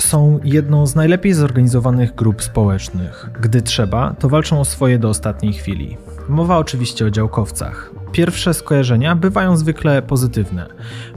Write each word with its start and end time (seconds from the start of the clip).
Są 0.00 0.40
jedną 0.44 0.86
z 0.86 0.94
najlepiej 0.94 1.32
zorganizowanych 1.32 2.14
grup 2.14 2.42
społecznych. 2.42 3.30
Gdy 3.40 3.62
trzeba, 3.62 4.14
to 4.18 4.28
walczą 4.28 4.60
o 4.60 4.64
swoje 4.64 4.98
do 4.98 5.08
ostatniej 5.08 5.52
chwili. 5.52 5.96
Mowa 6.28 6.58
oczywiście 6.58 7.06
o 7.06 7.10
działkowcach. 7.10 7.90
Pierwsze 8.12 8.54
skojarzenia 8.54 9.16
bywają 9.16 9.56
zwykle 9.56 10.02
pozytywne. 10.02 10.66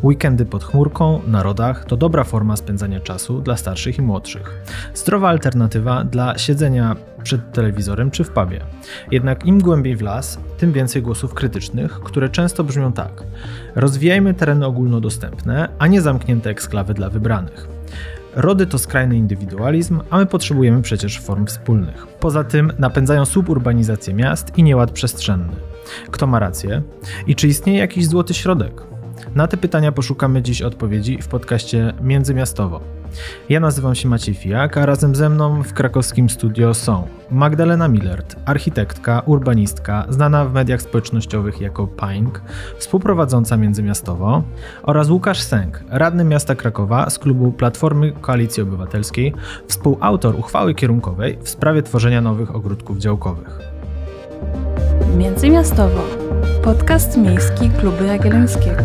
Weekendy 0.04 0.46
pod 0.46 0.64
chmurką, 0.64 1.22
na 1.28 1.44
rodach 1.44 1.86
to 1.86 1.98
dobra 1.98 2.24
forma 2.24 2.56
spędzania 2.56 3.00
czasu 3.00 3.42
dla 3.42 3.58
starszych 3.58 3.98
i 3.98 4.02
młodszych. 4.02 4.64
Zdrowa 4.94 5.30
alternatywa 5.30 6.04
dla 6.04 6.38
siedzenia 6.38 6.96
przed 7.24 7.54
telewizorem 7.54 8.12
czy 8.12 8.24
w 8.24 8.30
pubie. 8.30 8.62
Jednak 9.12 9.46
im 9.46 9.60
głębiej 9.60 9.96
w 9.96 10.02
las, 10.02 10.40
tym 10.58 10.72
więcej 10.72 11.02
głosów 11.02 11.34
krytycznych, 11.34 11.92
które 11.92 12.30
często 12.30 12.64
brzmią 12.64 12.92
tak: 12.92 13.24
rozwijajmy 13.76 14.34
tereny 14.34 14.66
ogólnodostępne, 14.66 15.70
a 15.80 15.88
nie 15.88 16.02
zamknięte 16.02 16.50
eksklawy 16.50 16.94
dla 16.94 17.10
wybranych. 17.10 17.81
Rody 18.36 18.66
to 18.66 18.78
skrajny 18.78 19.18
indywidualizm, 19.18 20.02
a 20.10 20.18
my 20.18 20.26
potrzebujemy 20.26 20.82
przecież 20.82 21.20
form 21.20 21.46
wspólnych. 21.46 22.08
Poza 22.08 22.44
tym 22.44 22.74
napędzają 22.80 23.26
suburbanizację 23.26 24.14
miast 24.14 24.58
i 24.58 24.64
nieład 24.64 24.92
przestrzenny. 24.92 25.56
Kto 26.12 26.28
ma 26.28 26.40
rację? 26.40 26.82
I 27.28 27.36
czy 27.36 27.48
istnieje 27.48 27.80
jakiś 27.80 28.08
złoty 28.08 28.34
środek? 28.34 28.82
Na 29.36 29.48
te 29.48 29.58
pytania 29.58 29.92
poszukamy 29.92 30.42
dziś 30.42 30.62
odpowiedzi 30.62 31.22
w 31.22 31.28
podcaście 31.28 31.94
Międzymiastowo. 32.02 33.01
Ja 33.50 33.60
nazywam 33.60 33.96
się 33.96 34.10
Maciej 34.10 34.36
Fijak, 34.36 34.78
a 34.78 34.86
razem 34.86 35.16
ze 35.16 35.30
mną 35.30 35.64
w 35.64 35.74
krakowskim 35.74 36.30
studio 36.30 36.74
są 36.74 37.08
Magdalena 37.32 37.88
Millert, 37.88 38.36
architektka, 38.46 39.22
urbanistka, 39.26 40.06
znana 40.10 40.46
w 40.46 40.54
mediach 40.54 40.82
społecznościowych 40.82 41.62
jako 41.62 41.88
Pink, 41.88 42.42
współprowadząca 42.78 43.58
Międzymiastowo 43.58 44.44
oraz 44.84 45.10
Łukasz 45.10 45.42
Sęk, 45.42 45.84
radny 45.90 46.24
miasta 46.24 46.56
Krakowa 46.56 47.10
z 47.10 47.20
klubu 47.20 47.52
Platformy 47.52 48.12
Koalicji 48.12 48.64
Obywatelskiej, 48.64 49.34
współautor 49.68 50.36
uchwały 50.36 50.76
kierunkowej 50.76 51.38
w 51.44 51.50
sprawie 51.50 51.84
tworzenia 51.84 52.22
nowych 52.22 52.56
ogródków 52.56 52.98
działkowych. 52.98 53.60
Międzymiastowo. 55.18 56.02
Podcast 56.64 57.18
miejski 57.18 57.70
Klubu 57.70 58.04
Jagiellońskiego. 58.04 58.84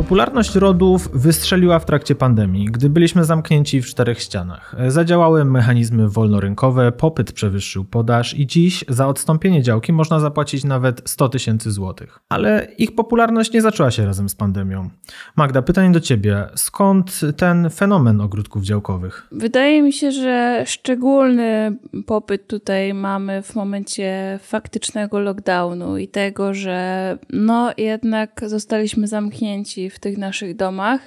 Popularność 0.00 0.54
rodów 0.54 1.08
wystrzeliła 1.12 1.78
w 1.78 1.84
trakcie 1.84 2.14
pandemii, 2.14 2.64
gdy 2.64 2.90
byliśmy 2.90 3.24
zamknięci 3.24 3.82
w 3.82 3.86
czterech 3.86 4.20
ścianach. 4.20 4.74
Zadziałały 4.88 5.44
mechanizmy 5.44 6.08
wolnorynkowe, 6.08 6.92
popyt 6.92 7.32
przewyższył 7.32 7.84
podaż 7.84 8.34
i 8.34 8.46
dziś 8.46 8.84
za 8.88 9.08
odstąpienie 9.08 9.62
działki 9.62 9.92
można 9.92 10.20
zapłacić 10.20 10.64
nawet 10.64 11.02
100 11.04 11.28
tysięcy 11.28 11.70
złotych. 11.70 12.18
Ale 12.28 12.68
ich 12.78 12.94
popularność 12.94 13.52
nie 13.52 13.62
zaczęła 13.62 13.90
się 13.90 14.06
razem 14.06 14.28
z 14.28 14.34
pandemią. 14.34 14.90
Magda, 15.36 15.62
pytanie 15.62 15.92
do 15.92 16.00
ciebie. 16.00 16.46
Skąd 16.54 17.20
ten 17.36 17.70
fenomen 17.70 18.20
ogródków 18.20 18.62
działkowych? 18.62 19.26
Wydaje 19.32 19.82
mi 19.82 19.92
się, 19.92 20.12
że 20.12 20.64
szczególny 20.66 21.76
popyt 22.06 22.46
tutaj 22.46 22.94
mamy 22.94 23.42
w 23.42 23.54
momencie 23.54 24.38
faktycznego 24.42 25.20
lockdownu 25.20 25.98
i 25.98 26.08
tego, 26.08 26.54
że 26.54 27.18
no 27.30 27.70
jednak 27.76 28.40
zostaliśmy 28.46 29.06
zamknięci 29.06 29.89
w 29.90 29.98
tych 29.98 30.18
naszych 30.18 30.56
domach, 30.56 31.00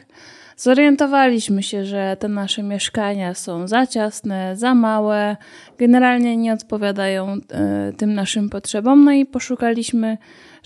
zorientowaliśmy 0.58 1.64
się, 1.64 1.86
że 1.86 2.18
te 2.20 2.28
nasze 2.28 2.64
mieszkania 2.64 3.34
są 3.34 3.68
za 3.68 3.88
ciasne, 3.88 4.56
za 4.56 4.76
małe, 4.76 5.38
generalnie 5.78 6.38
nie 6.38 6.54
odpowiadają 6.54 7.36
y, 7.36 7.94
tym 7.98 8.14
naszym 8.14 8.50
potrzebom, 8.50 9.06
no 9.06 9.12
i 9.12 9.26
poszukaliśmy 9.26 10.18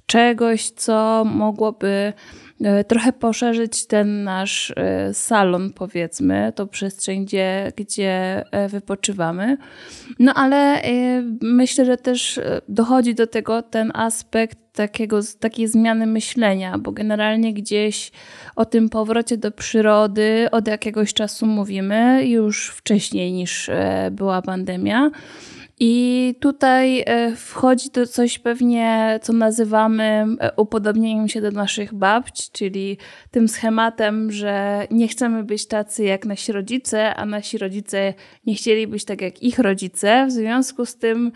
czegoś, 0.05 0.69
co 0.69 1.25
mogłoby 1.25 2.13
E, 2.63 2.83
trochę 2.83 3.13
poszerzyć 3.13 3.87
ten 3.87 4.23
nasz 4.23 4.73
e, 4.75 5.13
salon, 5.13 5.73
powiedzmy, 5.73 6.53
tą 6.55 6.67
przestrzeń, 6.67 7.25
gdzie, 7.25 7.71
gdzie 7.75 8.43
e, 8.51 8.69
wypoczywamy. 8.69 9.57
No 10.19 10.33
ale 10.33 10.81
myślę, 11.41 11.85
że 11.85 11.97
też 11.97 12.39
dochodzi 12.69 13.15
do 13.15 13.27
tego 13.27 13.61
ten 13.61 13.91
aspekt 13.95 14.57
takiego, 14.73 15.19
takiej 15.39 15.67
zmiany 15.67 16.07
myślenia, 16.07 16.77
bo 16.77 16.91
generalnie 16.91 17.53
gdzieś 17.53 18.11
o 18.55 18.65
tym 18.65 18.89
powrocie 18.89 19.37
do 19.37 19.51
przyrody 19.51 20.47
od 20.51 20.67
jakiegoś 20.67 21.13
czasu 21.13 21.45
mówimy, 21.45 22.27
już 22.27 22.69
wcześniej 22.69 23.31
niż 23.31 23.69
była 24.11 24.41
pandemia. 24.41 25.11
I 25.79 26.35
tutaj 26.39 27.03
e, 27.05 27.35
wchodzi 27.35 27.89
to 27.89 28.07
coś 28.07 28.39
pewnie, 28.39 29.19
co 29.23 29.33
nazywamy 29.33 30.25
e, 30.39 30.51
upodobnieniem 30.55 31.27
się 31.27 31.41
do 31.41 31.51
naszych 31.51 31.93
babć, 31.93 32.51
czyli 32.51 32.97
tym 33.31 33.47
schematem, 33.47 34.31
że 34.31 34.87
nie 34.91 35.07
chcemy 35.07 35.43
być 35.43 35.67
tacy 35.67 36.03
jak 36.03 36.25
nasi 36.25 36.51
rodzice, 36.51 37.15
a 37.15 37.25
nasi 37.25 37.57
rodzice 37.57 38.13
nie 38.45 38.55
chcieli 38.55 38.87
być 38.87 39.05
tak 39.05 39.21
jak 39.21 39.43
ich 39.43 39.59
rodzice. 39.59 40.25
W 40.27 40.31
związku 40.31 40.85
z 40.85 40.95
tym 40.95 41.31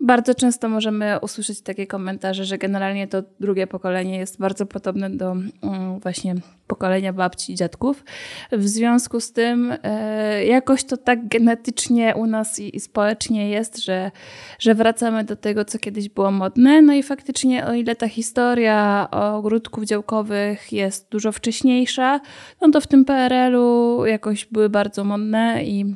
bardzo 0.00 0.34
często 0.34 0.68
możemy 0.68 1.20
usłyszeć 1.20 1.60
takie 1.60 1.86
komentarze, 1.86 2.44
że 2.44 2.58
generalnie 2.58 3.08
to 3.08 3.22
drugie 3.40 3.66
pokolenie 3.66 4.18
jest 4.18 4.38
bardzo 4.38 4.66
podobne 4.66 5.10
do 5.10 5.30
mm, 5.30 6.00
właśnie 6.00 6.34
pokolenia 6.66 7.12
babci 7.12 7.52
i 7.52 7.56
dziadków. 7.56 8.04
W 8.52 8.68
związku 8.68 9.20
z 9.20 9.32
tym 9.32 9.74
e, 9.82 10.44
jakoś 10.44 10.84
to 10.84 10.96
tak 10.96 11.28
genetycznie 11.28 12.14
u 12.16 12.26
nas 12.26 12.58
i, 12.58 12.80
społecznie 12.80 13.50
jest, 13.50 13.84
że, 13.84 14.10
że 14.58 14.74
wracamy 14.74 15.24
do 15.24 15.36
tego, 15.36 15.64
co 15.64 15.78
kiedyś 15.78 16.08
było 16.08 16.30
modne. 16.30 16.82
No 16.82 16.92
i 16.92 17.02
faktycznie 17.02 17.66
o 17.66 17.74
ile 17.74 17.96
ta 17.96 18.08
historia 18.08 19.08
ogródków 19.10 19.84
działkowych 19.84 20.72
jest 20.72 21.10
dużo 21.10 21.32
wcześniejsza, 21.32 22.20
no 22.60 22.70
to 22.70 22.80
w 22.80 22.86
tym 22.86 23.04
PRL-u 23.04 24.06
jakoś 24.06 24.44
były 24.44 24.68
bardzo 24.68 25.04
modne 25.04 25.64
i 25.64 25.94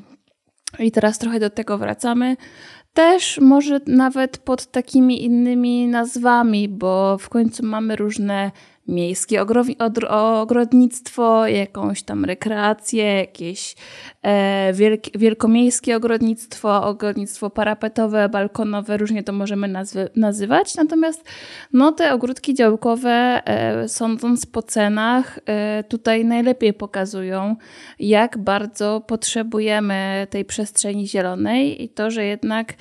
i 0.78 0.92
teraz 0.92 1.18
trochę 1.18 1.40
do 1.40 1.50
tego 1.50 1.78
wracamy. 1.78 2.36
Też 2.94 3.38
może 3.40 3.80
nawet 3.86 4.38
pod 4.38 4.66
takimi 4.66 5.24
innymi 5.24 5.88
nazwami, 5.88 6.68
bo 6.68 7.18
w 7.18 7.28
końcu 7.28 7.66
mamy 7.66 7.96
różne 7.96 8.50
miejskie 8.88 9.42
ogrodnictwo, 10.08 11.46
jakąś 11.46 12.02
tam 12.02 12.24
rekreację, 12.24 13.04
jakieś 13.04 13.74
e, 14.22 14.72
wielkomiejskie 15.14 15.96
ogrodnictwo, 15.96 16.84
ogrodnictwo 16.86 17.50
parapetowe, 17.50 18.28
balkonowe, 18.28 18.96
różnie 18.96 19.22
to 19.22 19.32
możemy 19.32 19.68
nazwy, 19.68 20.08
nazywać. 20.16 20.74
Natomiast 20.74 21.24
no, 21.72 21.92
te 21.92 22.12
ogródki 22.12 22.54
działkowe, 22.54 23.42
e, 23.44 23.88
sądząc 23.88 24.46
po 24.46 24.62
cenach, 24.62 25.38
e, 25.46 25.84
tutaj 25.84 26.24
najlepiej 26.24 26.72
pokazują, 26.72 27.56
jak 27.98 28.38
bardzo 28.38 29.00
potrzebujemy 29.00 30.26
tej 30.30 30.44
przestrzeni 30.44 31.08
zielonej 31.08 31.82
i 31.82 31.88
to, 31.88 32.10
że 32.10 32.24
jednak 32.24 32.74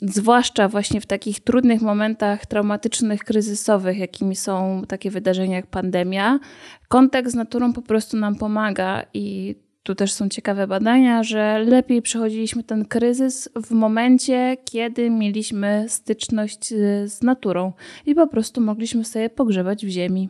zwłaszcza 0.00 0.68
właśnie 0.68 1.00
w 1.00 1.06
takich 1.06 1.40
trudnych 1.40 1.82
momentach 1.82 2.46
traumatycznych, 2.46 3.24
kryzysowych, 3.24 3.98
jakimi 3.98 4.36
są 4.36 4.82
takie 4.88 5.10
wydarzenia 5.10 5.56
jak 5.56 5.66
pandemia, 5.66 6.38
kontakt 6.88 7.30
z 7.30 7.34
naturą 7.34 7.72
po 7.72 7.82
prostu 7.82 8.16
nam 8.16 8.36
pomaga 8.36 9.02
i 9.14 9.56
tu 9.82 9.94
też 9.94 10.12
są 10.12 10.28
ciekawe 10.28 10.66
badania, 10.66 11.22
że 11.22 11.64
lepiej 11.66 12.02
przechodziliśmy 12.02 12.62
ten 12.62 12.84
kryzys 12.84 13.48
w 13.56 13.70
momencie, 13.70 14.56
kiedy 14.64 15.10
mieliśmy 15.10 15.84
styczność 15.88 16.68
z 17.04 17.22
naturą 17.22 17.72
i 18.06 18.14
po 18.14 18.26
prostu 18.26 18.60
mogliśmy 18.60 19.04
sobie 19.04 19.30
pogrzebać 19.30 19.86
w 19.86 19.88
ziemi. 19.88 20.28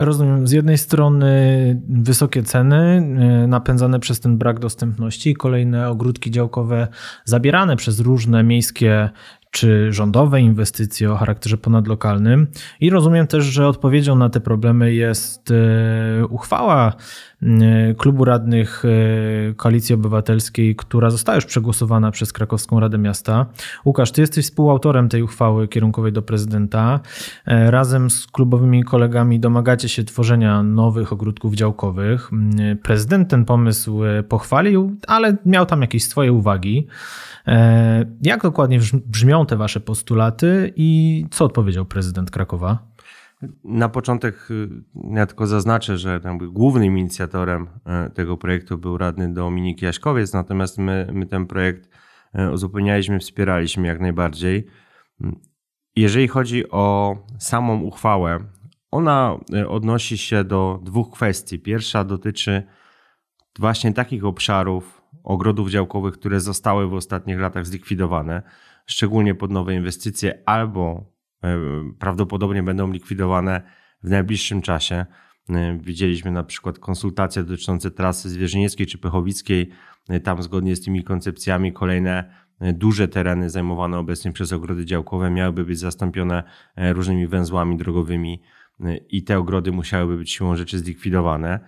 Rozumiem. 0.00 0.46
Z 0.46 0.52
jednej 0.52 0.78
strony 0.78 1.80
wysokie 1.88 2.42
ceny 2.42 2.76
e, 2.76 3.46
napędzane 3.46 4.00
przez 4.00 4.20
ten 4.20 4.38
brak 4.38 4.58
dostępności, 4.58 5.34
kolejne 5.34 5.88
ogródki 5.88 6.30
działkowe 6.30 6.88
zabierane 7.24 7.76
przez 7.76 8.00
różne 8.00 8.42
miejskie 8.42 9.10
czy 9.50 9.92
rządowe 9.92 10.40
inwestycje 10.40 11.12
o 11.12 11.16
charakterze 11.16 11.58
ponadlokalnym. 11.58 12.46
I 12.80 12.90
rozumiem 12.90 13.26
też, 13.26 13.44
że 13.44 13.68
odpowiedzią 13.68 14.16
na 14.16 14.30
te 14.30 14.40
problemy 14.40 14.94
jest 14.94 15.50
e, 15.50 16.26
uchwała 16.26 16.92
klubu 17.98 18.24
radnych 18.24 18.82
e, 18.84 19.54
Koalicji 19.54 19.94
Obywatelskiej, 19.94 20.76
która 20.76 21.10
została 21.10 21.36
już 21.36 21.44
przegłosowana 21.44 22.10
przez 22.10 22.32
Krakowską 22.32 22.80
Radę 22.80 22.98
Miasta. 22.98 23.46
Łukasz, 23.84 24.12
ty 24.12 24.20
jesteś 24.20 24.44
współautorem 24.44 25.08
tej 25.08 25.22
uchwały 25.22 25.68
kierunkowej 25.68 26.12
do 26.12 26.22
prezydenta. 26.22 27.00
Razem 27.46 28.10
z 28.10 28.26
klubowymi 28.26 28.84
kolegami 28.84 29.40
domagacie 29.40 29.88
się 29.88 30.04
tworzenia 30.04 30.62
nowych 30.62 31.12
ogródków 31.12 31.54
działkowych. 31.54 32.30
Prezydent 32.82 33.30
ten 33.30 33.44
pomysł 33.44 34.00
pochwalił, 34.28 34.96
ale 35.06 35.36
miał 35.46 35.66
tam 35.66 35.82
jakieś 35.82 36.04
swoje 36.04 36.32
uwagi. 36.32 36.86
E, 37.46 38.04
jak 38.22 38.42
dokładnie 38.42 38.80
brzmią 39.06 39.46
te 39.46 39.56
wasze 39.56 39.80
postulaty 39.80 40.72
i 40.76 41.24
co 41.30 41.44
odpowiedział 41.44 41.84
prezydent 41.84 42.30
Krakowa? 42.30 42.78
Na 43.64 43.88
początek 43.88 44.50
y, 44.50 44.68
ja 45.14 45.26
tylko 45.26 45.46
zaznaczę, 45.46 45.98
że 45.98 46.20
głównym 46.38 46.98
inicjatorem 46.98 47.68
e, 47.86 48.10
tego 48.10 48.36
projektu 48.36 48.78
był 48.78 48.98
radny 48.98 49.32
Dominik 49.34 49.82
Jaśkowiec, 49.82 50.32
natomiast 50.32 50.78
my, 50.78 51.08
my 51.12 51.26
ten 51.26 51.46
projekt 51.46 51.88
e, 52.32 52.50
uzupełnialiśmy, 52.50 53.18
wspieraliśmy 53.18 53.86
jak 53.86 54.00
najbardziej. 54.00 54.66
Jeżeli 55.96 56.28
chodzi 56.28 56.70
o 56.70 57.16
samą 57.38 57.80
uchwałę, 57.80 58.44
ona 58.90 59.38
odnosi 59.68 60.18
się 60.18 60.44
do 60.44 60.80
dwóch 60.82 61.10
kwestii. 61.10 61.58
Pierwsza 61.58 62.04
dotyczy 62.04 62.62
właśnie 63.58 63.92
takich 63.92 64.24
obszarów 64.24 65.02
ogrodów 65.24 65.70
działkowych, 65.70 66.14
które 66.14 66.40
zostały 66.40 66.88
w 66.88 66.94
ostatnich 66.94 67.38
latach 67.38 67.66
zlikwidowane, 67.66 68.42
szczególnie 68.86 69.34
pod 69.34 69.50
nowe 69.50 69.74
inwestycje, 69.74 70.42
albo 70.46 71.09
prawdopodobnie 71.98 72.62
będą 72.62 72.92
likwidowane 72.92 73.62
w 74.02 74.10
najbliższym 74.10 74.62
czasie. 74.62 75.06
Widzieliśmy 75.80 76.30
na 76.30 76.44
przykład 76.44 76.78
konsultacje 76.78 77.42
dotyczące 77.42 77.90
trasy 77.90 78.28
zwierzynieckiej 78.28 78.86
czy 78.86 78.98
pychowickiej. 78.98 79.70
Tam 80.24 80.42
zgodnie 80.42 80.76
z 80.76 80.80
tymi 80.80 81.04
koncepcjami 81.04 81.72
kolejne 81.72 82.40
duże 82.60 83.08
tereny 83.08 83.50
zajmowane 83.50 83.98
obecnie 83.98 84.32
przez 84.32 84.52
ogrody 84.52 84.84
działkowe 84.84 85.30
miałyby 85.30 85.64
być 85.64 85.78
zastąpione 85.78 86.42
e, 86.76 86.92
różnymi 86.92 87.26
węzłami 87.26 87.76
drogowymi 87.76 88.42
e, 88.80 88.96
i 88.96 89.22
te 89.24 89.38
ogrody 89.38 89.72
musiałyby 89.72 90.16
być 90.16 90.32
siłą 90.32 90.56
rzeczy 90.56 90.78
zlikwidowane. 90.78 91.60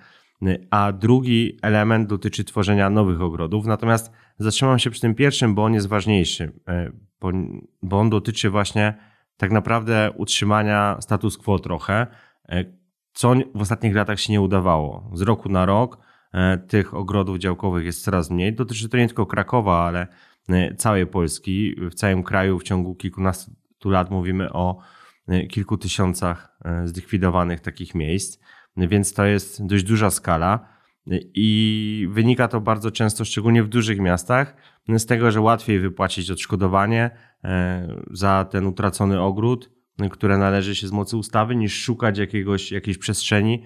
E, 0.42 0.58
a 0.70 0.92
drugi 0.92 1.58
element 1.62 2.08
dotyczy 2.08 2.44
tworzenia 2.44 2.90
nowych 2.90 3.20
ogrodów. 3.20 3.66
Natomiast 3.66 4.12
zatrzymam 4.38 4.78
się 4.78 4.90
przy 4.90 5.00
tym 5.00 5.14
pierwszym, 5.14 5.54
bo 5.54 5.64
on 5.64 5.74
jest 5.74 5.88
ważniejszy, 5.88 6.52
bo 7.82 8.00
on 8.00 8.10
dotyczy 8.10 8.50
właśnie 8.50 8.94
tak 9.36 9.50
naprawdę 9.50 10.10
utrzymania 10.16 10.96
status 11.00 11.38
quo 11.38 11.58
trochę, 11.58 12.06
co 13.12 13.34
w 13.54 13.60
ostatnich 13.60 13.94
latach 13.94 14.20
się 14.20 14.32
nie 14.32 14.40
udawało. 14.40 15.10
Z 15.14 15.20
roku 15.20 15.48
na 15.48 15.66
rok 15.66 15.98
tych 16.68 16.94
ogrodów 16.94 17.38
działkowych 17.38 17.84
jest 17.84 18.04
coraz 18.04 18.30
mniej. 18.30 18.54
Dotyczy 18.54 18.88
to 18.88 18.96
nie 18.96 19.06
tylko 19.06 19.26
Krakowa, 19.26 19.84
ale 19.84 20.06
E, 20.48 20.74
całej 20.74 21.06
Polski. 21.06 21.76
W 21.90 21.94
całym 21.94 22.22
kraju 22.22 22.58
w 22.58 22.62
ciągu 22.62 22.94
kilkunastu 22.94 23.90
lat 23.90 24.10
mówimy 24.10 24.52
o 24.52 24.78
e, 25.28 25.46
kilku 25.46 25.78
tysiącach 25.78 26.58
e, 26.64 26.88
zlikwidowanych 26.88 27.60
takich 27.60 27.94
miejsc, 27.94 28.38
więc 28.76 29.12
to 29.12 29.24
jest 29.24 29.66
dość 29.66 29.84
duża 29.84 30.10
skala. 30.10 30.71
I 31.34 32.08
wynika 32.10 32.48
to 32.48 32.60
bardzo 32.60 32.90
często, 32.90 33.24
szczególnie 33.24 33.62
w 33.62 33.68
dużych 33.68 34.00
miastach, 34.00 34.56
z 34.88 35.06
tego, 35.06 35.30
że 35.30 35.40
łatwiej 35.40 35.80
wypłacić 35.80 36.30
odszkodowanie 36.30 37.10
za 38.10 38.44
ten 38.50 38.66
utracony 38.66 39.20
ogród, 39.20 39.70
które 40.10 40.38
należy 40.38 40.74
się 40.74 40.88
z 40.88 40.92
mocy 40.92 41.16
ustawy, 41.16 41.56
niż 41.56 41.82
szukać 41.82 42.18
jakiegoś, 42.18 42.72
jakiejś 42.72 42.98
przestrzeni, 42.98 43.64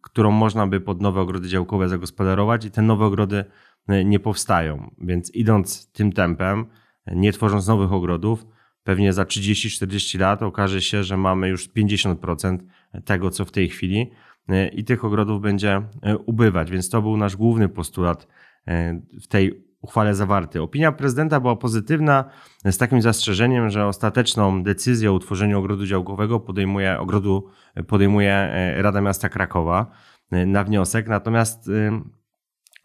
którą 0.00 0.30
można 0.30 0.66
by 0.66 0.80
pod 0.80 1.00
nowe 1.00 1.20
ogrody 1.20 1.48
działkowe 1.48 1.88
zagospodarować 1.88 2.64
i 2.64 2.70
te 2.70 2.82
nowe 2.82 3.04
ogrody 3.04 3.44
E, 3.88 4.04
nie 4.04 4.20
powstają. 4.20 4.90
Więc 4.98 5.30
idąc 5.34 5.92
tym 5.92 6.12
tempem, 6.12 6.66
nie 7.06 7.32
tworząc 7.32 7.66
nowych 7.66 7.92
ogrodów, 7.92 8.46
pewnie 8.84 9.12
za 9.12 9.24
30-40 9.24 10.20
lat 10.20 10.42
okaże 10.42 10.82
się, 10.82 11.04
że 11.04 11.16
mamy 11.16 11.48
już 11.48 11.68
50% 11.68 12.58
tego, 13.04 13.30
co 13.30 13.44
w 13.44 13.50
tej 13.52 13.68
chwili 13.68 14.00
e, 14.00 14.06
i 14.72 14.84
tych 14.84 15.04
ogrodów 15.04 15.42
będzie 15.42 15.82
e, 16.02 16.18
ubywać. 16.18 16.70
Więc 16.70 16.90
to 16.90 17.02
był 17.02 17.16
nasz 17.16 17.36
główny 17.36 17.68
postulat 17.68 18.26
w 19.22 19.26
tej 19.28 19.64
uchwale 19.80 20.14
zawarty. 20.14 20.62
Opinia 20.62 20.92
prezydenta 20.92 21.40
była 21.40 21.56
pozytywna 21.56 22.24
z 22.64 22.78
takim 22.78 23.02
zastrzeżeniem, 23.02 23.70
że 23.70 23.86
ostateczną 23.86 24.62
decyzję 24.62 25.10
o 25.10 25.14
utworzeniu 25.14 25.58
ogrodu 25.58 25.86
działkowego 25.86 26.40
podejmuje, 26.40 26.98
ogrodu 26.98 27.48
podejmuje 27.86 28.52
Rada 28.76 29.00
Miasta 29.00 29.28
Krakowa 29.28 29.90
na 30.30 30.64
wniosek. 30.64 31.08
Natomiast 31.08 31.70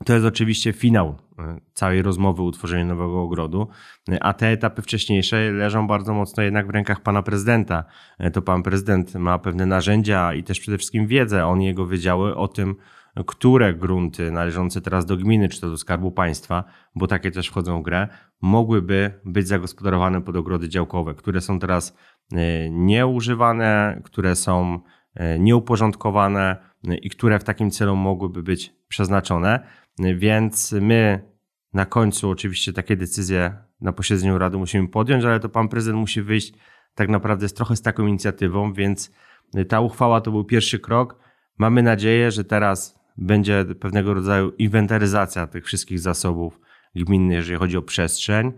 to 0.03 0.13
jest 0.13 0.25
oczywiście 0.25 0.73
finał 0.73 1.15
e, 1.39 1.59
całej 1.73 2.01
rozmowy 2.01 2.41
o 2.41 2.45
utworzeniu 2.45 2.85
nowego 2.85 3.21
ogrodu, 3.21 3.67
e, 4.11 4.23
a 4.23 4.33
te 4.33 4.47
etapy 4.47 4.81
wcześniejsze 4.81 5.51
leżą 5.51 5.87
bardzo 5.87 6.13
mocno 6.13 6.43
jednak 6.43 6.67
w 6.67 6.69
rękach 6.69 7.01
pana 7.01 7.23
prezydenta. 7.23 7.83
E, 8.19 8.31
to 8.31 8.41
pan 8.41 8.63
prezydent 8.63 9.15
ma 9.15 9.39
pewne 9.39 9.65
narzędzia 9.65 10.33
i 10.33 10.43
też 10.43 10.59
przede 10.59 10.77
wszystkim 10.77 11.07
wiedzę, 11.07 11.45
on 11.45 11.61
i 11.61 11.65
jego 11.65 11.85
wydziały 11.85 12.35
o 12.35 12.47
tym, 12.47 12.75
które 13.25 13.73
grunty 13.73 14.31
należące 14.31 14.81
teraz 14.81 15.05
do 15.05 15.17
gminy 15.17 15.49
czy 15.49 15.61
to 15.61 15.69
do 15.69 15.77
Skarbu 15.77 16.11
Państwa, 16.11 16.63
bo 16.95 17.07
takie 17.07 17.31
też 17.31 17.47
wchodzą 17.47 17.79
w 17.79 17.83
grę, 17.83 18.07
mogłyby 18.41 19.19
być 19.25 19.47
zagospodarowane 19.47 20.21
pod 20.21 20.35
ogrody 20.35 20.69
działkowe, 20.69 21.13
które 21.13 21.41
są 21.41 21.59
teraz 21.59 21.97
nieużywane, 22.69 24.01
które 24.03 24.35
są 24.35 24.79
nieuporządkowane 25.39 26.57
i 27.01 27.09
które 27.09 27.39
w 27.39 27.43
takim 27.43 27.71
celu 27.71 27.95
mogłyby 27.95 28.43
być 28.43 28.73
przeznaczone. 28.87 29.59
Więc 29.99 30.71
my 30.71 31.31
na 31.73 31.85
końcu 31.85 32.29
oczywiście 32.29 32.73
takie 32.73 32.95
decyzje 32.95 33.57
na 33.81 33.93
posiedzeniu 33.93 34.37
Rady 34.37 34.57
musimy 34.57 34.87
podjąć, 34.87 35.23
ale 35.23 35.39
to 35.39 35.49
pan 35.49 35.67
prezydent 35.67 35.99
musi 35.99 36.21
wyjść 36.21 36.53
tak 36.95 37.09
naprawdę 37.09 37.49
z 37.49 37.53
trochę 37.53 37.75
z 37.75 37.81
taką 37.81 38.07
inicjatywą, 38.07 38.73
więc 38.73 39.11
ta 39.69 39.81
uchwała 39.81 40.21
to 40.21 40.31
był 40.31 40.43
pierwszy 40.43 40.79
krok. 40.79 41.19
Mamy 41.57 41.83
nadzieję, 41.83 42.31
że 42.31 42.43
teraz 42.43 42.99
będzie 43.17 43.65
pewnego 43.79 44.13
rodzaju 44.13 44.51
inwentaryzacja 44.57 45.47
tych 45.47 45.65
wszystkich 45.65 45.99
zasobów 45.99 46.59
gminnych, 46.95 47.37
jeżeli 47.37 47.59
chodzi 47.59 47.77
o 47.77 47.81
przestrzeń 47.81 48.53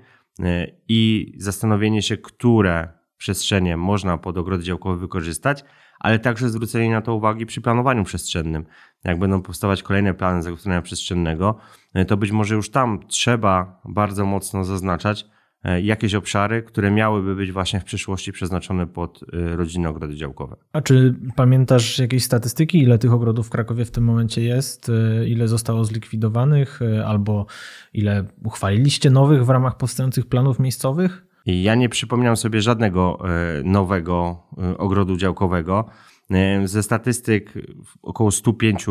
i 0.87 1.33
zastanowienie 1.37 2.01
się, 2.01 2.17
które 2.17 2.89
przestrzenie 3.17 3.77
można 3.77 4.17
pod 4.17 4.37
ogrody 4.37 4.63
działkowe 4.63 4.97
wykorzystać, 4.97 5.63
ale 5.99 6.19
także 6.19 6.49
zwrócenie 6.49 6.91
na 6.91 7.01
to 7.01 7.15
uwagi 7.15 7.45
przy 7.45 7.61
planowaniu 7.61 8.03
przestrzennym. 8.03 8.65
Jak 9.03 9.19
będą 9.19 9.41
powstawać 9.41 9.83
kolejne 9.83 10.13
plany 10.13 10.43
zagospodarowania 10.43 10.81
przestrzennego, 10.81 11.57
e, 11.93 12.05
to 12.05 12.17
być 12.17 12.31
może 12.31 12.55
już 12.55 12.69
tam 12.69 12.99
trzeba 13.07 13.81
bardzo 13.85 14.25
mocno 14.25 14.63
zaznaczać 14.63 15.25
e, 15.63 15.81
jakieś 15.81 16.15
obszary, 16.15 16.63
które 16.63 16.91
miałyby 16.91 17.35
być 17.35 17.51
właśnie 17.51 17.79
w 17.79 17.83
przyszłości 17.83 18.31
przeznaczone 18.31 18.87
pod 18.87 19.19
e, 19.33 19.55
rodzinne 19.55 19.89
ogrody 19.89 20.15
działkowe. 20.15 20.55
A 20.73 20.81
czy 20.81 21.15
pamiętasz 21.35 21.99
jakieś 21.99 22.23
statystyki, 22.23 22.81
ile 22.81 22.97
tych 22.97 23.13
ogrodów 23.13 23.47
w 23.47 23.49
Krakowie 23.49 23.85
w 23.85 23.91
tym 23.91 24.03
momencie 24.03 24.41
jest, 24.41 24.91
ile 25.27 25.47
zostało 25.47 25.85
zlikwidowanych, 25.85 26.79
albo 27.05 27.45
ile 27.93 28.25
uchwaliliście 28.45 29.09
nowych 29.09 29.45
w 29.45 29.49
ramach 29.49 29.77
powstających 29.77 30.25
planów 30.25 30.59
miejscowych? 30.59 31.26
Ja 31.47 31.75
nie 31.75 31.89
przypominam 31.89 32.37
sobie 32.37 32.61
żadnego 32.61 33.19
e, 33.19 33.63
nowego 33.63 34.43
e, 34.57 34.77
ogrodu 34.77 35.17
działkowego. 35.17 35.85
E, 36.31 36.67
ze 36.67 36.83
statystyk 36.83 37.53
około 38.01 38.31
105 38.31 38.85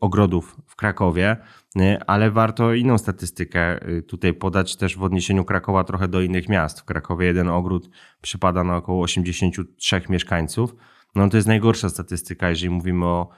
ogrodów 0.00 0.56
w 0.66 0.76
Krakowie, 0.76 1.36
ale 2.06 2.30
warto 2.30 2.74
inną 2.74 2.98
statystykę 2.98 3.80
tutaj 4.08 4.34
podać 4.34 4.76
też 4.76 4.96
w 4.96 5.02
odniesieniu 5.02 5.44
Krakowa 5.44 5.84
trochę 5.84 6.08
do 6.08 6.20
innych 6.20 6.48
miast. 6.48 6.80
W 6.80 6.84
Krakowie 6.84 7.26
jeden 7.26 7.48
ogród 7.48 7.90
przypada 8.22 8.64
na 8.64 8.76
około 8.76 9.02
83 9.02 10.02
mieszkańców. 10.08 10.74
No 11.14 11.28
to 11.28 11.36
jest 11.36 11.48
najgorsza 11.48 11.88
statystyka, 11.88 12.50
jeżeli 12.50 12.70
mówimy 12.70 13.06
o 13.06 13.28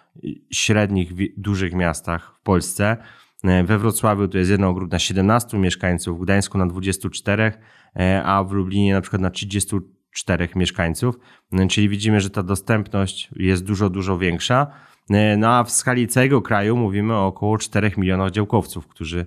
średnich, 0.50 1.12
dużych 1.36 1.72
miastach 1.72 2.34
w 2.36 2.42
Polsce. 2.42 2.96
We 3.44 3.78
Wrocławiu 3.78 4.28
to 4.28 4.38
jest 4.38 4.50
jeden 4.50 4.66
ogród 4.66 4.92
na 4.92 4.98
17 4.98 5.58
mieszkańców, 5.58 6.18
w 6.18 6.22
Gdańsku 6.22 6.58
na 6.58 6.66
24, 6.66 7.52
E, 7.96 8.22
a 8.24 8.44
w 8.44 8.52
Lublinie 8.52 8.94
na 8.94 9.00
przykład 9.00 9.22
na 9.22 9.30
34 9.30 10.48
mieszkańców. 10.56 11.18
E, 11.52 11.66
czyli 11.66 11.88
widzimy, 11.88 12.20
że 12.20 12.30
ta 12.30 12.42
dostępność 12.42 13.30
jest 13.36 13.64
dużo, 13.64 13.90
dużo 13.90 14.18
większa. 14.18 14.66
E, 15.10 15.36
no 15.36 15.50
a 15.50 15.64
w 15.64 15.70
skali 15.70 16.08
całego 16.08 16.42
kraju 16.42 16.76
mówimy 16.76 17.14
o 17.14 17.26
około 17.26 17.58
4 17.58 17.92
milionach 17.96 18.30
działkowców, 18.30 18.86
którzy 18.86 19.26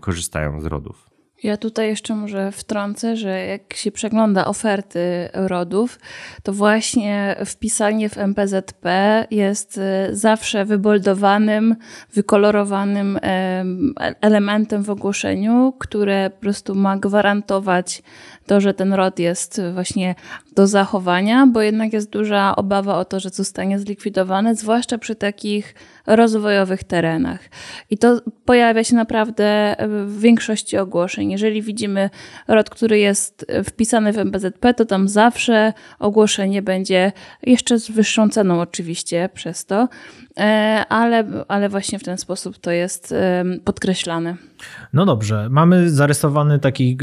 korzystają 0.00 0.60
z 0.60 0.66
rodów. 0.66 1.11
Ja 1.42 1.56
tutaj 1.56 1.88
jeszcze 1.88 2.14
może 2.14 2.52
wtrącę, 2.52 3.16
że 3.16 3.46
jak 3.46 3.74
się 3.74 3.92
przegląda 3.92 4.44
oferty 4.44 5.28
rodów, 5.32 5.98
to 6.42 6.52
właśnie 6.52 7.36
wpisanie 7.46 8.08
w 8.08 8.18
MPZP 8.18 9.26
jest 9.30 9.80
zawsze 10.10 10.64
wyboldowanym, 10.64 11.76
wykolorowanym 12.14 13.18
elementem 14.20 14.82
w 14.82 14.90
ogłoszeniu, 14.90 15.74
które 15.78 16.30
po 16.30 16.40
prostu 16.40 16.74
ma 16.74 16.96
gwarantować 16.96 18.02
to, 18.46 18.60
że 18.60 18.74
ten 18.74 18.92
rod 18.92 19.18
jest 19.18 19.60
właśnie 19.74 20.14
do 20.54 20.66
zachowania, 20.66 21.46
bo 21.46 21.62
jednak 21.62 21.92
jest 21.92 22.10
duża 22.10 22.56
obawa 22.56 22.96
o 22.96 23.04
to, 23.04 23.20
że 23.20 23.30
zostanie 23.30 23.78
zlikwidowany, 23.78 24.54
zwłaszcza 24.54 24.98
przy 24.98 25.14
takich 25.14 25.74
rozwojowych 26.06 26.84
terenach. 26.84 27.40
I 27.90 27.98
to 27.98 28.20
pojawia 28.44 28.84
się 28.84 28.94
naprawdę 28.96 29.76
w 30.06 30.20
większości 30.20 30.78
ogłoszeń. 30.78 31.31
Jeżeli 31.32 31.62
widzimy 31.62 32.10
rod, 32.48 32.70
który 32.70 32.98
jest 32.98 33.46
wpisany 33.64 34.12
w 34.12 34.18
MPZP, 34.18 34.74
to 34.74 34.84
tam 34.84 35.08
zawsze 35.08 35.72
ogłoszenie 35.98 36.62
będzie 36.62 37.12
jeszcze 37.42 37.78
z 37.78 37.90
wyższą 37.90 38.28
ceną, 38.28 38.60
oczywiście, 38.60 39.28
przez 39.34 39.66
to, 39.66 39.88
e, 40.38 40.84
ale, 40.88 41.24
ale 41.48 41.68
właśnie 41.68 41.98
w 41.98 42.04
ten 42.04 42.18
sposób 42.18 42.58
to 42.58 42.70
jest 42.70 43.14
podkreślane. 43.64 44.36
No 44.92 45.06
dobrze, 45.06 45.48
mamy 45.50 45.90
zarysowany 45.90 46.58
taki 46.58 46.92
e, 46.92 46.96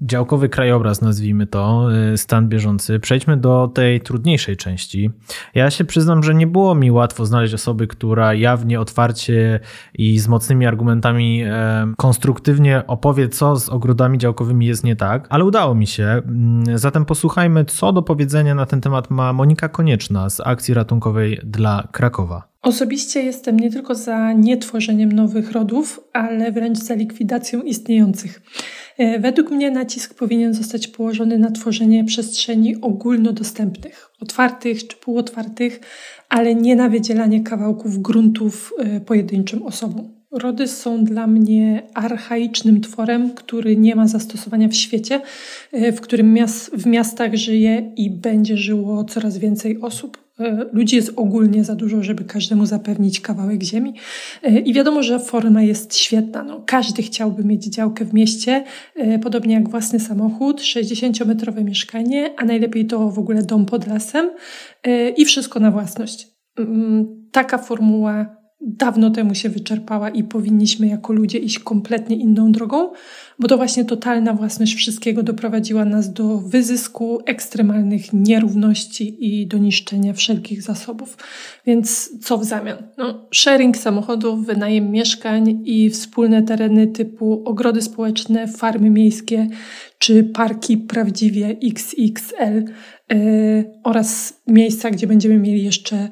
działkowy 0.00 0.48
krajobraz, 0.48 1.00
nazwijmy 1.00 1.46
to, 1.46 1.88
e, 2.12 2.16
stan 2.16 2.48
bieżący. 2.48 3.00
Przejdźmy 3.00 3.36
do 3.36 3.70
tej 3.74 4.00
trudniejszej 4.00 4.56
części. 4.56 5.10
Ja 5.54 5.70
się 5.70 5.84
przyznam, 5.84 6.22
że 6.22 6.34
nie 6.34 6.46
było 6.46 6.74
mi 6.74 6.90
łatwo 6.90 7.26
znaleźć 7.26 7.54
osoby, 7.54 7.86
która 7.86 8.34
jawnie, 8.34 8.80
otwarcie 8.80 9.60
i 9.94 10.18
z 10.18 10.28
mocnymi 10.28 10.66
argumentami 10.66 11.42
e, 11.42 11.92
konstruktywnie 11.96 12.86
opowie, 12.86 13.28
co 13.28 13.56
z 13.56 13.68
ogrodami 13.68 14.18
działkowymi 14.18 14.66
jest 14.66 14.84
nie 14.84 14.96
tak, 14.96 15.26
ale 15.30 15.44
udało 15.44 15.74
mi 15.74 15.86
się. 15.86 16.04
Mm, 16.04 16.78
zatem 16.78 17.04
posłuchajmy, 17.04 17.64
co 17.64 17.92
do 17.92 18.02
powiedzenia 18.02 18.54
na 18.54 18.66
ten 18.66 18.80
temat 18.80 19.10
ma 19.10 19.32
Monika 19.32 19.68
Konieczna 19.68 20.30
z 20.30 20.40
akcji 20.40 20.74
ratunkowej 20.74 21.40
dla 21.44 21.88
Krakowa. 21.92 22.51
Osobiście 22.62 23.22
jestem 23.22 23.60
nie 23.60 23.70
tylko 23.70 23.94
za 23.94 24.32
nietworzeniem 24.32 25.12
nowych 25.12 25.52
rodów, 25.52 26.00
ale 26.12 26.52
wręcz 26.52 26.78
za 26.78 26.94
likwidacją 26.94 27.62
istniejących. 27.62 28.42
E, 28.98 29.18
według 29.18 29.50
mnie 29.50 29.70
nacisk 29.70 30.14
powinien 30.14 30.54
zostać 30.54 30.88
położony 30.88 31.38
na 31.38 31.50
tworzenie 31.50 32.04
przestrzeni 32.04 32.76
ogólnodostępnych, 32.80 34.10
otwartych 34.20 34.86
czy 34.86 34.96
półotwartych, 34.96 35.80
ale 36.28 36.54
nie 36.54 36.76
na 36.76 36.88
wydzielanie 36.88 37.42
kawałków 37.42 38.02
gruntów 38.02 38.74
e, 38.78 39.00
pojedynczym 39.00 39.62
osobom. 39.62 40.08
Rody 40.32 40.68
są 40.68 41.04
dla 41.04 41.26
mnie 41.26 41.82
archaicznym 41.94 42.80
tworem, 42.80 43.30
który 43.30 43.76
nie 43.76 43.96
ma 43.96 44.08
zastosowania 44.08 44.68
w 44.68 44.74
świecie, 44.74 45.20
e, 45.72 45.92
w 45.92 46.00
którym 46.00 46.36
w 46.72 46.86
miastach 46.86 47.34
żyje 47.34 47.92
i 47.96 48.10
będzie 48.10 48.56
żyło 48.56 49.04
coraz 49.04 49.38
więcej 49.38 49.80
osób. 49.80 50.22
E, 50.42 50.66
ludzi 50.72 50.96
jest 50.96 51.12
ogólnie 51.16 51.64
za 51.64 51.74
dużo, 51.74 52.02
żeby 52.02 52.24
każdemu 52.24 52.66
zapewnić 52.66 53.20
kawałek 53.20 53.62
ziemi. 53.62 53.94
E, 54.42 54.58
I 54.58 54.72
wiadomo, 54.72 55.02
że 55.02 55.20
forma 55.20 55.62
jest 55.62 55.96
świetna. 55.96 56.42
No, 56.42 56.62
każdy 56.66 57.02
chciałby 57.02 57.44
mieć 57.44 57.64
działkę 57.64 58.04
w 58.04 58.14
mieście, 58.14 58.64
podobnie 59.22 59.54
jak 59.54 59.68
własny 59.68 60.00
samochód, 60.00 60.60
60-metrowe 60.60 61.64
mieszkanie, 61.64 62.34
a 62.36 62.44
najlepiej 62.44 62.86
to 62.86 63.10
w 63.10 63.18
ogóle 63.18 63.42
dom 63.42 63.66
pod 63.66 63.86
lasem 63.86 64.30
i 65.16 65.24
wszystko 65.24 65.60
na 65.60 65.70
własność. 65.70 66.28
Mm, 66.58 67.28
taka 67.32 67.58
formuła 67.58 68.41
dawno 68.62 69.10
temu 69.10 69.34
się 69.34 69.48
wyczerpała 69.48 70.10
i 70.10 70.24
powinniśmy 70.24 70.86
jako 70.86 71.12
ludzie 71.12 71.38
iść 71.38 71.58
kompletnie 71.58 72.16
inną 72.16 72.52
drogą, 72.52 72.90
bo 73.38 73.48
to 73.48 73.56
właśnie 73.56 73.84
totalna 73.84 74.34
własność 74.34 74.74
wszystkiego 74.74 75.22
doprowadziła 75.22 75.84
nas 75.84 76.12
do 76.12 76.38
wyzysku, 76.38 77.20
ekstremalnych 77.26 78.12
nierówności 78.12 79.16
i 79.20 79.46
do 79.46 79.58
niszczenia 79.58 80.12
wszelkich 80.12 80.62
zasobów. 80.62 81.16
Więc 81.66 82.10
co 82.20 82.38
w 82.38 82.44
zamian? 82.44 82.76
No, 82.98 83.28
sharing 83.34 83.76
samochodów, 83.76 84.46
wynajem 84.46 84.90
mieszkań 84.90 85.62
i 85.64 85.90
wspólne 85.90 86.42
tereny 86.42 86.86
typu 86.86 87.42
ogrody 87.44 87.82
społeczne, 87.82 88.48
farmy 88.48 88.90
miejskie 88.90 89.48
czy 89.98 90.24
parki 90.24 90.76
prawdziwie 90.76 91.56
XXL 91.62 92.64
yy, 93.10 93.70
oraz 93.84 94.40
miejsca, 94.46 94.90
gdzie 94.90 95.06
będziemy 95.06 95.38
mieli 95.38 95.64
jeszcze 95.64 96.08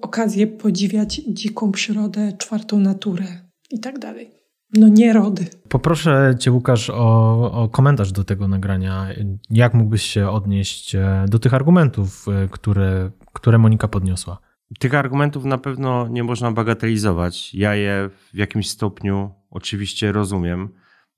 okazję 0.00 0.46
podziwiać 0.46 1.14
dziką 1.14 1.72
przyrodę, 1.72 2.32
czwartą 2.38 2.78
naturę 2.78 3.24
i 3.70 3.80
tak 3.80 3.98
dalej. 3.98 4.30
No 4.76 4.88
nie 4.88 5.12
rody. 5.12 5.46
Poproszę 5.68 6.34
Cię, 6.38 6.52
Łukasz, 6.52 6.90
o, 6.90 7.52
o, 7.52 7.68
komentarz 7.68 8.12
do 8.12 8.24
tego 8.24 8.48
nagrania. 8.48 9.08
Jak 9.50 9.74
mógłbyś 9.74 10.02
się 10.02 10.30
odnieść 10.30 10.94
e, 10.94 11.24
do 11.28 11.38
tych 11.38 11.54
argumentów, 11.54 12.26
e, 12.28 12.48
które, 12.48 13.10
które 13.32 13.58
Monika 13.58 13.88
podniosła? 13.88 14.38
Tych 14.78 14.94
argumentów 14.94 15.44
na 15.44 15.58
pewno 15.58 16.08
nie 16.08 16.24
można 16.24 16.52
bagatelizować. 16.52 17.54
Ja 17.54 17.74
je 17.74 18.10
w 18.32 18.36
jakimś 18.36 18.70
stopniu 18.70 19.30
oczywiście 19.50 20.12
rozumiem. 20.12 20.68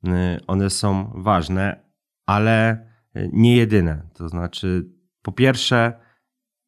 Y, 0.07 0.11
one 0.47 0.71
są 0.71 1.13
ważne, 1.15 1.81
ale 2.27 2.87
nie 3.33 3.57
jedyne. 3.57 4.03
To 4.15 4.29
znaczy, 4.29 4.91
po 5.23 5.33
pierwsze, 5.33 5.93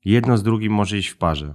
jedno 0.04 0.36
z 0.38 0.42
drugim 0.42 0.72
może 0.72 0.98
iść 0.98 1.08
w 1.08 1.16
parze. 1.16 1.54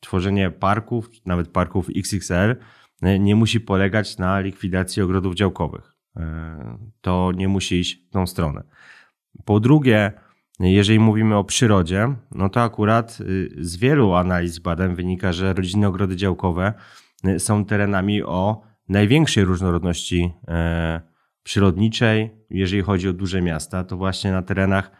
Tworzenie 0.00 0.50
parków, 0.50 1.10
nawet 1.26 1.48
parków 1.48 1.88
XXL, 1.96 2.56
e, 3.02 3.18
nie 3.18 3.36
musi 3.36 3.60
polegać 3.60 4.18
na 4.18 4.40
likwidacji 4.40 5.02
ogrodów 5.02 5.34
działkowych. 5.34 5.92
E, 6.16 6.78
to 7.00 7.32
nie 7.36 7.48
musi 7.48 7.80
iść 7.80 8.06
w 8.08 8.10
tą 8.10 8.26
stronę. 8.26 8.64
Po 9.44 9.60
drugie, 9.60 10.12
jeżeli 10.60 10.98
mówimy 10.98 11.36
o 11.36 11.44
przyrodzie, 11.44 12.14
no 12.32 12.48
to 12.48 12.62
akurat 12.62 13.18
y, 13.20 13.50
z 13.60 13.76
wielu 13.76 14.14
analiz 14.14 14.58
badań 14.58 14.94
wynika, 14.94 15.32
że 15.32 15.52
rodzinne 15.52 15.88
ogrody 15.88 16.16
działkowe 16.16 16.72
są 17.38 17.64
terenami 17.64 18.22
o 18.22 18.62
największej 18.88 19.44
różnorodności 19.44 20.32
e, 20.48 21.00
przyrodniczej. 21.42 22.30
Jeżeli 22.50 22.82
chodzi 22.82 23.08
o 23.08 23.12
duże 23.12 23.42
miasta, 23.42 23.84
to 23.84 23.96
właśnie 23.96 24.32
na 24.32 24.42
terenach 24.42 24.90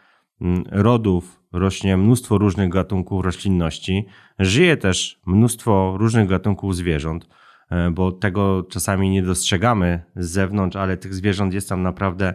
rodów 0.71 1.41
rośnie 1.51 1.97
mnóstwo 1.97 2.37
różnych 2.37 2.69
gatunków 2.69 3.25
roślinności. 3.25 4.05
Żyje 4.39 4.77
też 4.77 5.19
mnóstwo 5.25 5.95
różnych 5.97 6.27
gatunków 6.27 6.75
zwierząt, 6.75 7.27
e, 7.69 7.91
bo 7.91 8.11
tego 8.11 8.63
czasami 8.63 9.09
nie 9.09 9.23
dostrzegamy 9.23 10.03
z 10.15 10.31
zewnątrz, 10.31 10.75
ale 10.75 10.97
tych 10.97 11.13
zwierząt 11.13 11.53
jest 11.53 11.69
tam 11.69 11.81
naprawdę 11.81 12.33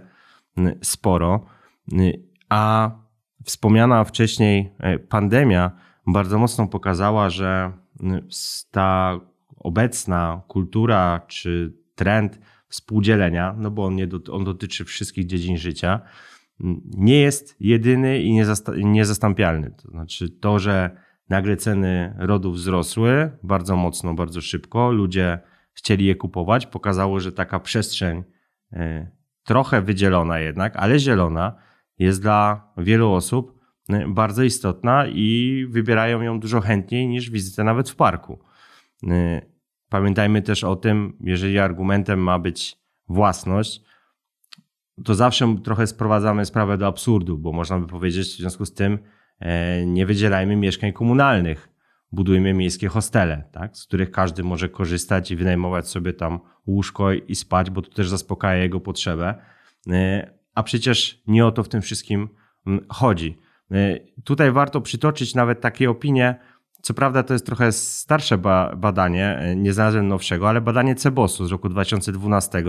sporo. 0.83 1.47
A 2.49 2.91
wspomniana 3.45 4.05
wcześniej 4.05 4.73
e, 4.79 4.99
pandemia 4.99 5.71
bardzo 6.07 6.39
mocno 6.39 6.67
pokazała, 6.67 7.31
że 7.31 7.73
ta 8.71 9.21
obecna 9.57 10.43
kultura 10.49 11.21
czy 11.29 11.75
trend 11.95 12.39
współdzielenia, 12.69 13.55
no 13.59 13.71
bo 13.71 13.85
on, 13.85 13.95
nie, 13.95 14.09
on 14.33 14.45
dotyczy 14.45 14.85
wszystkich 14.85 15.27
dziedzin 15.27 15.57
życia, 15.57 16.01
nie 16.85 17.21
jest 17.21 17.57
jedyny 17.61 18.23
i 18.23 18.33
niezastąpialny. 18.85 19.71
To 19.71 19.91
znaczy 19.91 20.31
to, 20.31 20.59
że 20.59 20.91
nagle 21.29 21.57
ceny 21.57 22.15
rodów 22.19 22.55
wzrosły 22.55 23.31
bardzo 23.43 23.77
mocno, 23.77 24.15
bardzo 24.15 24.41
szybko, 24.41 24.93
ludzie 24.93 25.39
chcieli 25.73 26.05
je 26.05 26.15
kupować, 26.15 26.67
pokazało, 26.67 27.21
że 27.21 27.33
taka 27.33 27.61
przestrzeń 27.61 28.25
e, 28.73 29.11
trochę 29.45 29.83
wydzielona 29.83 30.39
jednak, 30.39 30.77
ale 30.77 30.99
zielona 30.99 31.55
jest 31.99 32.23
dla 32.23 32.73
wielu 32.77 33.13
osób 33.13 33.61
e, 33.89 34.09
bardzo 34.09 34.43
istotna 34.43 35.07
i 35.07 35.67
wybierają 35.71 36.23
ją 36.23 36.41
dużo 36.41 36.61
chętniej 36.61 37.09
niż 37.09 37.31
wizytę 37.31 37.65
nawet 37.65 37.91
w 37.91 37.97
parku. 37.97 38.39
E, 39.09 39.43
pamiętajmy 39.89 40.43
też 40.43 40.65
o 40.65 40.77
tym, 40.77 41.17
jeżeli 41.21 41.59
argumentem 41.59 42.19
ma 42.23 42.39
być 42.39 42.79
własność, 43.09 43.83
to 45.05 45.15
zawsze 45.15 45.57
trochę 45.65 45.87
sprowadzamy 45.87 46.47
sprawę 46.47 46.79
do 46.79 46.87
absurdu, 46.87 47.39
bo 47.39 47.53
można 47.53 47.79
by 47.79 47.87
powiedzieć 47.87 48.29
w 48.29 48.37
związku 48.37 48.67
z 48.67 48.75
tym 48.75 48.99
e, 49.41 49.87
nie 49.87 50.07
wydzielajmy 50.07 50.57
mieszkań 50.57 50.93
komunalnych, 50.93 51.69
budujmy 52.13 52.55
miejskie 52.55 52.89
hostele, 52.89 53.45
tak, 53.53 53.77
z 53.77 53.87
których 53.87 54.11
każdy 54.11 54.43
może 54.43 54.69
korzystać 54.69 55.31
i 55.31 55.37
wynajmować 55.37 55.89
sobie 55.89 56.13
tam 56.13 56.41
łóżko 56.67 57.13
i 57.13 57.35
spać, 57.35 57.71
bo 57.71 57.83
to 57.83 57.91
też 57.91 58.09
zaspokaja 58.09 58.63
jego 58.63 58.81
potrzebę. 58.81 59.35
E, 59.91 60.31
a 60.55 60.63
przecież 60.63 61.23
nie 61.27 61.47
o 61.47 61.53
to 61.53 61.63
w 61.63 61.69
tym 61.69 61.83
wszystkim 61.83 62.29
chodzi. 62.89 63.39
E, 63.71 63.99
tutaj 64.25 64.53
warto 64.53 64.81
przytoczyć 64.81 65.35
nawet 65.35 65.61
takie 65.61 65.91
opinie, 65.91 66.41
co 66.83 66.95
prawda 66.95 67.23
to 67.23 67.33
jest 67.33 67.47
trochę 67.47 67.73
starsze 67.73 68.39
badanie, 68.77 69.55
nie 69.57 69.73
znalazłem 69.73 70.09
nowszego, 70.09 70.49
ale 70.49 70.61
badanie 70.61 70.95
Cebosu 70.95 71.47
z 71.47 71.53
roku 71.53 71.69
2012, 71.69 72.65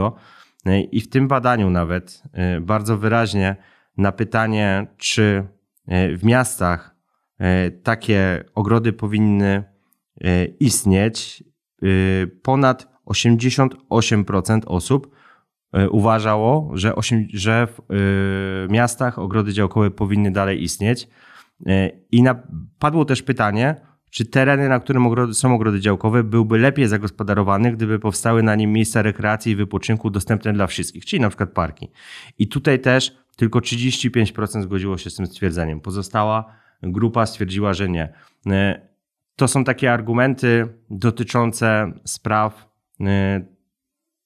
i 0.91 1.01
w 1.01 1.10
tym 1.10 1.27
badaniu 1.27 1.70
nawet 1.70 2.24
e, 2.34 2.62
bardzo 2.62 2.98
wyraźnie 2.98 3.56
na 3.98 4.12
pytanie, 4.12 4.88
czy 4.98 5.48
e, 5.88 6.18
w 6.18 6.24
miastach 6.24 6.96
e, 7.39 7.72
takie 7.72 8.44
ogrody 8.56 8.94
powinny 8.94 9.63
istnieć, 10.60 11.44
ponad 12.44 12.88
88% 13.06 14.62
osób 14.65 15.15
uważało, 15.91 16.72
że, 16.74 16.96
8, 16.96 17.27
że 17.34 17.68
w 17.89 18.68
miastach 18.70 19.20
ogrody 19.20 19.53
działkowe 19.53 19.91
powinny 19.91 20.32
dalej 20.32 20.63
istnieć. 20.63 21.08
I 22.12 22.24
padło 22.80 23.06
też 23.06 23.24
pytanie, 23.24 23.75
czy 24.12 24.25
tereny, 24.25 24.70
na 24.70 24.80
którym 24.80 25.08
ogrody, 25.08 25.34
są 25.34 25.56
ogrody 25.56 25.80
działkowe, 25.80 26.24
byłby 26.24 26.58
lepiej 26.58 26.88
zagospodarowane, 26.88 27.72
gdyby 27.72 28.00
powstały 28.00 28.44
na 28.44 28.56
nim 28.56 28.74
miejsca 28.74 29.01
rekreacji 29.01 29.51
i 29.51 29.56
wypoczynku 29.56 30.10
dostępne 30.10 30.53
dla 30.53 30.68
wszystkich, 30.68 31.06
czyli 31.06 31.22
na 31.22 31.30
przykład 31.30 31.50
parki. 31.50 31.91
I 32.39 32.48
tutaj 32.48 32.80
też 32.80 33.18
tylko 33.36 33.60
35% 33.60 34.62
zgodziło 34.62 34.98
się 34.98 35.10
z 35.10 35.15
tym 35.15 35.27
stwierdzeniem. 35.27 35.82
Pozostała 35.82 36.53
grupa 36.84 37.25
stwierdziła, 37.25 37.74
że 37.74 37.89
nie. 37.89 38.13
E, 38.48 38.82
to 39.36 39.48
są 39.48 39.63
takie 39.63 39.94
argumenty 39.94 40.68
dotyczące 40.89 41.91
spraw 42.06 42.70
e, 43.01 43.41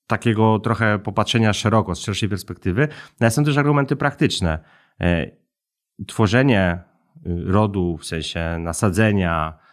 takiego 0.07 0.59
trochę 0.59 0.99
popatrzenia 0.99 1.53
szeroko, 1.53 1.95
z 1.95 1.99
szerszej 1.99 2.29
perspektywy, 2.29 2.87
ale 3.19 3.31
są 3.31 3.43
też 3.43 3.57
argumenty 3.57 3.95
praktyczne. 3.95 4.59
E, 5.01 5.31
tworzenie 6.07 6.79
rodu, 7.45 7.97
w 7.97 8.05
sensie 8.05 8.57
nasadzenia, 8.59 9.64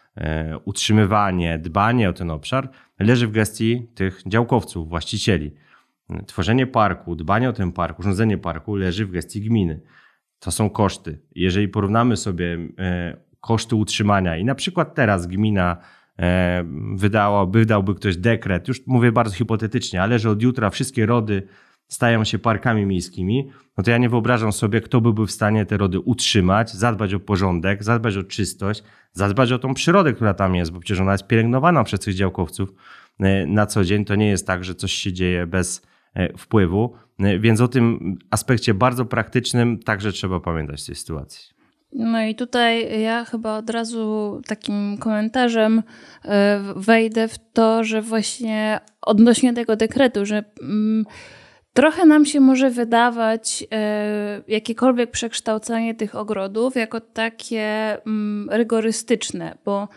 utrzymywanie, 0.64 1.59
dbanie 1.59 2.09
o 2.09 2.12
ten 2.12 2.31
obszar 2.31 2.71
leży 2.99 3.26
w 3.26 3.33
gestii 3.33 3.87
tych 3.95 4.23
działkowców, 4.26 4.88
właścicieli. 4.88 5.54
Tworzenie 6.26 6.66
parku, 6.66 7.16
dbanie 7.16 7.49
o 7.49 7.52
ten 7.52 7.73
park, 7.73 7.99
urządzenie 7.99 8.38
parku 8.38 8.76
leży 8.76 9.07
w 9.07 9.11
gestii 9.11 9.40
gminy. 9.40 9.81
To 10.38 10.50
są 10.50 10.71
koszty. 10.71 11.21
Jeżeli 11.35 11.69
porównamy 11.69 12.16
sobie 12.16 12.59
e, 12.78 13.16
koszty 13.40 13.76
utrzymania 13.76 14.37
i 14.37 14.45
na 14.45 14.54
przykład 14.54 14.95
teraz 14.95 15.26
gmina 15.26 15.76
e, 16.19 16.64
wydała, 16.95 17.47
wydałby 17.47 17.95
ktoś 17.95 18.16
dekret, 18.16 18.69
już 18.69 18.87
mówię 18.87 19.12
bardzo 19.12 19.35
hipotetycznie, 19.35 20.02
ale 20.02 20.19
że 20.19 20.31
od 20.31 20.42
jutra 20.42 20.71
wszystkie 20.71 21.07
rody 21.07 21.49
stają 21.92 22.25
się 22.25 22.38
parkami 22.38 22.87
miejskimi, 22.87 23.50
no 23.78 23.84
to 23.84 23.90
ja 23.90 23.99
nie 23.99 24.08
wyobrażam 24.08 24.52
sobie, 24.52 24.80
kto 24.80 25.00
byłby 25.00 25.26
w 25.26 25.30
stanie 25.30 25.66
te 25.66 25.76
rody 25.76 26.00
utrzymać, 26.00 26.72
zadbać 26.72 27.14
o 27.14 27.20
porządek, 27.20 27.84
zadbać 27.84 28.16
o 28.16 28.22
czystość, 28.22 28.82
zadbać 29.12 29.52
o 29.52 29.58
tą 29.58 29.75
przyrodę, 29.75 30.12
która 30.12 30.34
tam 30.34 30.54
jest, 30.54 30.72
bo 30.72 30.80
przecież 30.80 31.00
ona 31.00 31.12
jest 31.12 31.26
pielęgnowana 31.26 31.84
przez 31.84 32.00
tych 32.00 32.14
działkowców 32.14 32.72
e, 33.20 33.46
na 33.46 33.66
co 33.66 33.84
dzień. 33.84 34.04
To 34.04 34.14
nie 34.14 34.28
jest 34.28 34.46
tak, 34.46 34.64
że 34.64 34.75
coś 34.75 34.92
się 34.92 35.12
dzieje 35.12 35.46
bez 35.46 35.87
e, 36.14 36.38
wpływu, 36.38 36.94
e, 37.18 37.38
więc 37.38 37.61
o 37.61 37.68
tym 37.68 38.18
aspekcie 38.30 38.75
bardzo 38.75 39.04
praktycznym 39.04 39.78
także 39.78 40.12
trzeba 40.12 40.40
pamiętać 40.40 40.82
w 40.82 40.87
tej 40.87 40.94
sytuacji. 40.94 41.52
No 41.92 42.22
i 42.22 42.34
tutaj 42.34 43.00
ja 43.02 43.25
chyba 43.25 43.58
od 43.58 43.70
razu 43.70 44.40
takim 44.46 44.99
komentarzem 44.99 45.82
wejdę 46.76 47.28
w 47.28 47.38
to, 47.52 47.84
że 47.84 48.02
właśnie 48.02 48.80
odnośnie 49.02 49.54
tego 49.54 49.76
dekretu, 49.76 50.26
że. 50.26 50.44
Trochę 51.74 52.06
nam 52.06 52.26
się 52.26 52.40
może 52.40 52.70
wydawać 52.70 53.64
e, 53.72 54.42
jakiekolwiek 54.48 55.10
przekształcanie 55.10 55.94
tych 55.94 56.14
ogrodów 56.14 56.76
jako 56.76 57.00
takie 57.00 57.96
mm, 58.06 58.50
rygorystyczne, 58.50 59.54
bo 59.64 59.88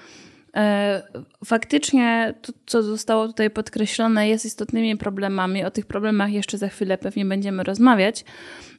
e, 0.56 1.02
faktycznie 1.46 2.34
to, 2.42 2.54
co 2.66 2.84
zostało 2.84 3.28
tutaj 3.28 3.50
podkreślone, 3.50 4.30
jest 4.30 4.46
istotnymi 4.46 4.98
problemami. 4.98 5.64
O 5.64 5.72
tych 5.72 5.86
problemach 5.86 6.32
jeszcze 6.32 6.58
za 6.58 6.68
chwilę 6.68 6.98
pewnie 6.98 7.26
będziemy 7.26 7.64
rozmawiać. 7.64 8.26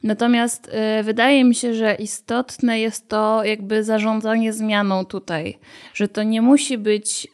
Natomiast 0.03 0.69
e, 0.71 1.03
wydaje 1.03 1.43
mi 1.43 1.55
się, 1.55 1.73
że 1.73 1.95
istotne 1.95 2.79
jest 2.79 3.07
to 3.07 3.43
jakby 3.43 3.83
zarządzanie 3.83 4.53
zmianą 4.53 5.05
tutaj, 5.05 5.57
że 5.93 6.07
to 6.07 6.23
nie 6.23 6.41
musi 6.41 6.77
być 6.77 7.27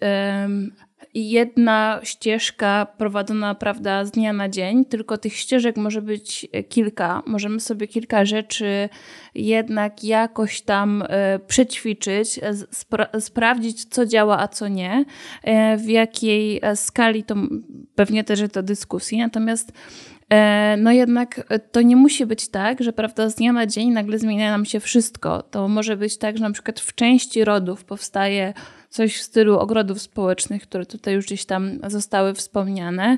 jedna 1.16 2.00
ścieżka 2.04 2.88
prowadzona, 2.98 3.56
prawda, 3.56 4.06
z 4.06 4.12
dnia 4.12 4.34
na 4.34 4.50
dzień, 4.50 4.86
tylko 4.86 5.18
tych 5.18 5.36
ścieżek 5.36 5.78
może 5.78 6.02
być 6.02 6.48
kilka. 6.70 7.24
Możemy 7.26 7.60
sobie 7.60 7.88
kilka 7.88 8.26
rzeczy 8.26 8.90
jednak 9.36 10.04
jakoś 10.04 10.62
tam 10.62 11.04
e, 11.10 11.40
przećwiczyć, 11.40 12.40
spra 12.72 13.08
sprawdzić, 13.20 13.86
co 13.86 14.06
działa, 14.06 14.40
a 14.40 14.48
co 14.48 14.68
nie, 14.68 15.06
e, 15.44 15.78
w 15.78 15.90
jakiej 15.90 16.60
e, 16.62 16.76
skali 16.76 17.24
to 17.24 17.36
pewnie 17.96 18.24
też 18.24 18.40
to 18.52 18.64
dyskusji. 18.64 19.18
Natomiast 19.18 19.72
no 20.78 20.92
jednak 20.92 21.54
to 21.72 21.82
nie 21.82 21.96
musi 21.96 22.26
być 22.26 22.48
tak, 22.48 22.84
że 22.84 22.94
prawda, 22.94 23.30
z 23.30 23.36
dnia 23.36 23.54
na 23.54 23.68
dzień 23.68 23.92
nagle 23.92 24.20
zmienia 24.20 24.52
nam 24.52 24.66
się 24.66 24.80
wszystko. 24.80 25.42
To 25.42 25.68
może 25.68 25.98
być 25.98 26.18
tak, 26.18 26.38
że 26.38 26.44
na 26.44 26.52
przykład 26.52 26.80
w 26.80 26.96
części 26.96 27.44
rodów 27.44 27.86
powstaje 27.86 28.54
coś 28.94 29.18
w 29.18 29.22
stylu 29.22 29.60
ogrodów 29.60 30.02
społecznych, 30.02 30.62
które 30.62 30.86
tutaj 30.86 31.14
już 31.14 31.26
gdzieś 31.26 31.46
tam 31.46 31.80
zostały 31.88 32.34
wspomniane 32.34 33.18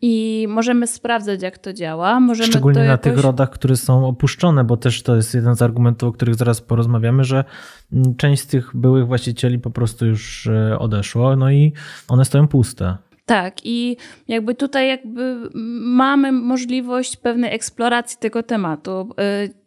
i 0.00 0.46
możemy 0.48 0.86
sprawdzać, 0.86 1.42
jak 1.42 1.58
to 1.58 1.72
działa. 1.72 2.20
Możemy 2.20 2.48
Szczególnie 2.48 2.78
na 2.78 2.84
jakoś... 2.84 3.12
tych 3.12 3.22
rodach, 3.22 3.50
które 3.50 3.76
są 3.76 4.06
opuszczone, 4.06 4.64
bo 4.64 4.76
też 4.76 5.02
to 5.02 5.16
jest 5.16 5.34
jeden 5.34 5.56
z 5.56 5.62
argumentów, 5.62 6.08
o 6.08 6.12
których 6.12 6.34
zaraz 6.34 6.60
porozmawiamy, 6.60 7.24
że 7.24 7.44
mm, 7.92 8.16
część 8.16 8.42
z 8.42 8.46
tych 8.46 8.70
byłych 8.76 9.06
właścicieli 9.06 9.58
po 9.58 9.70
prostu 9.70 10.06
już 10.06 10.46
e, 10.46 10.78
odeszło, 10.78 11.36
no 11.36 11.50
i 11.50 11.72
one 12.08 12.24
stoją 12.24 12.48
puste. 12.48 12.96
Tak, 13.26 13.54
i 13.64 13.96
jakby 14.28 14.54
tutaj 14.54 14.88
jakby 14.88 15.50
mamy 15.80 16.32
możliwość 16.32 17.16
pewnej 17.16 17.54
eksploracji 17.54 18.18
tego 18.20 18.42
tematu. 18.42 19.14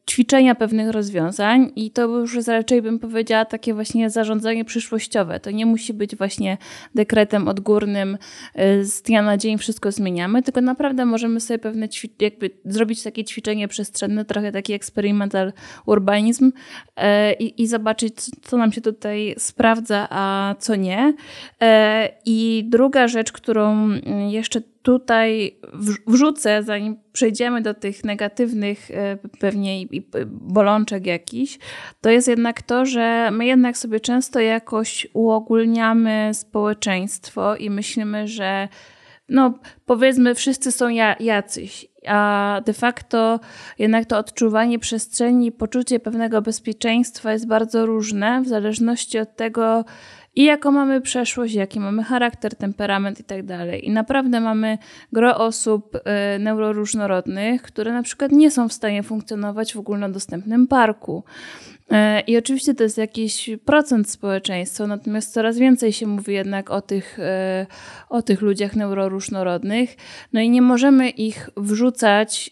E, 0.06 0.12
ćwiczenia 0.12 0.56
pewnych 0.56 0.90
rozwiązań 0.90 1.72
i 1.76 1.92
to 1.92 2.02
już 2.02 2.48
raczej 2.48 2.82
bym 2.82 3.00
powiedziała 3.00 3.46
takie 3.46 3.74
właśnie 3.74 4.10
zarządzanie 4.10 4.66
przyszłościowe. 4.66 5.40
To 5.40 5.52
nie 5.52 5.66
musi 5.66 5.94
być 5.94 6.16
właśnie 6.16 6.58
dekretem 6.96 7.48
odgórnym 7.48 8.18
y, 8.60 8.86
z 8.86 9.02
dnia 9.02 9.22
na 9.22 9.38
dzień 9.38 9.58
wszystko 9.58 9.92
zmieniamy, 9.92 10.44
tylko 10.44 10.62
naprawdę 10.62 11.06
możemy 11.06 11.40
sobie 11.40 11.60
pewne 11.60 11.88
jakby 12.20 12.50
zrobić 12.66 13.04
takie 13.04 13.24
ćwiczenie 13.24 13.68
przestrzenne, 13.68 14.26
trochę 14.26 14.52
taki 14.52 14.74
experimental 14.74 15.54
urbanizm 15.86 16.46
y, 16.46 17.02
i, 17.40 17.62
i 17.64 17.68
zobaczyć 17.68 18.16
co 18.42 18.58
nam 18.58 18.72
się 18.72 18.82
tutaj 18.82 19.36
sprawdza, 19.38 20.08
a 20.10 20.56
co 20.60 20.76
nie. 20.76 21.14
Y, 21.64 21.66
I 22.26 22.66
druga 22.70 23.08
rzecz, 23.08 23.32
którą 23.32 23.90
jeszcze 24.30 24.62
tutaj 24.86 25.60
wrzucę, 26.08 26.63
zanim 26.63 26.98
przejdziemy 27.12 27.62
do 27.62 27.74
tych 27.74 28.03
negatywnych 28.03 28.92
e, 28.92 29.18
pewnie 29.40 29.86
bolączek 30.27 31.05
jakichś, 31.05 31.60
to 32.01 32.10
jest 32.10 32.27
jednak 32.27 32.62
to, 32.62 32.86
że 32.86 33.29
my 33.31 33.46
jednak 33.46 33.77
sobie 33.77 34.00
często 34.00 34.40
jakoś 34.40 35.07
uogólniamy 35.14 36.29
społeczeństwo 36.33 37.55
i 37.55 37.70
myślimy, 37.70 38.27
że 38.27 38.68
no 39.29 39.53
powiedzmy 39.86 40.36
wszyscy 40.36 40.72
są 40.72 40.90
jacyś, 41.20 41.88
a 42.07 42.62
de 42.66 42.74
facto 42.74 43.40
jednak 43.79 44.05
to 44.05 44.18
odczuwanie 44.18 44.79
przestrzeni, 44.79 45.51
poczucie 45.51 46.00
pewnego 46.00 46.42
bezpieczeństwa 46.42 47.33
jest 47.33 47.48
bardzo 47.48 47.86
różne 47.86 48.42
w 48.42 48.48
zależności 48.48 49.20
od 49.20 49.36
tego, 49.36 49.86
i 50.36 50.44
jaką 50.44 50.72
mamy 50.72 51.02
przeszłość, 51.02 51.54
jaki 51.54 51.80
mamy 51.80 52.04
charakter, 52.04 52.56
temperament 52.56 53.20
i 53.20 53.24
tak 53.24 53.46
dalej. 53.46 53.88
I 53.88 53.92
naprawdę 53.92 54.40
mamy 54.40 54.78
gro 55.14 55.38
osób 55.38 55.96
y, 55.96 56.40
neuroróżnorodnych, 56.40 57.62
które 57.62 57.94
na 57.94 58.04
przykład 58.04 58.32
nie 58.32 58.52
są 58.52 58.70
w 58.70 58.74
stanie 58.74 59.04
funkcjonować 59.04 59.74
w 59.74 59.80
ogólnodostępnym 59.80 60.68
parku. 60.68 61.24
Y, 61.92 61.96
I 62.28 62.38
oczywiście 62.38 62.74
to 62.74 62.84
jest 62.84 62.98
jakiś 62.98 63.50
procent 63.66 64.10
społeczeństwa, 64.10 64.88
natomiast 64.88 65.34
coraz 65.34 65.58
więcej 65.58 65.94
się 65.94 66.08
mówi 66.08 66.34
jednak 66.34 66.72
o 66.72 66.82
tych, 66.82 67.20
y, 67.20 67.24
o 68.10 68.22
tych 68.22 68.42
ludziach 68.42 68.76
neuroróżnorodnych. 68.76 69.96
No 70.34 70.42
i 70.42 70.50
nie 70.50 70.62
możemy 70.62 71.10
ich 71.10 71.50
wrzucać 71.58 72.52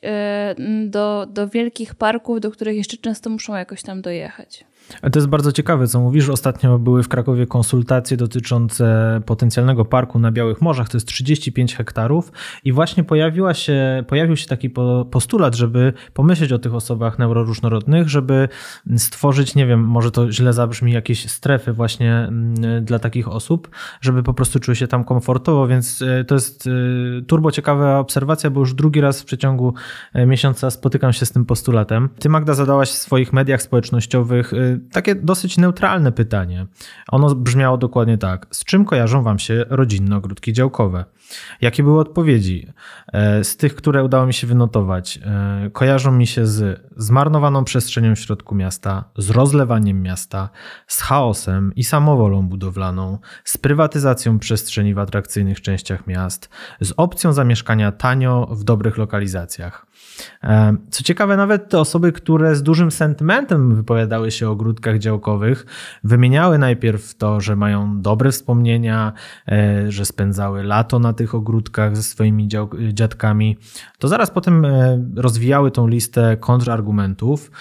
do, 0.86 1.28
do 1.30 1.48
wielkich 1.48 1.96
parków, 1.96 2.40
do 2.40 2.52
których 2.52 2.76
jeszcze 2.76 2.98
często 2.98 3.30
muszą 3.30 3.56
jakoś 3.56 3.84
tam 3.84 4.02
dojechać. 4.02 4.66
To 5.12 5.20
jest 5.20 5.28
bardzo 5.28 5.52
ciekawe, 5.52 5.88
co 5.88 6.00
mówisz. 6.00 6.30
Ostatnio 6.30 6.80
były 6.80 7.04
w 7.04 7.08
Krakowie 7.08 7.48
konsultacje 7.48 8.18
dotyczące 8.18 9.22
potencjalnego 9.26 9.86
parku 9.86 10.20
na 10.20 10.32
Białych 10.32 10.62
Morzach. 10.62 10.90
To 10.90 10.98
jest 10.98 11.08
35 11.08 11.76
hektarów 11.76 12.32
i 12.64 12.72
właśnie 12.72 13.04
pojawiła 13.04 13.54
się, 13.54 14.04
pojawił 14.08 14.36
się 14.36 14.48
taki 14.48 14.70
postulat, 15.12 15.56
żeby 15.56 15.94
pomyśleć 16.14 16.52
o 16.52 16.60
tych 16.60 16.76
osobach 16.76 17.20
neuroróżnorodnych, 17.20 18.10
żeby 18.10 18.50
stworzyć, 18.98 19.56
nie 19.56 19.66
wiem, 19.66 19.80
może 19.80 20.12
to 20.12 20.32
źle 20.32 20.54
zabrzmi, 20.54 20.92
jakieś 20.92 21.32
strefy 21.32 21.74
właśnie 21.74 22.16
mm, 22.16 22.86
dla 22.86 23.00
takich 23.00 23.28
osób, 23.28 23.70
żeby 24.02 24.24
po 24.24 24.34
prostu 24.34 24.60
czuły 24.60 24.76
się 24.76 24.88
tam 24.88 25.04
komfortowo, 25.04 25.68
więc 25.68 26.02
e, 26.02 26.24
to 26.24 26.36
jest 26.36 26.68
e, 26.68 27.22
turbo 27.22 27.52
ciekawa 27.52 28.00
obserwacja, 28.00 28.50
bo 28.50 28.60
już 28.60 28.74
drugi 28.74 29.02
raz 29.02 29.22
w 29.22 29.26
przeciągu 29.26 29.74
e, 30.14 30.26
miesiąca 30.26 30.72
spotykam 30.72 31.14
się 31.14 31.26
z 31.26 31.32
tym 31.32 31.46
postulatem. 31.46 32.10
Ty 32.20 32.30
Magda 32.30 32.54
zadałaś 32.54 32.90
w 32.90 32.98
swoich 32.98 33.34
mediach 33.34 33.62
społecznościowych 33.62 34.54
takie 34.92 35.16
dosyć 35.16 35.58
neutralne 35.58 36.12
pytanie. 36.12 36.68
Ono 37.12 37.36
brzmiało 37.36 37.78
dokładnie 37.78 38.18
tak. 38.18 38.48
Z 38.52 38.66
czym 38.66 38.86
kojarzą 38.86 39.24
Wam 39.24 39.40
się 39.40 39.66
rodzinne 39.70 40.18
ogródki 40.18 40.54
działkowe? 40.54 41.06
Jakie 41.62 41.84
były 41.84 42.00
odpowiedzi? 42.00 42.68
E, 43.14 43.44
z 43.44 43.58
tych, 43.58 43.76
które 43.76 44.04
udało 44.04 44.26
mi 44.26 44.34
się 44.34 44.48
wynotować, 44.48 45.20
e, 45.26 45.70
kojarzą 45.70 46.12
mi 46.12 46.28
się 46.28 46.48
z 46.48 46.82
zmarnowaną 46.98 47.64
przestrzenią 47.64 48.16
w 48.16 48.20
środku 48.20 48.56
miasta, 48.56 49.04
z 49.18 49.30
rozlewaniem 49.30 50.02
miasta, 50.02 50.50
z 50.88 51.02
chaosem 51.02 51.76
i 51.76 51.84
samowolą 51.84 52.48
budowlaną, 52.48 53.18
z 53.44 53.58
prywatyzacją 53.58 54.40
przestrzeni 54.40 54.94
w 54.94 55.00
atrakcyjnych 55.00 55.62
częściach 55.62 56.08
miast, 56.08 56.50
z 56.82 56.94
opcją 56.98 57.34
zamieszkania 57.34 57.92
tanio 57.92 58.48
w 58.52 58.64
dobrych 58.64 58.98
lokalizacjach. 58.98 59.86
E, 60.44 60.76
co 60.90 61.04
ciekawe, 61.04 61.38
nawet 61.38 61.70
te 61.70 61.80
osoby, 61.80 62.12
które 62.12 62.56
z 62.56 62.64
dużym 62.64 62.92
sentymentem 62.92 63.76
wypowiadały 63.76 64.32
się 64.32 64.48
o 64.50 64.52
ogródkach 64.52 65.00
działkowych, 65.00 65.66
wymieniały 66.04 66.58
najpierw 66.58 67.16
to, 67.16 67.42
że 67.42 67.56
mają 67.56 68.02
dobre 68.02 68.32
wspomnienia, 68.32 69.14
e, 69.48 69.92
że 69.92 70.06
spędzały 70.06 70.64
lato 70.64 71.00
na 71.00 71.14
tych 71.14 71.36
ogródkach 71.36 71.98
ze 71.98 72.04
swoimi 72.04 72.48
dziadkami, 72.94 73.58
to 74.00 74.08
zaraz 74.08 74.32
potem 74.32 74.66
e, 74.66 75.04
rozwijały 75.16 75.72
tą 75.72 75.88
listę 75.88 76.38
kontrargumentów. 76.38 77.52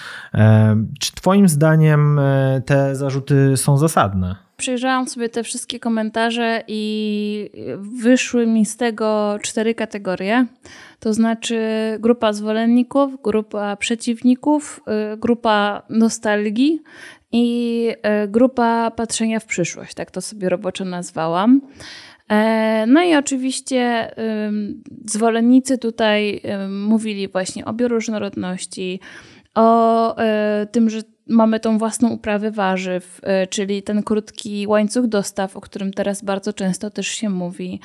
Czy 0.99 1.11
Twoim 1.15 1.49
zdaniem 1.49 2.19
te 2.65 2.95
zarzuty 2.95 3.57
są 3.57 3.77
zasadne? 3.77 4.42
Przejrzałam 4.57 5.07
sobie 5.07 5.29
te 5.29 5.43
wszystkie 5.43 5.79
komentarze 5.79 6.63
i 6.67 7.49
wyszły 7.77 8.47
mi 8.47 8.65
z 8.65 8.77
tego 8.77 9.37
cztery 9.41 9.75
kategorie. 9.75 10.45
To 10.99 11.13
znaczy 11.13 11.59
grupa 11.99 12.33
zwolenników, 12.33 13.21
grupa 13.21 13.75
przeciwników, 13.75 14.81
y, 15.13 15.17
grupa 15.17 15.81
nostalgii 15.89 16.81
i 17.31 17.87
y, 18.23 18.27
grupa 18.27 18.91
patrzenia 18.91 19.39
w 19.39 19.45
przyszłość. 19.45 19.93
Tak 19.93 20.11
to 20.11 20.21
sobie 20.21 20.49
roboczo 20.49 20.85
nazwałam. 20.85 21.61
E, 22.29 22.85
no 22.87 23.03
i 23.03 23.15
oczywiście 23.15 24.11
zwolennicy 25.05 25.77
tutaj 25.77 26.41
mówili 26.69 27.27
właśnie 27.27 27.65
o 27.65 27.73
bioróżnorodności, 27.73 28.99
o 29.55 30.17
e, 30.17 30.67
tym, 30.71 30.89
że 30.89 31.01
mamy 31.27 31.59
tą 31.59 31.77
własną 31.77 32.09
uprawę 32.09 32.51
warzyw, 32.51 33.21
y, 33.43 33.47
czyli 33.47 33.83
ten 33.83 34.03
krótki 34.03 34.67
łańcuch 34.67 35.07
dostaw, 35.07 35.57
o 35.57 35.61
którym 35.61 35.93
teraz 35.93 36.23
bardzo 36.23 36.53
często 36.53 36.89
też 36.89 37.07
się 37.07 37.29
mówi. 37.29 37.79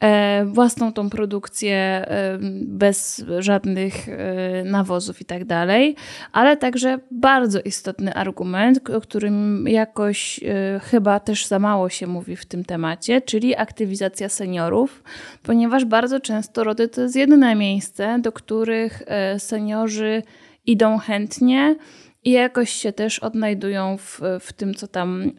e, 0.00 0.44
własną 0.44 0.92
tą 0.92 1.10
produkcję 1.10 1.76
e, 1.76 2.38
bez 2.62 3.24
żadnych 3.38 4.08
e, 4.08 4.64
nawozów 4.64 5.20
i 5.20 5.24
tak 5.24 5.44
dalej, 5.44 5.96
ale 6.32 6.56
także 6.56 6.98
bardzo 7.10 7.60
istotny 7.60 8.14
argument, 8.14 8.90
o 8.90 9.00
którym 9.00 9.64
jakoś 9.68 10.40
chyba 10.82 11.20
też 11.20 11.46
za 11.46 11.58
mało 11.58 11.88
się 11.88 12.06
mówi 12.06 12.36
w 12.36 12.46
tym 12.46 12.64
temacie, 12.64 13.20
czyli 13.20 13.56
aktywizacja 13.56 14.28
seniorów, 14.28 15.02
ponieważ 15.42 15.84
bardzo 15.84 16.20
często 16.20 16.64
rody 16.64 16.88
to 16.88 17.00
jest 17.00 17.16
jedyne 17.16 17.54
miejsce, 17.54 18.18
do 18.22 18.32
których 18.32 19.02
seniorzy 19.38 20.22
idą 20.66 20.98
chętnie 20.98 21.76
i 22.24 22.30
jakoś 22.30 22.70
się 22.70 22.92
też 22.92 23.18
odnajdują 23.18 23.96
w, 23.98 24.20
w 24.40 24.52
tym, 24.52 24.74
co 24.74 24.86
tam, 24.86 25.30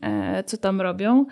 co 0.45 0.57
tam 0.57 0.81
robią. 0.81 1.25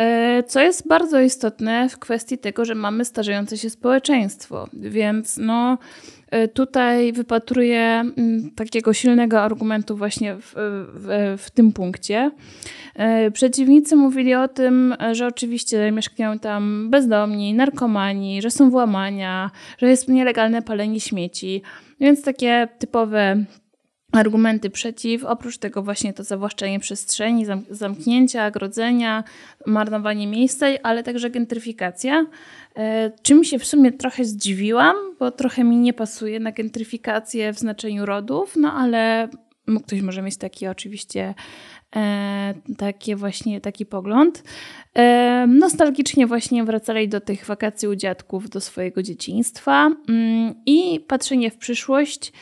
E, 0.00 0.42
co 0.42 0.60
jest 0.60 0.88
bardzo 0.88 1.20
istotne 1.20 1.88
w 1.88 1.98
kwestii 1.98 2.38
tego, 2.38 2.64
że 2.64 2.74
mamy 2.74 3.04
starzejące 3.04 3.58
się 3.58 3.70
społeczeństwo. 3.70 4.68
Więc 4.72 5.36
no, 5.36 5.78
e, 6.30 6.48
tutaj 6.48 7.12
wypatruję 7.12 7.80
mm, 7.80 8.50
takiego 8.56 8.92
silnego 8.92 9.42
argumentu 9.42 9.96
właśnie 9.96 10.34
w, 10.34 10.54
w, 10.94 11.36
w 11.38 11.50
tym 11.50 11.72
punkcie. 11.72 12.30
E, 12.94 13.30
przeciwnicy 13.30 13.96
mówili 13.96 14.34
o 14.34 14.48
tym, 14.48 14.94
że 15.12 15.26
oczywiście 15.26 15.92
mieszkają 15.92 16.38
tam 16.38 16.90
bezdomni, 16.90 17.54
narkomani, 17.54 18.42
że 18.42 18.50
są 18.50 18.70
włamania, 18.70 19.50
że 19.78 19.90
jest 19.90 20.08
nielegalne 20.08 20.62
palenie 20.62 21.00
śmieci. 21.00 21.62
Więc 22.00 22.22
takie 22.22 22.68
typowe 22.78 23.44
argumenty 24.12 24.70
przeciw. 24.70 25.24
Oprócz 25.24 25.58
tego 25.58 25.82
właśnie 25.82 26.12
to 26.12 26.24
zawłaszczenie 26.24 26.80
przestrzeni, 26.80 27.46
zamknięcia, 27.70 28.50
grodzenia, 28.50 29.24
marnowanie 29.66 30.26
miejsca, 30.26 30.66
ale 30.82 31.02
także 31.02 31.30
gentryfikacja. 31.30 32.26
E, 32.76 33.12
czym 33.22 33.44
się 33.44 33.58
w 33.58 33.66
sumie 33.66 33.92
trochę 33.92 34.24
zdziwiłam, 34.24 34.96
bo 35.18 35.30
trochę 35.30 35.64
mi 35.64 35.76
nie 35.76 35.92
pasuje 35.92 36.40
na 36.40 36.52
gentryfikację 36.52 37.52
w 37.52 37.58
znaczeniu 37.58 38.06
rodów, 38.06 38.56
no 38.56 38.72
ale 38.72 39.28
ktoś 39.86 40.00
może 40.00 40.22
mieć 40.22 40.36
taki 40.36 40.66
oczywiście 40.66 41.34
e, 41.96 42.54
takie 42.78 43.16
właśnie, 43.16 43.60
taki 43.60 43.86
pogląd. 43.86 44.42
E, 44.94 45.46
nostalgicznie 45.48 46.26
właśnie 46.26 46.64
wracali 46.64 47.08
do 47.08 47.20
tych 47.20 47.46
wakacji 47.46 47.88
u 47.88 47.96
dziadków, 47.96 48.50
do 48.50 48.60
swojego 48.60 49.02
dzieciństwa 49.02 49.90
mm, 50.08 50.54
i 50.66 51.00
patrzenie 51.08 51.50
w 51.50 51.56
przyszłość 51.56 52.32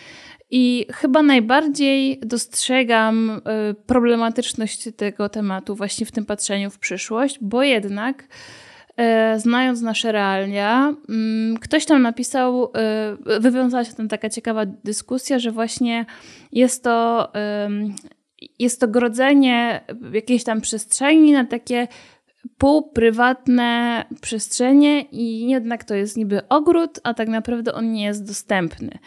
i 0.50 0.86
chyba 0.92 1.22
najbardziej 1.22 2.20
dostrzegam 2.20 3.30
y, 3.30 3.74
problematyczność 3.86 4.88
tego 4.96 5.28
tematu 5.28 5.74
właśnie 5.74 6.06
w 6.06 6.12
tym 6.12 6.26
patrzeniu 6.26 6.70
w 6.70 6.78
przyszłość, 6.78 7.38
bo 7.40 7.62
jednak 7.62 8.22
y, 8.24 9.40
znając 9.40 9.80
nasze 9.80 10.12
realia, 10.12 10.94
mm, 11.08 11.56
ktoś 11.56 11.84
tam 11.84 12.02
napisał, 12.02 12.64
y, 13.36 13.40
wywiązała 13.40 13.84
się 13.84 13.92
tam 13.92 14.08
taka 14.08 14.30
ciekawa 14.30 14.66
dyskusja, 14.66 15.38
że 15.38 15.50
właśnie 15.50 16.06
jest 16.52 16.84
to, 16.84 17.32
jest 18.58 18.80
to 18.80 18.88
grodzenie 18.88 19.80
jakiejś 20.12 20.44
tam 20.44 20.60
przestrzeni 20.60 21.32
na 21.32 21.44
takie 21.44 21.88
półprywatne 22.58 24.04
przestrzenie 24.20 25.02
i 25.02 25.50
jednak 25.50 25.84
to 25.84 25.94
jest 25.94 26.16
niby 26.16 26.48
ogród, 26.48 27.00
a 27.02 27.14
tak 27.14 27.28
naprawdę 27.28 27.74
on 27.74 27.92
nie 27.92 28.04
jest 28.04 28.26
dostępny. 28.26 28.98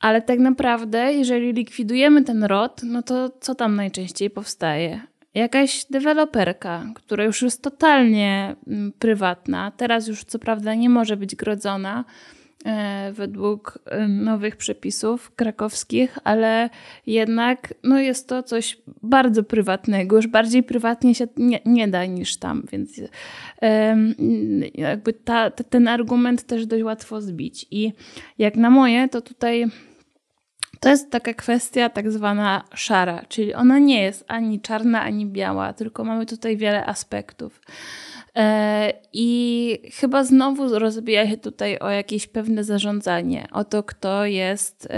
Ale 0.00 0.22
tak 0.22 0.38
naprawdę, 0.38 1.12
jeżeli 1.12 1.52
likwidujemy 1.52 2.24
ten 2.24 2.44
rod, 2.44 2.80
no 2.82 3.02
to 3.02 3.30
co 3.40 3.54
tam 3.54 3.76
najczęściej 3.76 4.30
powstaje? 4.30 5.00
Jakaś 5.34 5.84
deweloperka, 5.90 6.86
która 6.94 7.24
już 7.24 7.42
jest 7.42 7.62
totalnie 7.62 8.56
mm, 8.66 8.92
prywatna, 8.98 9.70
teraz 9.76 10.08
już 10.08 10.24
co 10.24 10.38
prawda 10.38 10.74
nie 10.74 10.90
może 10.90 11.16
być 11.16 11.36
grodzona 11.36 12.04
e, 12.64 13.12
według 13.12 13.78
e, 13.86 14.08
nowych 14.08 14.56
przepisów 14.56 15.34
krakowskich, 15.34 16.18
ale 16.24 16.70
jednak 17.06 17.74
no 17.84 18.00
jest 18.00 18.28
to 18.28 18.42
coś 18.42 18.78
bardzo 19.02 19.42
prywatnego, 19.42 20.16
już 20.16 20.26
bardziej 20.26 20.62
prywatnie 20.62 21.14
się 21.14 21.28
nie, 21.36 21.60
nie 21.64 21.88
da 21.88 22.06
niż 22.06 22.36
tam, 22.36 22.62
więc 22.72 23.00
jakby 24.74 25.12
ta, 25.12 25.50
ten 25.50 25.88
argument 25.88 26.42
też 26.42 26.66
dość 26.66 26.84
łatwo 26.84 27.20
zbić. 27.20 27.66
I 27.70 27.92
jak 28.38 28.56
na 28.56 28.70
moje, 28.70 29.08
to 29.08 29.20
tutaj 29.20 29.66
to 30.80 30.88
jest 30.88 31.10
taka 31.10 31.34
kwestia 31.34 31.88
tak 31.88 32.12
zwana 32.12 32.64
szara, 32.74 33.24
czyli 33.28 33.54
ona 33.54 33.78
nie 33.78 34.02
jest 34.02 34.24
ani 34.28 34.60
czarna, 34.60 35.02
ani 35.02 35.26
biała, 35.26 35.72
tylko 35.72 36.04
mamy 36.04 36.26
tutaj 36.26 36.56
wiele 36.56 36.86
aspektów. 36.86 37.60
E, 38.36 38.92
I 39.12 39.78
chyba 39.94 40.24
znowu 40.24 40.78
rozbija 40.78 41.30
się 41.30 41.36
tutaj 41.36 41.78
o 41.78 41.90
jakieś 41.90 42.26
pewne 42.26 42.64
zarządzanie, 42.64 43.48
o 43.52 43.64
to, 43.64 43.82
kto 43.82 44.26
jest, 44.26 44.88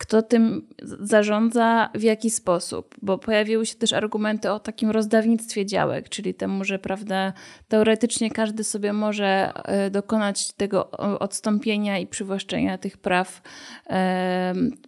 kto 0.00 0.22
tym 0.22 0.66
zarządza, 1.00 1.90
w 1.94 2.02
jaki 2.02 2.30
sposób, 2.30 2.94
bo 3.02 3.18
pojawiły 3.18 3.66
się 3.66 3.74
też 3.74 3.92
argumenty 3.92 4.50
o 4.50 4.60
takim 4.60 4.90
rozdawnictwie 4.90 5.66
działek, 5.66 6.08
czyli 6.08 6.34
temu, 6.34 6.64
że 6.64 6.78
prawda, 6.78 7.32
teoretycznie 7.68 8.30
każdy 8.30 8.64
sobie 8.64 8.92
może 8.92 9.52
e, 9.64 9.90
dokonać 9.90 10.52
tego 10.52 10.90
odstąpienia 11.18 11.98
i 11.98 12.06
przywłaszczenia 12.06 12.78
tych 12.78 12.98
praw, 12.98 13.42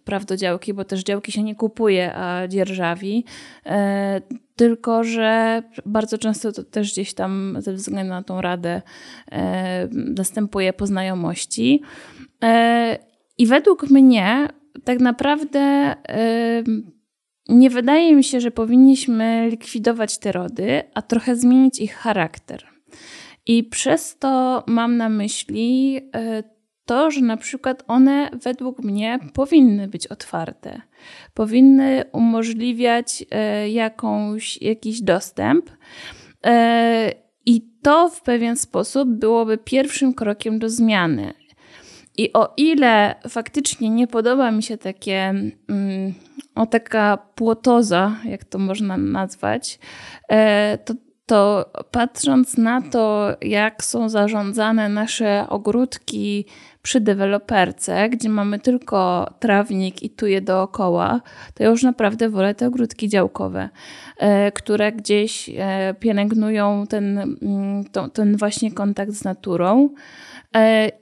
praw 0.03 0.25
do 0.25 0.37
działki, 0.37 0.73
bo 0.73 0.85
też 0.85 1.03
działki 1.03 1.31
się 1.31 1.43
nie 1.43 1.55
kupuje, 1.55 2.15
a 2.15 2.47
dzierżawi. 2.47 3.25
E, 3.65 4.21
tylko, 4.55 5.03
że 5.03 5.63
bardzo 5.85 6.17
często 6.17 6.51
to 6.51 6.63
też 6.63 6.91
gdzieś 6.91 7.13
tam 7.13 7.57
ze 7.59 7.73
względu 7.73 8.09
na 8.09 8.23
tą 8.23 8.41
radę 8.41 8.81
e, 9.31 9.87
następuje 9.91 10.73
po 10.73 10.87
znajomości. 10.87 11.81
E, 12.43 12.97
I 13.37 13.47
według 13.47 13.89
mnie 13.89 14.47
tak 14.83 14.99
naprawdę 14.99 15.95
nie 17.49 17.69
wydaje 17.69 18.15
mi 18.15 18.23
się, 18.23 18.41
że 18.41 18.51
powinniśmy 18.51 19.47
likwidować 19.49 20.17
te 20.17 20.31
rody, 20.31 20.83
a 20.93 21.01
trochę 21.01 21.35
zmienić 21.35 21.79
ich 21.79 21.93
charakter. 21.93 22.63
I 23.45 23.63
przez 23.63 24.17
to 24.17 24.63
mam 24.67 24.97
na 24.97 25.09
myśli 25.09 25.99
e, 26.15 26.43
to, 26.85 27.11
że 27.11 27.21
na 27.21 27.37
przykład 27.37 27.83
one 27.87 28.29
według 28.43 28.79
mnie 28.79 29.19
powinny 29.33 29.87
być 29.87 30.07
otwarte, 30.07 30.81
powinny 31.33 32.03
umożliwiać 32.11 33.25
e, 33.31 33.69
jakąś, 33.69 34.61
jakiś 34.61 35.01
dostęp. 35.01 35.71
E, 36.45 37.11
I 37.45 37.61
to 37.81 38.09
w 38.09 38.21
pewien 38.21 38.55
sposób 38.55 39.09
byłoby 39.09 39.57
pierwszym 39.57 40.13
krokiem 40.13 40.59
do 40.59 40.69
zmiany. 40.69 41.33
I 42.17 42.33
o 42.33 42.53
ile 42.57 43.15
faktycznie 43.29 43.89
nie 43.89 44.07
podoba 44.07 44.51
mi 44.51 44.63
się 44.63 44.77
takie, 44.77 45.33
mm, 45.69 46.13
o 46.55 46.65
taka 46.65 47.17
płotoza, 47.35 48.15
jak 48.25 48.43
to 48.43 48.59
można 48.59 48.97
nazwać, 48.97 49.79
e, 50.29 50.77
to 50.77 50.93
to 51.25 51.71
patrząc 51.91 52.57
na 52.57 52.81
to, 52.81 53.35
jak 53.41 53.83
są 53.83 54.09
zarządzane 54.09 54.89
nasze 54.89 55.45
ogródki 55.49 56.45
przy 56.81 57.01
deweloperce, 57.01 58.09
gdzie 58.09 58.29
mamy 58.29 58.59
tylko 58.59 59.29
trawnik 59.39 60.03
i 60.03 60.09
tuje 60.09 60.41
dookoła, 60.41 61.21
to 61.53 61.63
ja 61.63 61.69
już 61.69 61.83
naprawdę 61.83 62.29
wolę 62.29 62.55
te 62.55 62.67
ogródki 62.67 63.09
działkowe, 63.09 63.69
e, 64.17 64.51
które 64.51 64.91
gdzieś 64.91 65.49
e, 65.57 65.95
pielęgnują 65.99 66.87
ten, 66.89 67.17
mm, 67.17 67.83
ten 68.13 68.37
właśnie 68.37 68.71
kontakt 68.71 69.11
z 69.11 69.23
naturą. 69.23 69.89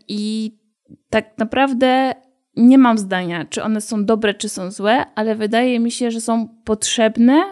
I 0.08 0.52
tak 1.10 1.38
naprawdę 1.38 2.14
nie 2.56 2.78
mam 2.78 2.98
zdania, 2.98 3.46
czy 3.46 3.64
one 3.64 3.82
są 3.82 4.06
dobre, 4.06 4.34
czy 4.34 4.50
są 4.50 4.72
złe, 4.72 5.06
ale 5.16 5.36
wydaje 5.36 5.80
mi 5.80 5.92
się, 5.92 6.12
że 6.12 6.22
są 6.22 6.48
potrzebne 6.64 7.44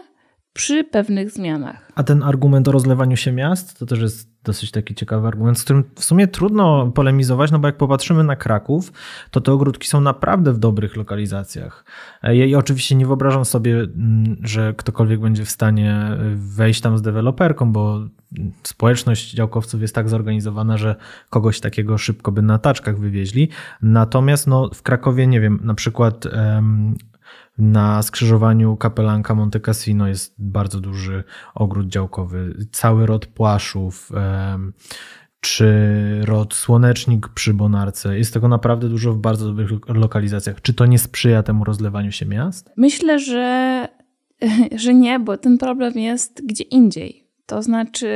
przy 0.53 0.83
pewnych 0.83 1.31
zmianach. 1.31 1.91
A 1.95 2.03
ten 2.03 2.23
argument 2.23 2.67
o 2.67 2.71
rozlewaniu 2.71 3.17
się 3.17 3.31
miast 3.31 3.79
to 3.79 3.85
też 3.85 3.99
jest 3.99 4.38
dosyć 4.43 4.71
taki 4.71 4.95
ciekawy 4.95 5.27
argument, 5.27 5.59
z 5.59 5.63
którym 5.63 5.83
w 5.95 6.03
sumie 6.03 6.27
trudno 6.27 6.91
polemizować, 6.91 7.51
no 7.51 7.59
bo 7.59 7.67
jak 7.67 7.77
popatrzymy 7.77 8.23
na 8.23 8.35
Kraków, 8.35 8.91
to 9.31 9.41
te 9.41 9.51
ogródki 9.51 9.87
są 9.87 10.01
naprawdę 10.01 10.53
w 10.53 10.57
dobrych 10.57 10.95
lokalizacjach. 10.95 11.85
Ja 12.23 12.45
i 12.45 12.55
oczywiście 12.55 12.95
nie 12.95 13.05
wyobrażam 13.05 13.45
sobie, 13.45 13.75
mm, 13.79 14.37
że 14.43 14.73
ktokolwiek 14.77 15.19
będzie 15.19 15.45
w 15.45 15.49
stanie 15.49 16.17
wejść 16.35 16.81
tam 16.81 16.97
z 16.97 17.01
deweloperką, 17.01 17.71
bo 17.71 17.99
społeczność 18.63 19.33
działkowców 19.33 19.81
jest 19.81 19.95
tak 19.95 20.09
zorganizowana, 20.09 20.77
że 20.77 20.95
kogoś 21.29 21.59
takiego 21.59 21.97
szybko 21.97 22.31
by 22.31 22.41
na 22.41 22.57
taczkach 22.57 22.99
wywieźli. 22.99 23.49
Natomiast 23.81 24.47
no, 24.47 24.69
w 24.73 24.81
Krakowie, 24.81 25.27
nie 25.27 25.41
wiem, 25.41 25.59
na 25.63 25.73
przykład 25.73 26.27
na 27.59 28.01
skrzyżowaniu 28.03 28.77
Kapelanka 28.77 29.35
Monte 29.35 29.59
Cassino 29.59 30.07
jest 30.07 30.35
bardzo 30.37 30.79
duży 30.79 31.23
ogród 31.55 31.87
działkowy, 31.87 32.67
cały 32.71 33.05
rod 33.05 33.25
płaszów, 33.25 34.11
czy 35.39 35.67
rod 36.25 36.53
słonecznik 36.53 37.27
przy 37.27 37.53
Bonarce. 37.53 38.17
Jest 38.17 38.33
tego 38.33 38.47
naprawdę 38.47 38.89
dużo 38.89 39.13
w 39.13 39.17
bardzo 39.17 39.45
dobrych 39.45 39.69
lokalizacjach. 39.87 40.61
Czy 40.61 40.73
to 40.73 40.85
nie 40.85 40.99
sprzyja 40.99 41.43
temu 41.43 41.63
rozlewaniu 41.63 42.11
się 42.11 42.25
miast? 42.25 42.71
Myślę, 42.77 43.19
że, 43.19 43.87
że 44.83 44.93
nie, 44.93 45.19
bo 45.19 45.37
ten 45.37 45.57
problem 45.57 45.93
jest 45.93 46.41
gdzie 46.45 46.63
indziej. 46.63 47.27
To 47.45 47.61
znaczy 47.61 48.07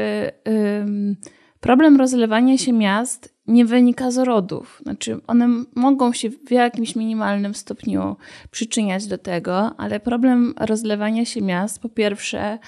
Problem 1.64 1.98
rozlewania 1.98 2.58
się 2.58 2.74
miast 2.74 3.33
nie 3.48 3.66
wynika 3.66 4.12
z 4.12 4.18
rodów. 4.18 4.80
Znaczy, 4.84 5.20
one 5.28 5.48
mogą 5.76 6.14
się 6.14 6.30
w 6.30 6.52
jakimś 6.52 6.96
minimalnym 6.96 7.56
stopniu 7.56 8.16
przyczyniać 8.52 9.08
do 9.08 9.18
tego, 9.18 9.76
ale 9.78 10.00
problem 10.00 10.54
rozlewania 10.60 11.26
się 11.26 11.42
miast, 11.42 11.82
po 11.82 11.90
pierwsze, 11.90 12.60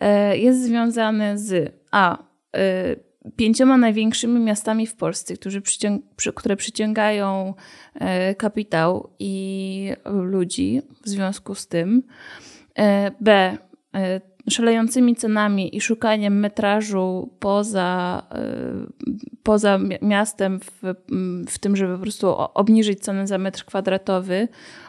e, 0.00 0.38
jest 0.38 0.64
związany 0.64 1.38
z 1.38 1.74
a 1.90 2.18
e, 2.56 2.96
pięcioma 3.36 3.76
największymi 3.76 4.40
miastami 4.40 4.86
w 4.86 4.96
Polsce, 4.96 5.34
które 6.34 6.56
przyciągają 6.56 7.54
e, 7.94 8.34
kapitał 8.34 9.10
i 9.18 9.92
ludzi 10.04 10.82
w 11.02 11.08
związku 11.08 11.54
z 11.54 11.66
tym. 11.66 12.02
B 13.20 13.58
szalejącymi 14.50 15.16
cenami 15.16 15.76
i 15.76 15.80
szukaniem 15.80 16.40
metrażu 16.40 17.30
poza, 17.38 18.22
y, 19.06 19.32
poza 19.42 19.78
miastem, 20.02 20.60
w, 20.60 20.94
w 21.48 21.58
tym, 21.58 21.76
żeby 21.76 21.96
po 21.96 22.02
prostu 22.02 22.34
obniżyć 22.54 23.00
cenę 23.00 23.26
za 23.26 23.38
metr 23.38 23.64
kwadratowy, 23.64 24.48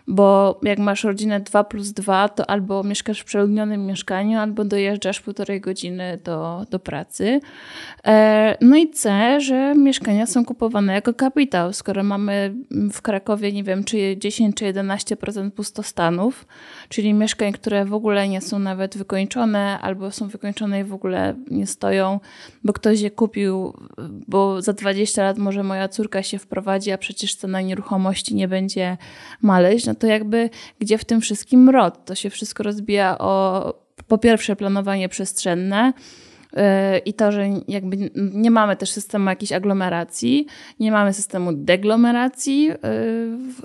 bo 0.10 0.60
jak 0.64 0.80
masz 0.80 1.04
rodzinę 1.04 1.40
2 1.40 1.64
plus 1.64 1.92
2, 1.92 2.30
to 2.30 2.50
albo 2.50 2.84
mieszkasz 2.84 3.20
w 3.20 3.26
przeludnionym 3.26 3.86
mieszkaniu, 3.86 4.40
albo 4.40 4.66
dojeżdżasz 4.66 5.20
półtorej 5.20 5.62
godziny 5.62 6.20
do, 6.24 6.66
do 6.70 6.80
pracy. 6.80 7.40
E, 8.08 8.58
no 8.62 8.78
i 8.78 8.90
C, 8.90 9.38
że 9.42 9.76
mieszkania 9.76 10.26
są 10.26 10.46
kupowane 10.46 10.94
jako 10.94 11.14
kapitał. 11.14 11.74
Skoro 11.74 12.04
mamy 12.04 12.54
w 12.94 13.02
Krakowie, 13.02 13.52
nie 13.52 13.64
wiem, 13.64 13.84
czy 13.84 14.18
10 14.18 14.56
czy 14.56 14.66
11% 14.66 15.52
pustostanów, 15.52 16.46
czyli 16.90 17.14
mieszkań, 17.14 17.52
które 17.52 17.86
w 17.86 17.94
ogóle 17.94 18.30
nie 18.30 18.42
są 18.42 18.60
nawet 18.60 18.98
wykończone, 18.98 19.80
albo 19.82 20.12
są 20.12 20.28
wykończone 20.28 20.80
i 20.80 20.84
w 20.84 20.94
ogóle 20.94 21.36
nie 21.52 21.68
stoją, 21.68 22.20
bo 22.64 22.74
ktoś 22.74 23.02
je 23.02 23.12
kupił, 23.12 23.74
bo 24.28 24.62
za 24.62 24.74
20 24.74 25.24
lat 25.24 25.38
może 25.38 25.64
moja 25.64 25.88
córka 25.88 26.24
się 26.24 26.40
wprowadzi, 26.40 26.92
a 26.92 26.98
przecież 26.98 27.36
cena 27.36 27.62
nieruchomości 27.62 28.36
nie 28.36 28.48
będzie 28.48 28.98
maleć, 29.42 29.86
no 29.86 29.96
to 30.00 30.08
jakby 30.08 30.50
gdzie 30.80 30.98
w 30.98 31.06
tym 31.06 31.22
wszystkim 31.22 31.70
rod? 31.70 32.06
To 32.06 32.16
się 32.16 32.30
wszystko 32.30 32.64
rozbija 32.64 33.18
o 33.18 33.74
po 34.08 34.18
pierwsze 34.18 34.56
planowanie 34.56 35.10
przestrzenne, 35.10 35.94
i 37.06 37.14
to, 37.14 37.32
że 37.32 37.46
jakby 37.68 38.12
nie 38.16 38.52
mamy 38.52 38.76
też 38.76 38.92
systemu 38.92 39.30
jakiejś 39.30 39.52
aglomeracji, 39.52 40.46
nie 40.80 40.92
mamy 40.92 41.14
systemu 41.14 41.54
deglomeracji 41.54 42.72
y, 42.72 42.76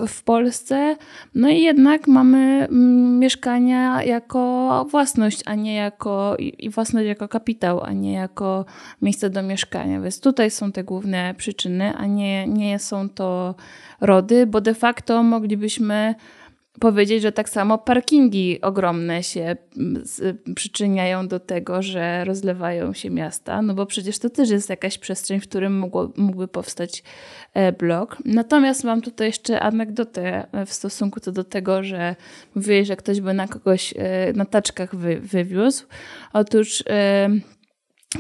w 0.09 0.23
Polsce, 0.25 0.97
no 1.35 1.49
i 1.49 1.61
jednak 1.61 2.09
mamy 2.09 2.67
mm, 2.71 3.19
mieszkania 3.19 4.03
jako 4.03 4.87
własność, 4.91 5.43
a 5.47 5.55
nie 5.55 5.75
jako 5.75 6.37
i 6.39 6.71
własność 6.71 7.07
jako 7.07 7.29
kapitał, 7.29 7.85
a 7.85 7.93
nie 7.93 8.13
jako 8.13 8.65
miejsce 9.03 9.31
do 9.31 9.43
mieszkania. 9.43 10.01
Więc 10.01 10.21
tutaj 10.21 10.51
są 10.51 10.73
te 10.73 10.85
główne 10.85 11.35
przyczyny, 11.37 11.95
a 11.97 12.07
nie, 12.07 12.47
nie 12.47 12.79
są 12.79 13.09
to 13.09 13.55
rody, 14.01 14.47
bo 14.47 14.61
de 14.61 14.75
facto 14.75 15.23
moglibyśmy 15.23 16.15
powiedzieć, 16.81 17.23
że 17.23 17.33
tak 17.33 17.49
samo 17.49 17.79
parkingi 17.79 18.61
ogromne 18.61 19.23
się 19.23 19.57
mm, 19.77 20.05
przyczyniają 20.55 21.29
do 21.29 21.41
tego, 21.41 21.83
że 21.83 22.25
rozlewają 22.25 22.93
się 22.93 23.11
miasta, 23.11 23.63
no 23.63 23.75
bo 23.75 23.87
przecież 23.87 24.19
to 24.19 24.31
też 24.31 24.51
jest 24.51 24.71
jakaś 24.71 24.99
przestrzeń, 24.99 25.41
w 25.41 25.49
którym 25.49 25.79
mógł, 25.79 25.99
mógłby 26.17 26.49
powstać 26.49 27.03
e, 27.55 27.73
blok. 27.73 28.17
Natomiast 28.25 28.85
mam 28.85 29.03
tutaj 29.03 29.27
jeszcze 29.27 29.61
anegdotę 29.61 30.47
e, 30.53 30.67
w 30.67 30.73
stosunku 30.73 31.21
do 31.21 31.45
tego, 31.45 31.83
że 31.83 32.17
mówiłeś, 32.55 32.89
że 32.89 32.97
ktoś 32.97 33.21
by 33.21 33.35
na 33.35 33.49
kogoś 33.49 33.95
e, 33.97 34.33
na 34.33 34.45
taczkach 34.45 34.97
wy, 34.97 35.21
wywiózł. 35.21 35.87
Otóż 36.33 36.85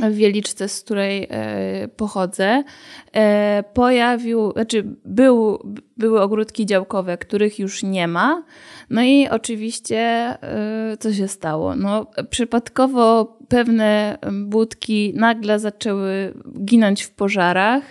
w 0.01 0.15
Wieliczce, 0.15 0.69
z 0.69 0.83
której 0.83 1.27
e, 1.31 1.89
pochodzę, 1.89 2.65
e, 3.13 3.65
pojawił, 3.75 4.53
znaczy 4.53 4.85
był, 5.05 5.59
były 5.97 6.21
ogródki 6.21 6.67
działkowe, 6.67 7.19
których 7.19 7.59
już 7.59 7.83
nie 7.83 8.09
ma. 8.09 8.45
No 8.91 9.03
i 9.03 9.29
oczywiście 9.29 9.99
e, 9.99 10.97
co 11.01 11.13
się 11.13 11.29
stało? 11.29 11.77
No, 11.77 12.07
przypadkowo 12.31 13.39
pewne 13.49 14.19
budki 14.33 15.13
nagle 15.17 15.59
zaczęły 15.59 16.35
ginąć 16.65 17.03
w 17.03 17.11
pożarach. 17.11 17.83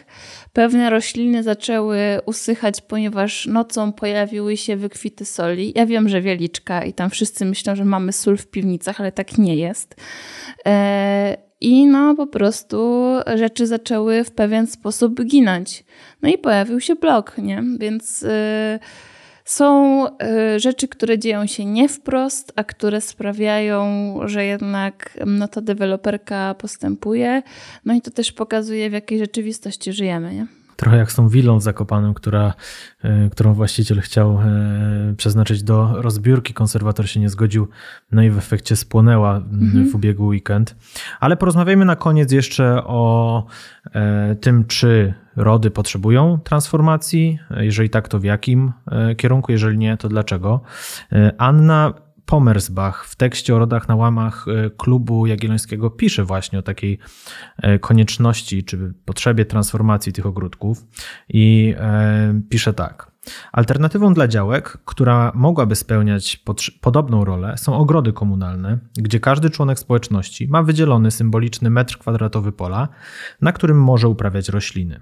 Pewne 0.54 0.90
rośliny 0.90 1.44
zaczęły 1.44 1.98
usychać, 2.26 2.82
ponieważ 2.82 3.46
nocą 3.46 3.94
pojawiły 3.94 4.58
się 4.58 4.76
wykwity 4.76 5.26
soli. 5.26 5.74
Ja 5.76 5.86
wiem, 5.86 6.10
że 6.10 6.22
wieliczka 6.22 6.84
i 6.84 6.94
tam 6.94 7.10
wszyscy 7.10 7.46
myślą, 7.46 7.76
że 7.76 7.86
mamy 7.86 8.14
sól 8.14 8.38
w 8.38 8.48
piwnicach, 8.48 9.00
ale 9.00 9.12
tak 9.12 9.38
nie 9.38 9.56
jest. 9.56 9.96
I 11.64 11.88
no 11.88 12.16
po 12.16 12.28
prostu 12.28 13.02
rzeczy 13.36 13.68
zaczęły 13.68 14.24
w 14.24 14.32
pewien 14.32 14.68
sposób 14.68 15.24
ginąć. 15.24 15.84
No 16.22 16.30
i 16.30 16.38
pojawił 16.38 16.80
się 16.80 16.96
blok, 16.96 17.38
nie? 17.38 17.64
Więc 17.80 18.22
yy, 18.22 18.30
są 19.46 20.04
yy, 20.04 20.60
rzeczy, 20.60 20.88
które 20.88 21.20
dzieją 21.20 21.46
się 21.46 21.66
nie 21.66 21.90
wprost, 21.90 22.54
a 22.56 22.64
które 22.64 23.02
sprawiają, 23.02 23.86
że 24.26 24.46
jednak 24.46 25.20
no, 25.26 25.48
ta 25.48 25.62
deweloperka 25.62 26.56
postępuje. 26.56 27.44
No 27.86 27.94
i 27.94 28.02
to 28.02 28.12
też 28.12 28.32
pokazuje, 28.32 28.90
w 28.90 28.94
jakiej 28.94 29.20
rzeczywistości 29.20 29.94
żyjemy, 29.94 30.34
nie? 30.34 30.63
Trochę 30.76 30.98
jak 30.98 31.12
z 31.12 31.16
tą 31.16 31.28
willą 31.30 31.60
w 31.60 31.64
Zakopanem, 31.64 32.14
która, 32.14 32.54
e, 33.04 33.30
którą 33.30 33.54
właściciel 33.54 34.02
chciał 34.02 34.40
e, 34.42 35.14
przeznaczyć 35.18 35.64
do 35.64 36.02
rozbiórki. 36.02 36.54
Konserwator 36.54 37.10
się 37.10 37.20
nie 37.20 37.30
zgodził, 37.30 37.68
no 38.12 38.24
i 38.24 38.30
w 38.30 38.38
efekcie 38.38 38.76
spłonęła 38.76 39.38
mhm. 39.38 39.90
w 39.90 39.96
ubiegły 39.96 40.28
weekend. 40.28 40.76
Ale 41.20 41.38
porozmawiajmy 41.38 41.86
na 41.86 41.96
koniec 41.96 42.32
jeszcze 42.32 42.84
o 42.84 43.46
e, 43.94 44.36
tym, 44.36 44.66
czy 44.66 45.14
rody 45.36 45.72
potrzebują 45.72 46.40
transformacji. 46.44 47.40
Jeżeli 47.58 47.90
tak, 47.90 48.08
to 48.08 48.20
w 48.20 48.24
jakim 48.24 48.72
kierunku? 49.18 49.52
Jeżeli 49.52 49.78
nie, 49.78 49.98
to 49.98 50.10
dlaczego? 50.10 50.62
Anna 51.38 51.94
Pomersbach 52.26 53.06
w 53.06 53.16
tekście 53.16 53.56
o 53.56 53.60
rodach 53.60 53.88
na 53.88 53.96
łamach 53.96 54.46
e, 54.48 54.70
klubu 54.70 55.28
jagiellońskiego 55.28 55.90
pisze 55.90 56.24
właśnie 56.24 56.60
o 56.60 56.62
takiej 56.62 57.00
e, 57.58 57.80
konieczności 57.80 58.64
czy 58.64 58.94
potrzebie 59.06 59.46
transformacji 59.46 60.14
tych 60.14 60.26
ogródków 60.26 60.86
i 61.30 61.76
e, 61.78 62.42
pisze 62.50 62.74
tak. 62.74 63.12
Alternatywą 63.52 64.14
dla 64.14 64.28
działek, 64.28 64.78
która 64.86 65.32
mogłaby 65.36 65.76
spełniać 65.76 66.44
podobną 66.82 67.26
rolę, 67.26 67.58
są 67.58 67.76
ogrody 67.78 68.14
komunalne, 68.14 68.80
gdzie 68.98 69.20
każdy 69.20 69.50
członek 69.50 69.80
społeczności 69.80 70.48
ma 70.48 70.64
wydzielony 70.64 71.12
symboliczny 71.12 71.70
metr 71.70 71.98
kwadratowy 71.98 72.52
pola, 72.52 72.88
na 73.42 73.52
którym 73.52 73.82
może 73.82 74.08
uprawiać 74.08 74.50
rośliny. 74.50 75.02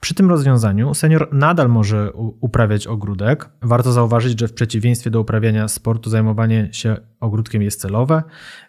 Przy 0.00 0.14
tym 0.14 0.30
rozwiązaniu 0.30 0.94
senior 0.94 1.28
nadal 1.32 1.68
może 1.68 2.12
uprawiać 2.40 2.86
ogródek. 2.86 3.50
Warto 3.62 3.92
zauważyć, 3.92 4.40
że 4.40 4.48
w 4.48 4.52
przeciwieństwie 4.52 5.10
do 5.10 5.20
uprawiania 5.20 5.68
sportu, 5.68 6.10
zajmowanie 6.10 6.68
się 6.72 6.96
ogródkiem 7.20 7.62
jest 7.62 7.80
celowe, 7.80 8.22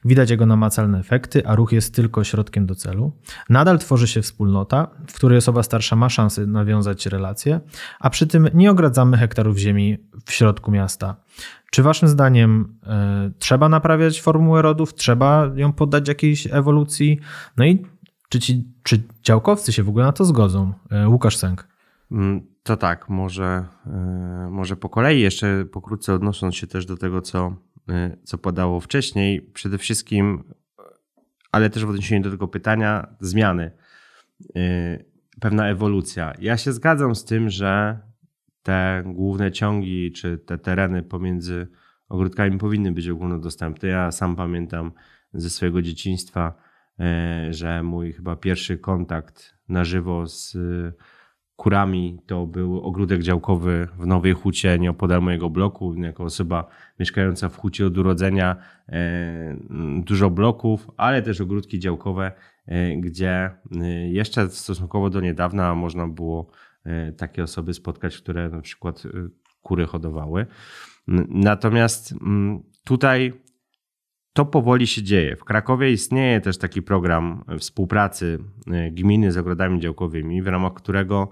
widać 0.05 0.29
jego 0.29 0.45
namacalne 0.45 0.99
efekty, 0.99 1.47
a 1.47 1.55
ruch 1.55 1.71
jest 1.71 1.95
tylko 1.95 2.23
środkiem 2.23 2.65
do 2.65 2.75
celu. 2.75 3.11
Nadal 3.49 3.79
tworzy 3.79 4.07
się 4.07 4.21
wspólnota, 4.21 4.87
w 5.07 5.13
której 5.13 5.37
osoba 5.37 5.63
starsza 5.63 5.95
ma 5.95 6.09
szansę 6.09 6.45
nawiązać 6.45 7.05
relacje, 7.05 7.59
a 7.99 8.09
przy 8.09 8.27
tym 8.27 8.49
nie 8.53 8.71
ogradzamy 8.71 9.17
hektarów 9.17 9.57
ziemi 9.57 9.97
w 10.25 10.31
środku 10.31 10.71
miasta. 10.71 11.15
Czy 11.71 11.83
waszym 11.83 12.09
zdaniem 12.09 12.77
y, 12.83 12.87
trzeba 13.39 13.69
naprawiać 13.69 14.21
formułę 14.21 14.61
rodów, 14.61 14.93
trzeba 14.93 15.51
ją 15.55 15.73
poddać 15.73 16.07
jakiejś 16.07 16.47
ewolucji? 16.51 17.19
No 17.57 17.65
i 17.65 17.85
czy, 18.29 18.39
ci, 18.39 18.63
czy 18.83 19.03
działkowcy 19.23 19.73
się 19.73 19.83
w 19.83 19.89
ogóle 19.89 20.05
na 20.05 20.11
to 20.11 20.25
zgodzą? 20.25 20.73
E, 20.91 21.09
Łukasz 21.09 21.37
Sęk. 21.37 21.67
Mm, 22.11 22.47
to 22.63 22.77
tak, 22.77 23.09
może, 23.09 23.65
e, 23.87 24.47
może 24.51 24.75
po 24.75 24.89
kolei 24.89 25.21
jeszcze 25.21 25.65
pokrótce 25.65 26.13
odnosząc 26.13 26.55
się 26.55 26.67
też 26.67 26.85
do 26.85 26.97
tego, 26.97 27.21
co, 27.21 27.55
e, 27.89 28.17
co 28.23 28.37
podało 28.37 28.79
wcześniej. 28.79 29.41
Przede 29.41 29.77
wszystkim, 29.77 30.43
ale 31.51 31.69
też 31.69 31.85
w 31.85 31.89
odniesieniu 31.89 32.23
do 32.23 32.31
tego 32.31 32.47
pytania, 32.47 33.15
zmiany. 33.19 33.71
Pewna 35.39 35.67
ewolucja. 35.67 36.33
Ja 36.39 36.57
się 36.57 36.73
zgadzam 36.73 37.15
z 37.15 37.25
tym, 37.25 37.49
że 37.49 37.99
te 38.63 39.03
główne 39.05 39.51
ciągi, 39.51 40.11
czy 40.11 40.37
te 40.37 40.57
tereny 40.57 41.03
pomiędzy 41.03 41.67
ogródkami 42.09 42.57
powinny 42.57 42.91
być 42.91 43.09
ogólnodostępne. 43.09 43.89
Ja 43.89 44.11
sam 44.11 44.35
pamiętam 44.35 44.91
ze 45.33 45.49
swojego 45.49 45.81
dzieciństwa, 45.81 46.53
że 47.49 47.83
mój 47.83 48.13
chyba 48.13 48.35
pierwszy 48.35 48.77
kontakt 48.77 49.55
na 49.69 49.83
żywo 49.83 50.27
z 50.27 50.55
e, 50.55 50.59
kurami 51.55 52.19
to 52.25 52.47
był 52.47 52.81
ogródek 52.81 53.21
działkowy 53.21 53.87
w 53.97 54.05
Nowej 54.05 54.33
Hucie, 54.33 54.79
nieopodal 54.79 55.21
mojego 55.21 55.49
bloku. 55.49 55.93
Jako 55.93 56.23
osoba 56.23 56.67
mieszkająca 56.99 57.49
w 57.49 57.57
Hucie 57.57 57.85
od 57.85 57.97
urodzenia, 57.97 58.55
e, 58.89 59.57
dużo 60.05 60.29
bloków, 60.29 60.91
ale 60.97 61.21
też 61.21 61.41
ogródki 61.41 61.79
działkowe, 61.79 62.31
gdzie 62.97 63.51
jeszcze 64.09 64.49
stosunkowo 64.49 65.09
do 65.09 65.21
niedawna 65.21 65.75
można 65.75 66.07
było 66.07 66.51
takie 67.17 67.43
osoby 67.43 67.73
spotkać, 67.73 68.17
które 68.17 68.49
na 68.49 68.61
przykład 68.61 69.03
kury 69.61 69.85
hodowały. 69.85 70.45
Natomiast 71.29 72.15
tutaj 72.83 73.33
to 74.35 74.45
powoli 74.45 74.87
się 74.87 75.03
dzieje. 75.03 75.35
W 75.35 75.43
Krakowie 75.43 75.91
istnieje 75.91 76.41
też 76.41 76.57
taki 76.57 76.81
program 76.81 77.43
współpracy 77.59 78.39
gminy 78.91 79.31
z 79.31 79.37
ogrodami 79.37 79.79
działkowymi, 79.79 80.41
w 80.41 80.47
ramach 80.47 80.73
którego 80.73 81.31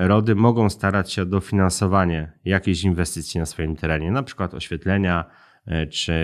rody 0.00 0.34
mogą 0.34 0.70
starać 0.70 1.12
się 1.12 1.22
o 1.22 1.26
dofinansowanie 1.26 2.32
jakiejś 2.44 2.84
inwestycji 2.84 3.40
na 3.40 3.46
swoim 3.46 3.76
terenie, 3.76 4.12
na 4.12 4.22
przykład 4.22 4.54
oświetlenia, 4.54 5.24
czy 5.90 6.14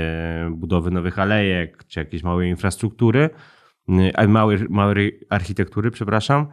budowy 0.50 0.90
nowych 0.90 1.18
alejek, 1.18 1.84
czy 1.84 2.00
jakiejś 2.00 2.22
małej 2.22 2.50
infrastruktury, 2.50 3.30
małej, 4.28 4.58
małej 4.70 5.20
architektury, 5.30 5.90
przepraszam, 5.90 6.46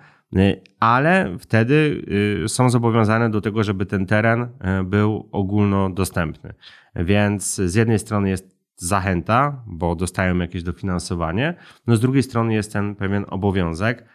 ale 0.80 1.38
wtedy 1.40 2.06
są 2.48 2.70
zobowiązane 2.70 3.30
do 3.30 3.42
tego, 3.42 3.64
żeby 3.64 3.86
ten 3.86 4.06
teren 4.06 4.48
był 4.86 5.30
ogólnodostępny. 5.32 6.54
Więc 6.96 7.56
z 7.56 7.76
jednej 7.76 8.00
strony 8.00 8.30
jest 8.30 8.53
zachęta, 8.76 9.64
bo 9.68 9.96
dostają 9.96 10.38
jakieś 10.38 10.64
dofinansowanie, 10.64 11.54
no 11.88 11.96
z 11.96 12.00
drugiej 12.00 12.24
strony 12.24 12.54
jest 12.54 12.74
ten 12.74 12.96
pewien 12.96 13.26
obowiązek, 13.30 14.06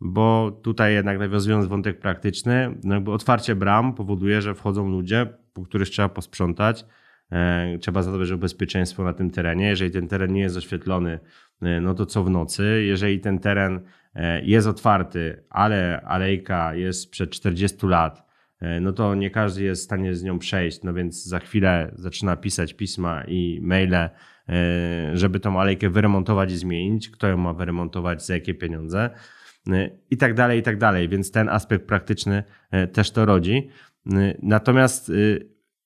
bo 0.00 0.50
tutaj 0.62 0.94
jednak 0.94 1.18
nawiązując 1.18 1.66
wątek 1.66 2.00
praktyczny, 2.00 2.74
no 2.84 2.94
jakby 2.94 3.12
otwarcie 3.12 3.54
bram 3.54 3.94
powoduje, 3.94 4.42
że 4.42 4.54
wchodzą 4.54 4.88
ludzie, 4.88 5.26
po 5.52 5.62
których 5.62 5.88
trzeba 5.88 6.08
posprzątać, 6.08 6.86
e, 7.30 7.78
trzeba 7.78 8.02
zadbać 8.02 8.30
o 8.30 8.38
bezpieczeństwo 8.38 9.04
na 9.04 9.12
tym 9.12 9.30
terenie. 9.30 9.68
Jeżeli 9.68 9.90
ten 9.90 10.08
teren 10.08 10.32
nie 10.32 10.40
jest 10.40 10.56
oświetlony, 10.56 11.20
no 11.80 11.94
to 11.94 12.06
co 12.06 12.24
w 12.24 12.30
nocy? 12.30 12.82
Jeżeli 12.86 13.20
ten 13.20 13.38
teren 13.38 13.80
E, 14.18 14.42
jest 14.44 14.66
otwarty, 14.66 15.44
ale 15.50 16.00
alejka 16.00 16.74
jest 16.74 17.10
przed 17.10 17.30
40 17.30 17.86
lat, 17.86 18.18
e, 18.18 18.27
no 18.80 18.92
to 18.92 19.14
nie 19.14 19.30
każdy 19.30 19.62
jest 19.62 19.82
w 19.82 19.84
stanie 19.84 20.14
z 20.14 20.22
nią 20.22 20.38
przejść, 20.38 20.82
no 20.82 20.94
więc 20.94 21.24
za 21.24 21.38
chwilę 21.38 21.94
zaczyna 21.94 22.36
pisać 22.36 22.74
pisma 22.74 23.24
i 23.28 23.60
maile, 23.62 23.94
e, 23.94 24.10
żeby 25.14 25.40
tą 25.40 25.60
alejkę 25.60 25.90
wyremontować 25.90 26.52
i 26.52 26.56
zmienić, 26.56 27.10
kto 27.10 27.28
ją 27.28 27.36
ma 27.36 27.52
wyremontować, 27.52 28.26
za 28.26 28.34
jakie 28.34 28.54
pieniądze 28.54 29.10
i 30.10 30.16
tak 30.16 30.34
dalej, 30.34 30.58
i 30.58 30.62
tak 30.62 30.78
dalej, 30.78 31.08
więc 31.08 31.30
ten 31.30 31.48
aspekt 31.48 31.86
praktyczny 31.86 32.42
też 32.92 33.10
to 33.10 33.24
rodzi. 33.24 33.68
Natomiast 34.42 35.12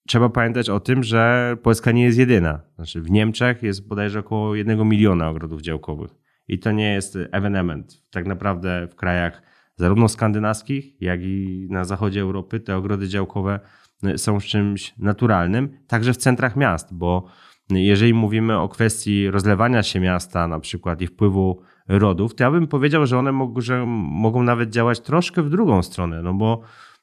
trzeba 0.06 0.28
pamiętać 0.28 0.70
o 0.70 0.80
tym, 0.80 1.02
że 1.02 1.56
Polska 1.62 1.92
nie 1.92 2.04
jest 2.04 2.18
jedyna. 2.18 2.60
Znaczy 2.74 3.00
w 3.00 3.10
Niemczech 3.10 3.62
jest 3.62 3.88
bodajże 3.88 4.18
około 4.18 4.54
jednego 4.54 4.84
miliona 4.84 5.28
ogrodów 5.28 5.62
działkowych. 5.62 6.10
I 6.48 6.58
to 6.58 6.72
nie 6.72 6.92
jest 6.92 7.18
ewenement. 7.32 8.02
Tak 8.10 8.26
naprawdę 8.26 8.88
w 8.90 8.94
krajach 8.94 9.42
zarówno 9.82 10.08
skandynawskich, 10.08 11.02
jak 11.02 11.20
i 11.22 11.66
na 11.70 11.84
zachodzie 11.84 12.20
Europy 12.20 12.60
te 12.60 12.76
ogrody 12.76 13.08
działkowe 13.08 13.60
y, 14.04 14.18
są 14.18 14.40
czymś 14.40 14.94
naturalnym, 14.98 15.78
także 15.86 16.12
w 16.12 16.16
centrach 16.16 16.56
miast, 16.56 16.94
bo 16.94 17.26
jeżeli 17.70 18.14
mówimy 18.14 18.58
o 18.58 18.68
kwestii 18.68 19.30
rozlewania 19.30 19.82
się 19.82 20.00
miasta, 20.00 20.48
na 20.48 20.60
przykład 20.60 21.02
i 21.02 21.06
wpływu 21.06 21.62
rodów, 21.88 22.34
to 22.34 22.44
ja 22.44 22.50
bym 22.50 22.66
powiedział, 22.66 23.06
że 23.06 23.18
one 23.18 23.32
mogą, 23.32 23.60
że 23.60 23.84
mogą 23.86 24.42
nawet 24.42 24.70
działać 24.70 25.00
troszkę 25.00 25.42
w 25.42 25.50
drugą 25.50 25.82
stronę, 25.82 26.22
no 26.22 26.34
bo 26.34 26.60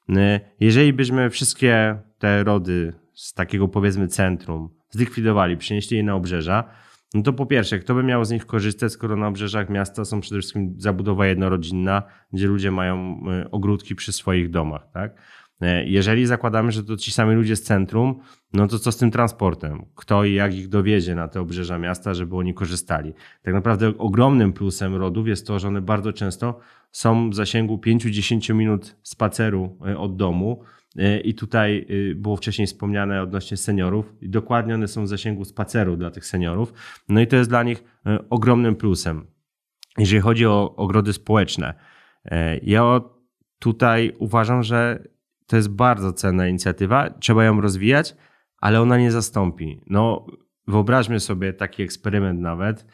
y, 0.10 0.13
jeżeli 0.60 0.94
byśmy 0.94 1.30
wszystkie 1.30 2.00
te 2.20 2.44
rody 2.44 2.94
z 3.13 3.34
takiego 3.34 3.68
powiedzmy 3.68 4.08
centrum 4.08 4.70
zlikwidowali, 4.89 5.58
przenieśli 5.58 5.98
je 5.98 6.04
na 6.04 6.15
obrzeża, 6.15 6.63
no 7.13 7.22
to 7.22 7.34
po 7.34 7.45
pierwsze, 7.45 7.80
kto 7.80 7.93
by 7.95 8.04
miał 8.04 8.26
z 8.26 8.32
nich 8.32 8.45
korzystać, 8.45 8.91
skoro 8.91 9.15
na 9.15 9.28
obrzeżach 9.28 9.69
miasta 9.69 10.06
są 10.06 10.22
przede 10.22 10.41
wszystkim 10.41 10.76
zabudowa 10.78 11.28
jednorodzinna, 11.28 12.04
gdzie 12.34 12.48
ludzie 12.48 12.72
mają 12.72 13.22
e, 13.32 13.52
ogródki 13.52 13.95
przy 13.95 14.13
swoich 14.13 14.50
domach, 14.50 14.88
tak? 14.93 15.22
E, 15.62 15.86
jeżeli 15.86 16.26
zakładamy, 16.26 16.72
że 16.72 16.84
to 16.84 16.98
ci 16.98 17.12
sami 17.12 17.36
ludzie 17.36 17.56
z 17.56 17.62
centrum, 17.62 18.19
no 18.54 18.67
to 18.67 18.80
co 18.80 18.91
z 18.91 18.98
tym 18.98 19.12
transportem? 19.12 19.86
Kto 19.95 20.26
i 20.26 20.34
jak 20.34 20.56
ich 20.56 20.67
dowiezie 20.67 21.15
na 21.15 21.28
te 21.28 21.41
obrzeża 21.41 21.78
miasta, 21.80 22.13
żeby 22.13 22.38
oni 22.38 22.54
korzystali? 22.54 23.13
Tak 23.41 23.54
naprawdę 23.54 23.98
ogromnym 23.98 24.54
plusem 24.54 24.95
rodów 24.95 25.28
jest 25.28 25.48
to, 25.48 25.60
że 25.60 25.67
one 25.67 25.82
bardzo 25.82 26.13
często 26.13 26.60
są 26.91 27.30
w 27.30 27.36
zasięgu 27.36 27.78
5-10 27.78 28.56
minut 28.56 28.95
spaceru 29.04 29.78
e, 29.88 29.98
od 29.98 30.15
domu, 30.15 30.63
E, 30.98 31.19
I 31.19 31.34
tutaj 31.34 31.88
było 32.15 32.36
wcześniej 32.36 32.67
wspomniane 32.67 33.22
odnośnie 33.22 33.58
seniorów. 33.58 34.13
I 34.22 34.30
dokładnie 34.30 34.74
one 34.74 34.88
są 34.88 35.04
w 35.04 35.08
zasięgu 35.08 35.45
spaceru 35.45 35.98
dla 35.98 36.12
tych 36.12 36.26
seniorów. 36.26 36.74
No 37.10 37.22
i 37.22 37.28
to 37.28 37.36
jest 37.36 37.50
dla 37.50 37.63
nich 37.63 37.84
ogromnym 38.30 38.76
plusem. 38.76 39.28
Jeżeli 39.98 40.22
chodzi 40.22 40.45
o 40.45 40.76
ogrody 40.76 41.13
społeczne, 41.13 41.74
ja 42.63 43.02
tutaj 43.60 44.15
uważam, 44.19 44.63
że 44.63 45.04
to 45.50 45.56
jest 45.56 45.70
bardzo 45.70 46.14
cenna 46.14 46.48
inicjatywa. 46.48 47.10
Trzeba 47.10 47.44
ją 47.44 47.62
rozwijać, 47.62 48.16
ale 48.58 48.82
ona 48.82 48.98
nie 48.98 49.12
zastąpi. 49.12 49.82
No, 49.88 50.26
wyobraźmy 50.68 51.20
sobie 51.20 51.54
taki 51.54 51.84
eksperyment 51.84 52.40
nawet. 52.40 52.86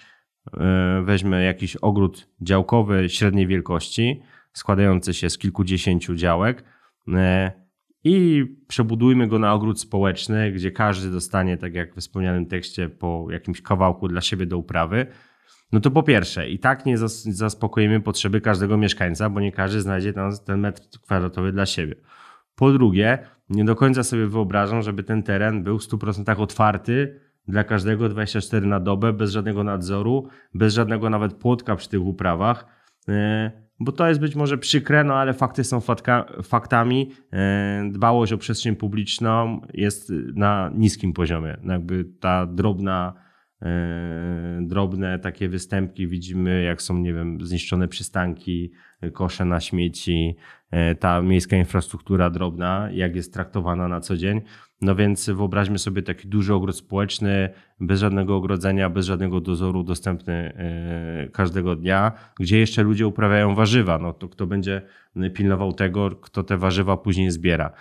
Weźmy 1.04 1.44
jakiś 1.44 1.76
ogród 1.76 2.28
działkowy 2.42 3.10
średniej 3.10 3.48
wielkości, 3.48 4.22
składający 4.54 5.14
się 5.14 5.30
z 5.30 5.38
kilkudziesięciu 5.38 6.16
działek 6.16 6.64
i 8.04 8.46
przebudujmy 8.68 9.28
go 9.28 9.40
na 9.40 9.54
ogród 9.54 9.80
społeczny, 9.80 10.52
gdzie 10.52 10.72
każdy 10.72 11.12
dostanie, 11.12 11.58
tak 11.58 11.74
jak 11.74 11.96
w 11.96 11.98
wspomnianym 11.98 12.46
tekście, 12.46 12.90
po 12.90 13.28
jakimś 13.30 13.62
kawałku 13.62 14.08
dla 14.08 14.22
siebie 14.22 14.46
do 14.46 14.58
uprawy. 14.58 15.06
No 15.72 15.80
to 15.80 15.92
po 15.92 16.04
pierwsze, 16.04 16.50
i 16.50 16.60
tak 16.60 16.86
nie 16.86 16.98
zaspokoimy 16.98 18.02
potrzeby 18.02 18.42
każdego 18.42 18.78
mieszkańca, 18.78 19.30
bo 19.30 19.40
nie 19.40 19.52
każdy 19.52 19.82
znajdzie 19.82 20.14
ten 20.46 20.60
metr 20.60 20.82
kwadratowy 21.02 21.52
dla 21.52 21.66
siebie. 21.66 21.96
Po 22.56 22.72
drugie, 22.72 23.18
nie 23.50 23.66
do 23.66 23.76
końca 23.76 24.04
sobie 24.04 24.28
wyobrażam, 24.28 24.82
żeby 24.82 25.04
ten 25.04 25.24
teren 25.24 25.64
był 25.64 25.80
w 25.80 25.82
100% 25.82 26.42
otwarty 26.42 27.20
dla 27.48 27.64
każdego 27.64 28.10
24 28.10 28.68
na 28.68 28.80
dobę, 28.80 29.14
bez 29.14 29.32
żadnego 29.32 29.64
nadzoru, 29.64 30.28
bez 30.54 30.74
żadnego 30.74 31.10
nawet 31.10 31.34
płotka 31.34 31.76
przy 31.76 31.90
tych 31.90 32.02
uprawach. 32.02 32.66
E, 33.10 33.52
bo 33.80 33.92
to 33.92 34.08
jest 34.08 34.20
być 34.20 34.36
może 34.36 34.58
przykre, 34.58 35.04
no 35.04 35.14
ale 35.14 35.34
fakty 35.34 35.64
są 35.64 35.82
faktami. 36.44 37.12
E, 37.34 37.90
dbałość 37.92 38.34
o 38.34 38.38
przestrzeń 38.38 38.76
publiczną 38.76 39.62
jest 39.74 40.12
na 40.36 40.72
niskim 40.76 41.14
poziomie. 41.14 41.58
No 41.64 41.74
jakby 41.74 42.06
ta 42.20 42.46
drobna, 42.46 43.14
e, 43.62 44.60
drobne 44.62 45.20
takie 45.20 45.50
występki 45.50 46.08
widzimy, 46.08 46.64
jak 46.64 46.82
są, 46.82 46.98
nie 46.98 47.14
wiem, 47.14 47.38
zniszczone 47.42 47.88
przystanki, 47.88 48.72
kosze 49.14 49.46
na 49.46 49.60
śmieci, 49.60 50.36
ta 51.00 51.22
miejska 51.22 51.56
infrastruktura 51.56 52.30
drobna, 52.30 52.90
jak 52.92 53.16
jest 53.16 53.34
traktowana 53.34 53.88
na 53.88 54.02
co 54.02 54.18
dzień. 54.18 54.42
No 54.82 54.96
więc 54.96 55.30
wyobraźmy 55.30 55.80
sobie 55.80 56.02
taki 56.02 56.28
duży 56.28 56.54
ogród 56.54 56.78
społeczny, 56.78 57.50
bez 57.80 58.00
żadnego 58.00 58.36
ogrodzenia, 58.36 58.90
bez 58.90 59.06
żadnego 59.06 59.42
dozoru, 59.42 59.84
dostępny 59.84 60.34
e, 60.34 61.30
każdego 61.30 61.76
dnia, 61.76 62.12
gdzie 62.40 62.60
jeszcze 62.60 62.84
ludzie 62.84 63.08
uprawiają 63.08 63.56
warzywa. 63.56 63.98
No 63.98 64.14
to 64.14 64.30
kto 64.30 64.48
będzie 64.48 64.82
pilnował 65.34 65.74
tego, 65.74 66.12
kto 66.12 66.44
te 66.44 66.58
warzywa 66.58 66.98
później 66.98 67.32
zbiera. 67.32 67.72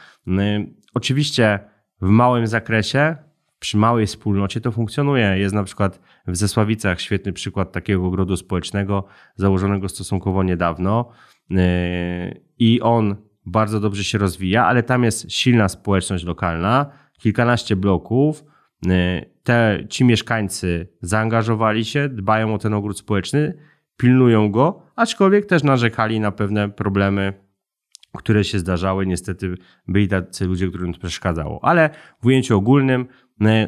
Oczywiście 0.95 1.59
w 2.01 2.09
małym 2.09 2.47
zakresie, 2.47 3.17
przy 3.65 3.77
małej 3.77 4.07
wspólnocie 4.07 4.61
to 4.61 4.73
funkcjonuje. 4.73 5.39
Jest 5.39 5.55
na 5.55 5.65
przykład 5.65 6.01
w 6.27 6.37
Zesławicach 6.37 7.01
świetny 7.01 7.33
przykład 7.33 7.73
takiego 7.73 8.07
ogrodu 8.07 8.37
społecznego, 8.37 9.05
założonego 9.37 9.89
stosunkowo 9.89 10.43
niedawno 10.43 11.11
e, 11.51 12.35
i 12.59 12.81
on 12.81 13.17
bardzo 13.47 13.81
dobrze 13.81 14.05
się 14.05 14.19
rozwija, 14.19 14.67
ale 14.67 14.83
tam 14.83 15.05
jest 15.05 15.33
silna 15.33 15.69
społeczność 15.69 16.25
lokalna, 16.25 16.87
kilkanaście 17.19 17.77
bloków. 17.77 18.45
Y, 18.87 19.31
te, 19.43 19.85
ci 19.89 20.05
mieszkańcy 20.05 20.89
zaangażowali 21.01 21.85
się, 21.85 22.09
dbają 22.09 22.55
o 22.55 22.59
ten 22.59 22.75
ogród 22.75 22.99
społeczny, 22.99 23.59
pilnują 23.97 24.51
go, 24.51 24.83
aczkolwiek 24.97 25.47
też 25.47 25.63
narzekali 25.63 26.21
na 26.21 26.33
pewne 26.33 26.69
problemy, 26.69 27.45
które 28.17 28.45
się 28.45 28.59
zdarzały. 28.59 29.07
Niestety 29.07 29.55
byli 29.89 30.09
tacy 30.09 30.47
ludzie, 30.47 30.69
którym 30.69 30.93
to 30.93 30.99
przeszkadzało. 30.99 31.65
Ale 31.65 31.91
w 32.23 32.27
ujęciu 32.27 32.59
ogólnym 32.59 33.07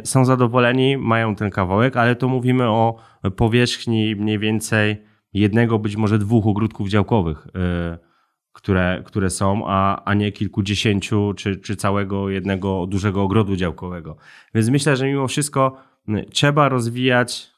są 0.05 0.25
zadowoleni, 0.25 0.97
mają 0.97 1.35
ten 1.35 1.51
kawałek, 1.51 1.97
ale 1.97 2.17
to 2.17 2.29
mówimy 2.29 2.69
o 2.69 2.97
powierzchni 3.37 4.17
mniej 4.17 4.39
więcej 4.39 5.03
jednego, 5.33 5.79
być 5.79 5.97
może 5.97 6.19
dwóch 6.19 6.47
ogródków 6.47 6.89
działkowych 6.89 7.47
y, 7.47 8.07
które, 8.57 9.03
które 9.05 9.31
są, 9.31 9.63
a, 9.67 10.05
a 10.05 10.15
nie 10.15 10.33
kilkudziesięciu 10.33 11.35
czy, 11.37 11.57
czy 11.57 11.77
całego 11.77 12.31
jednego 12.31 12.87
dużego 12.87 13.23
ogrodu 13.23 13.57
działkowego. 13.57 14.17
Więc 14.55 14.69
myślę, 14.69 14.97
że 14.97 15.07
mimo 15.07 15.29
wszystko 15.29 15.77
trzeba 16.33 16.69
rozwijać 16.69 17.51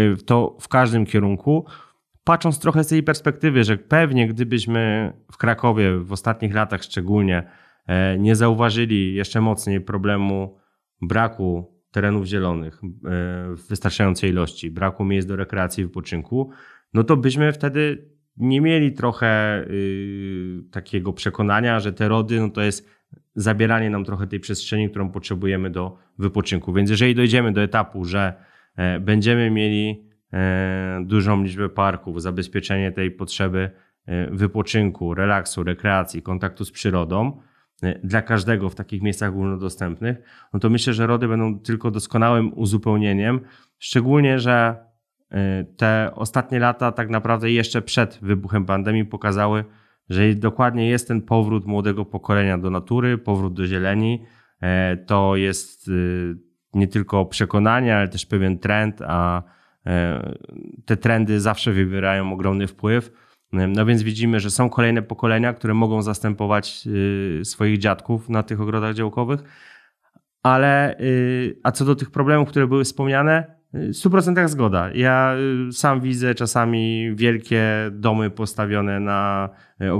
y, 0.00 0.16
to 0.26 0.56
w 0.60 0.68
każdym 0.68 1.06
kierunku, 1.06 1.66
patrząc 2.24 2.58
trochę 2.58 2.84
z 2.84 2.88
tej 2.88 3.02
perspektywy, 3.02 3.64
że 3.64 3.76
pewnie 3.76 4.28
gdybyśmy 4.28 5.12
w 5.32 5.36
Krakowie 5.36 5.98
w 5.98 6.12
ostatnich 6.12 6.54
latach 6.54 6.82
szczególnie 6.82 7.50
e, 7.86 8.18
nie 8.18 8.36
zauważyli 8.36 9.14
jeszcze 9.14 9.40
mocniej 9.40 9.80
problemu 9.80 10.58
braku 11.02 11.76
terenów 11.90 12.26
zielonych 12.26 12.74
e, 12.74 12.88
w 13.56 13.68
wystarczającej 13.68 14.30
ilości, 14.30 14.70
braku 14.70 15.04
miejsc 15.04 15.28
do 15.28 15.36
rekreacji 15.36 15.82
i 15.82 15.86
wypoczynku, 15.86 16.50
no 16.94 17.04
to 17.04 17.16
byśmy 17.16 17.52
wtedy 17.52 18.08
nie 18.36 18.60
mieli 18.60 18.92
trochę 18.92 19.62
y, 19.70 20.62
takiego 20.70 21.12
przekonania, 21.12 21.80
że 21.80 21.92
te 21.92 22.08
rody 22.08 22.40
no 22.40 22.50
to 22.50 22.62
jest 22.62 22.90
zabieranie 23.34 23.90
nam 23.90 24.04
trochę 24.04 24.26
tej 24.26 24.40
przestrzeni, 24.40 24.90
którą 24.90 25.10
potrzebujemy 25.10 25.70
do 25.70 25.98
wypoczynku. 26.18 26.72
Więc 26.72 26.90
jeżeli 26.90 27.14
dojdziemy 27.14 27.52
do 27.52 27.62
etapu, 27.62 28.04
że 28.04 28.34
będziemy 29.00 29.50
mieli 29.50 30.04
dużą 31.04 31.42
liczbę 31.42 31.68
parków, 31.68 32.22
zabezpieczenie 32.22 32.92
tej 32.92 33.10
potrzeby 33.10 33.70
wypoczynku, 34.30 35.14
relaksu, 35.14 35.64
rekreacji, 35.64 36.22
kontaktu 36.22 36.64
z 36.64 36.70
przyrodą 36.70 37.40
dla 38.04 38.22
każdego 38.22 38.70
w 38.70 38.74
takich 38.74 39.02
miejscach 39.02 39.30
ogólnodostępnych, 39.30 40.16
no 40.52 40.60
to 40.60 40.70
myślę, 40.70 40.92
że 40.92 41.06
RODY 41.06 41.28
będą 41.28 41.58
tylko 41.60 41.90
doskonałym 41.90 42.58
uzupełnieniem, 42.58 43.40
szczególnie, 43.78 44.38
że 44.38 44.86
te 45.76 46.10
ostatnie 46.14 46.58
lata 46.58 46.92
tak 46.92 47.10
naprawdę 47.10 47.50
jeszcze 47.50 47.82
przed 47.82 48.18
wybuchem 48.22 48.66
pandemii 48.66 49.04
pokazały, 49.04 49.64
że 50.08 50.34
dokładnie 50.34 50.88
jest 50.88 51.08
ten 51.08 51.22
powrót 51.22 51.66
młodego 51.66 52.04
pokolenia 52.04 52.58
do 52.58 52.70
natury, 52.70 53.18
powrót 53.18 53.54
do 53.54 53.66
zieleni. 53.66 54.24
E, 54.62 54.96
to 54.96 55.36
jest 55.36 55.88
y, 55.88 56.36
nie 56.74 56.88
tylko 56.88 57.26
przekonanie, 57.26 57.96
ale 57.96 58.08
też 58.08 58.26
pewien 58.26 58.58
trend, 58.58 59.02
a 59.06 59.42
e, 59.86 60.34
te 60.84 60.96
trendy 60.96 61.40
zawsze 61.40 61.72
wywierają 61.72 62.32
ogromny 62.32 62.66
wpływ. 62.66 63.25
No 63.68 63.86
więc 63.86 64.02
widzimy, 64.02 64.40
że 64.40 64.50
są 64.50 64.70
kolejne 64.70 65.02
pokolenia, 65.02 65.52
które 65.52 65.74
mogą 65.74 66.02
zastępować 66.02 66.88
y, 67.40 67.44
swoich 67.44 67.78
dziadków 67.78 68.28
na 68.28 68.42
tych 68.42 68.60
ogrodach 68.60 68.94
działkowych. 68.94 69.42
Ale 70.42 71.00
y, 71.00 71.60
a 71.62 71.72
co 71.72 71.84
do 71.84 71.94
tych 71.94 72.10
problemów, 72.10 72.48
które 72.48 72.66
były 72.66 72.84
wspomniane, 72.84 73.56
w 73.76 73.92
100% 73.92 74.48
zgoda. 74.48 74.90
Ja 74.94 75.36
y, 75.68 75.72
sam 75.72 76.00
widzę 76.00 76.34
czasami 76.34 77.10
wielkie 77.14 77.62
domy 77.92 78.30
postawione 78.30 79.00
na 79.00 79.48
y, 79.82 79.92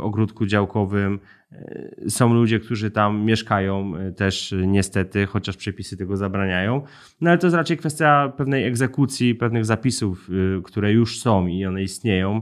ogródku 0.00 0.46
działkowym. 0.46 1.18
Y, 1.52 2.10
są 2.10 2.34
ludzie, 2.34 2.60
którzy 2.60 2.90
tam 2.90 3.24
mieszkają 3.24 3.92
też 4.16 4.54
niestety, 4.66 5.26
chociaż 5.26 5.56
przepisy 5.56 5.96
tego 5.96 6.16
zabraniają. 6.16 6.82
No 7.20 7.30
ale 7.30 7.38
to 7.38 7.46
jest 7.46 7.56
raczej 7.56 7.76
kwestia 7.76 8.32
pewnej 8.36 8.64
egzekucji, 8.64 9.34
pewnych 9.34 9.64
zapisów, 9.64 10.28
które 10.64 10.92
już 10.92 11.20
są 11.20 11.46
i 11.46 11.66
one 11.66 11.82
istnieją 11.82 12.40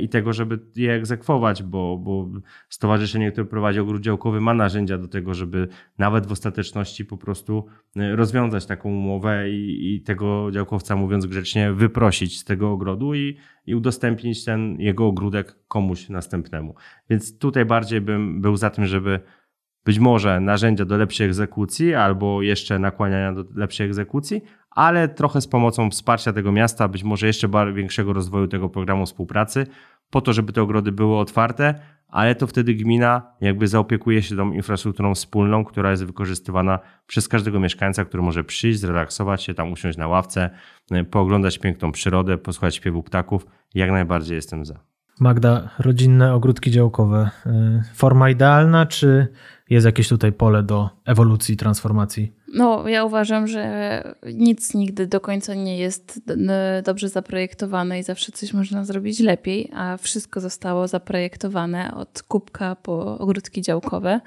i 0.00 0.08
tego, 0.08 0.32
żeby 0.32 0.58
je 0.76 0.92
egzekwować, 0.92 1.62
bo, 1.62 1.98
bo 1.98 2.28
stowarzyszenie, 2.68 3.32
które 3.32 3.46
prowadzi 3.46 3.80
ogród 3.80 4.02
działkowy 4.02 4.40
ma 4.40 4.54
narzędzia 4.54 4.98
do 4.98 5.08
tego, 5.08 5.34
żeby 5.34 5.68
nawet 5.98 6.26
w 6.26 6.32
ostateczności 6.32 7.04
po 7.04 7.16
prostu 7.16 7.66
e, 7.96 8.16
rozwiązać 8.16 8.66
taką 8.66 8.88
umowę 8.88 9.50
i, 9.50 9.94
i 9.94 10.00
tego 10.00 10.50
działkowca, 10.50 10.96
mówiąc 10.96 11.26
grzecznie, 11.26 11.72
wyprosić 11.72 12.40
z 12.40 12.44
tego 12.44 12.70
ogrodu 12.70 13.14
i, 13.14 13.36
i 13.66 13.74
udostępnić 13.74 14.44
ten 14.44 14.80
jego 14.80 15.06
ogródek 15.06 15.56
komuś 15.68 16.08
następnemu. 16.08 16.74
Więc 17.10 17.38
tutaj 17.38 17.64
bardziej 17.64 18.00
bym 18.00 18.40
był 18.40 18.56
za 18.56 18.70
tym, 18.70 18.86
żeby 18.86 19.20
być 19.84 19.98
może 19.98 20.40
narzędzia 20.40 20.84
do 20.84 20.96
lepszej 20.96 21.26
egzekucji 21.26 21.94
albo 21.94 22.42
jeszcze 22.42 22.78
nakłaniania 22.78 23.32
do 23.32 23.44
lepszej 23.54 23.86
egzekucji, 23.86 24.42
ale 24.74 25.08
trochę 25.08 25.40
z 25.40 25.48
pomocą 25.48 25.90
wsparcia 25.90 26.32
tego 26.32 26.52
miasta, 26.52 26.88
być 26.88 27.04
może 27.04 27.26
jeszcze 27.26 27.48
większego 27.74 28.12
rozwoju 28.12 28.48
tego 28.48 28.68
programu 28.68 29.06
współpracy, 29.06 29.66
po 30.10 30.20
to, 30.20 30.32
żeby 30.32 30.52
te 30.52 30.62
ogrody 30.62 30.92
były 30.92 31.18
otwarte, 31.18 31.74
ale 32.08 32.34
to 32.34 32.46
wtedy 32.46 32.74
gmina 32.74 33.22
jakby 33.40 33.68
zaopiekuje 33.68 34.22
się 34.22 34.36
tą 34.36 34.52
infrastrukturą 34.52 35.14
wspólną, 35.14 35.64
która 35.64 35.90
jest 35.90 36.04
wykorzystywana 36.04 36.78
przez 37.06 37.28
każdego 37.28 37.60
mieszkańca, 37.60 38.04
który 38.04 38.22
może 38.22 38.44
przyjść, 38.44 38.80
zrelaksować 38.80 39.42
się, 39.42 39.54
tam 39.54 39.72
usiąść 39.72 39.98
na 39.98 40.08
ławce, 40.08 40.50
y, 40.92 41.04
pooglądać 41.04 41.58
piękną 41.58 41.92
przyrodę, 41.92 42.38
posłuchać 42.38 42.76
śpiewu 42.76 43.02
ptaków. 43.02 43.46
Jak 43.74 43.90
najbardziej 43.90 44.36
jestem 44.36 44.64
za. 44.64 44.80
Magda, 45.20 45.68
rodzinne 45.78 46.34
ogródki 46.34 46.70
działkowe. 46.70 47.30
Y, 47.46 47.82
forma 47.94 48.30
idealna, 48.30 48.86
czy 48.86 49.26
jest 49.70 49.86
jakieś 49.86 50.08
tutaj 50.08 50.32
pole 50.32 50.62
do 50.62 50.90
ewolucji, 51.04 51.56
transformacji? 51.56 52.32
No, 52.54 52.88
ja 52.88 53.04
uważam, 53.04 53.46
że 53.46 54.02
nic 54.34 54.74
nigdy 54.74 55.06
do 55.06 55.20
końca 55.20 55.54
nie 55.54 55.78
jest 55.78 56.20
dobrze 56.84 57.08
zaprojektowane 57.08 57.98
i 57.98 58.02
zawsze 58.02 58.32
coś 58.32 58.52
można 58.52 58.84
zrobić 58.84 59.20
lepiej, 59.20 59.70
a 59.74 59.96
wszystko 59.96 60.40
zostało 60.40 60.88
zaprojektowane 60.88 61.94
od 61.94 62.22
kubka 62.22 62.76
po 62.76 63.18
ogródki 63.18 63.62
działkowe. 63.62 64.20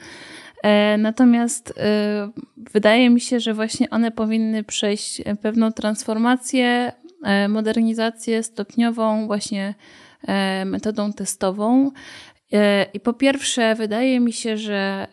E, 0.63 0.97
natomiast 0.97 1.73
e, 1.77 2.31
wydaje 2.73 3.09
mi 3.09 3.21
się, 3.21 3.39
że 3.39 3.53
właśnie 3.53 3.89
one 3.89 4.11
powinny 4.11 4.63
przejść 4.63 5.21
pewną 5.41 5.71
transformację, 5.71 6.91
e, 7.23 7.47
modernizację 7.47 8.43
stopniową, 8.43 9.27
właśnie 9.27 9.73
metodą 10.65 11.13
testową. 11.13 11.91
I 12.93 12.99
po 12.99 13.13
pierwsze, 13.13 13.75
wydaje 13.75 14.19
mi 14.19 14.33
się, 14.33 14.57
że 14.57 15.07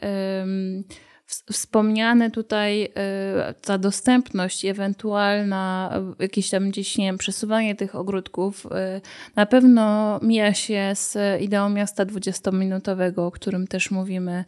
wspomniane 1.53 2.31
tutaj 2.31 2.83
e, 2.85 3.55
ta 3.63 3.79
dostępność, 3.79 4.65
ewentualna 4.65 5.91
e, 6.19 6.23
jakieś 6.23 6.51
tam 6.51 6.71
gdzieś, 6.71 6.99
nie 6.99 7.05
wiem, 7.05 7.19
przesuwanie 7.19 7.75
tych 7.75 7.95
ogródków 7.95 8.67
e, 8.71 9.01
na 9.37 9.47
pewno 9.47 10.19
mija 10.23 10.55
się 10.55 10.93
z 10.95 11.43
ideą 11.43 11.69
miasta 11.69 12.07
20-minutowego, 12.07 13.27
o 13.27 13.31
którym 13.31 13.67
też 13.67 13.91
mówimy, 13.91 14.45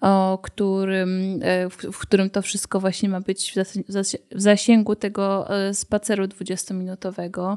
o 0.00 0.38
którym, 0.42 1.40
w 1.92 1.98
którym 1.98 2.30
to 2.30 2.42
wszystko 2.42 2.80
właśnie 2.80 3.08
ma 3.08 3.20
być 3.20 3.54
w 4.28 4.40
zasięgu 4.40 4.96
tego 4.96 5.48
spaceru 5.72 6.24
20-minutowego. 6.24 7.56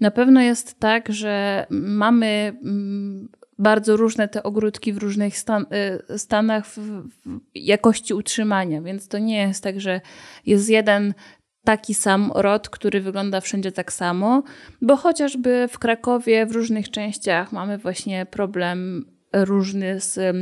Na 0.00 0.10
pewno 0.10 0.40
jest 0.40 0.80
tak, 0.80 1.12
że 1.12 1.66
mamy 1.70 2.56
mm, 2.64 3.28
bardzo 3.58 3.96
różne 3.96 4.28
te 4.28 4.42
ogródki 4.42 4.92
w 4.92 4.98
różnych 4.98 5.38
stan 5.38 5.66
y, 6.10 6.18
stanach 6.18 6.66
w, 6.66 6.78
w 6.78 7.40
jakości 7.54 8.14
utrzymania, 8.14 8.82
więc 8.82 9.08
to 9.08 9.18
nie 9.18 9.38
jest 9.38 9.62
tak, 9.62 9.80
że 9.80 10.00
jest 10.46 10.68
jeden 10.68 11.14
taki 11.64 11.94
sam 11.94 12.32
rod, 12.34 12.68
który 12.68 13.00
wygląda 13.00 13.40
wszędzie 13.40 13.72
tak 13.72 13.92
samo, 13.92 14.42
bo 14.82 14.96
chociażby 14.96 15.68
w 15.70 15.78
Krakowie 15.78 16.46
w 16.46 16.52
różnych 16.52 16.90
częściach 16.90 17.52
mamy 17.52 17.78
właśnie 17.78 18.26
problem 18.26 19.04
różny 19.32 20.00
z 20.00 20.36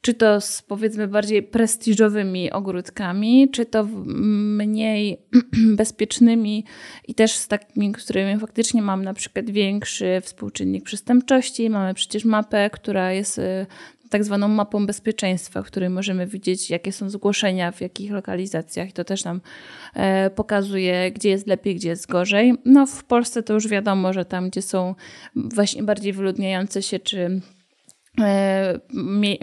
czy 0.00 0.14
to 0.14 0.40
z 0.40 0.62
powiedzmy 0.62 1.08
bardziej 1.08 1.42
prestiżowymi 1.42 2.50
ogródkami, 2.50 3.48
czy 3.50 3.66
to 3.66 3.84
mniej 4.04 5.18
bezpiecznymi 5.76 6.64
i 7.08 7.14
też 7.14 7.32
z 7.32 7.48
takimi, 7.48 7.92
którymi 7.92 8.40
faktycznie 8.40 8.82
mam 8.82 9.04
na 9.04 9.14
przykład 9.14 9.50
większy 9.50 10.20
współczynnik 10.22 10.84
przestępczości. 10.84 11.70
Mamy 11.70 11.94
przecież 11.94 12.24
mapę, 12.24 12.70
która 12.70 13.12
jest 13.12 13.38
y, 13.38 13.66
tak 14.10 14.24
zwaną 14.24 14.48
mapą 14.48 14.86
bezpieczeństwa, 14.86 15.62
w 15.62 15.66
której 15.66 15.90
możemy 15.90 16.26
widzieć, 16.26 16.70
jakie 16.70 16.92
są 16.92 17.10
zgłoszenia, 17.10 17.72
w 17.72 17.80
jakich 17.80 18.10
lokalizacjach. 18.10 18.88
I 18.88 18.92
to 18.92 19.04
też 19.04 19.24
nam 19.24 19.40
e, 19.94 20.30
pokazuje, 20.30 21.12
gdzie 21.12 21.28
jest 21.28 21.46
lepiej, 21.46 21.74
gdzie 21.74 21.88
jest 21.88 22.06
gorzej. 22.06 22.54
No 22.64 22.86
w 22.86 23.04
Polsce 23.04 23.42
to 23.42 23.54
już 23.54 23.68
wiadomo, 23.68 24.12
że 24.12 24.24
tam, 24.24 24.50
gdzie 24.50 24.62
są 24.62 24.94
właśnie 25.36 25.82
bardziej 25.82 26.12
wyludniające 26.12 26.82
się, 26.82 26.98
czy 26.98 27.40
E, 28.20 28.80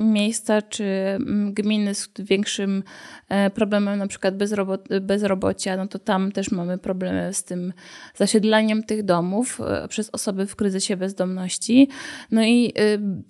miejsca 0.02 0.62
czy 0.62 0.84
mm, 0.84 1.54
gminy 1.54 1.96
z 1.96 2.10
większym 2.20 2.84
e, 3.30 3.50
problemem 3.50 4.00
na 4.00 4.08
przykład 4.08 4.38
bezrobo 4.38 4.78
bezrobocia, 5.02 5.78
no 5.78 5.88
to 5.88 6.00
tam 6.00 6.32
też 6.32 6.52
mamy 6.52 6.78
problemy 6.78 7.34
z 7.34 7.44
tym 7.44 7.74
zasiedlaniem 8.16 8.84
tych 8.84 9.04
domów 9.04 9.62
e, 9.62 9.88
przez 9.88 10.10
osoby 10.10 10.48
w 10.48 10.56
kryzysie 10.56 10.98
bezdomności. 10.98 11.90
No 12.32 12.44
i 12.44 12.74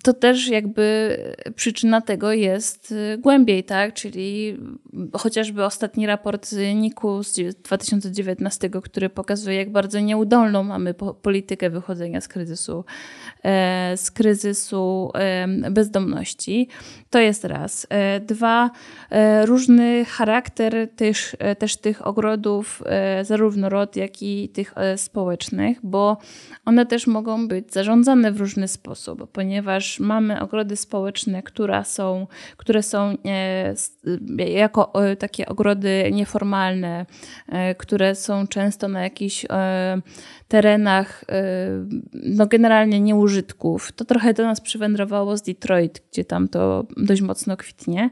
to 0.02 0.12
też 0.12 0.48
jakby 0.48 1.16
przyczyna 1.54 2.00
tego 2.00 2.32
jest 2.32 2.94
głębiej, 3.18 3.64
tak? 3.64 3.94
Czyli 3.94 4.58
chociażby 5.12 5.64
ostatni 5.64 6.06
raport 6.06 6.52
NIK-u 6.74 7.22
z 7.22 7.56
2019, 7.62 8.70
który 8.70 9.10
pokazuje, 9.10 9.56
jak 9.56 9.72
bardzo 9.72 10.00
nieudolną 10.00 10.62
mamy 10.62 10.94
politykę 11.22 11.70
wychodzenia 11.70 12.20
z 12.20 12.28
kryzysu, 12.28 12.84
z 13.96 14.10
kryzysu 14.10 15.10
bezdomności. 15.70 16.68
To 17.10 17.18
jest 17.18 17.44
raz. 17.44 17.86
E, 17.90 18.20
dwa, 18.20 18.70
e, 19.10 19.46
różny 19.46 20.04
charakter 20.04 20.88
też, 20.96 21.36
e, 21.38 21.56
też 21.56 21.76
tych 21.76 22.06
ogrodów, 22.06 22.82
zarówno 23.22 23.68
rod, 23.68 23.96
jak 23.96 24.22
i 24.22 24.48
tych 24.48 24.74
społecznych, 24.96 25.78
bo 25.82 26.16
one 26.64 26.86
też 26.86 27.06
mogą 27.06 27.48
być 27.48 27.72
zarządzane 27.72 28.32
w 28.32 28.40
różny 28.40 28.68
sposób, 28.68 29.32
ponieważ 29.32 30.00
mamy 30.00 30.40
ogrody 30.40 30.76
społeczne, 30.76 31.42
które 31.42 31.84
są, 31.84 32.26
które 32.56 32.82
są 32.82 33.14
jako 34.38 34.92
takie 35.18 35.46
ogrody 35.46 36.10
nieformalne, 36.12 37.06
które 37.78 38.14
są 38.14 38.46
często 38.46 38.88
na 38.88 39.02
jakichś 39.02 39.46
terenach 40.48 41.24
no 42.12 42.46
generalnie 42.46 43.00
nieużytków. 43.00 43.92
To 43.92 44.04
trochę 44.04 44.34
do 44.34 44.44
nas 44.44 44.60
przywędrowało 44.60 45.17
rezygnowało 45.18 45.36
z 45.36 45.42
Detroit, 45.42 46.02
gdzie 46.12 46.24
tam 46.24 46.48
to 46.48 46.86
dość 46.96 47.22
mocno 47.22 47.56
kwitnie. 47.56 48.10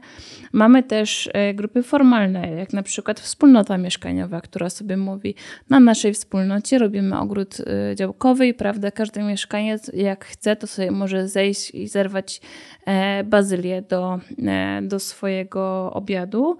Mamy 0.53 0.83
też 0.83 1.29
e, 1.33 1.53
grupy 1.53 1.83
formalne, 1.83 2.49
jak 2.49 2.73
na 2.73 2.83
przykład 2.83 3.19
wspólnota 3.19 3.77
mieszkaniowa, 3.77 4.41
która 4.41 4.69
sobie 4.69 4.97
mówi, 4.97 5.35
na 5.69 5.79
naszej 5.79 6.13
wspólnocie 6.13 6.79
robimy 6.79 7.19
ogród 7.19 7.57
e, 7.59 7.95
działkowy 7.95 8.47
i 8.47 8.53
prawda, 8.53 8.91
każdy 8.91 9.23
mieszkaniec 9.23 9.91
jak 9.93 10.25
chce, 10.25 10.55
to 10.55 10.67
sobie 10.67 10.91
może 10.91 11.27
zejść 11.27 11.71
i 11.75 11.87
zerwać 11.87 12.41
e, 12.85 13.23
bazylię 13.23 13.81
do, 13.81 14.19
do 14.81 14.99
swojego 14.99 15.93
obiadu. 15.93 16.57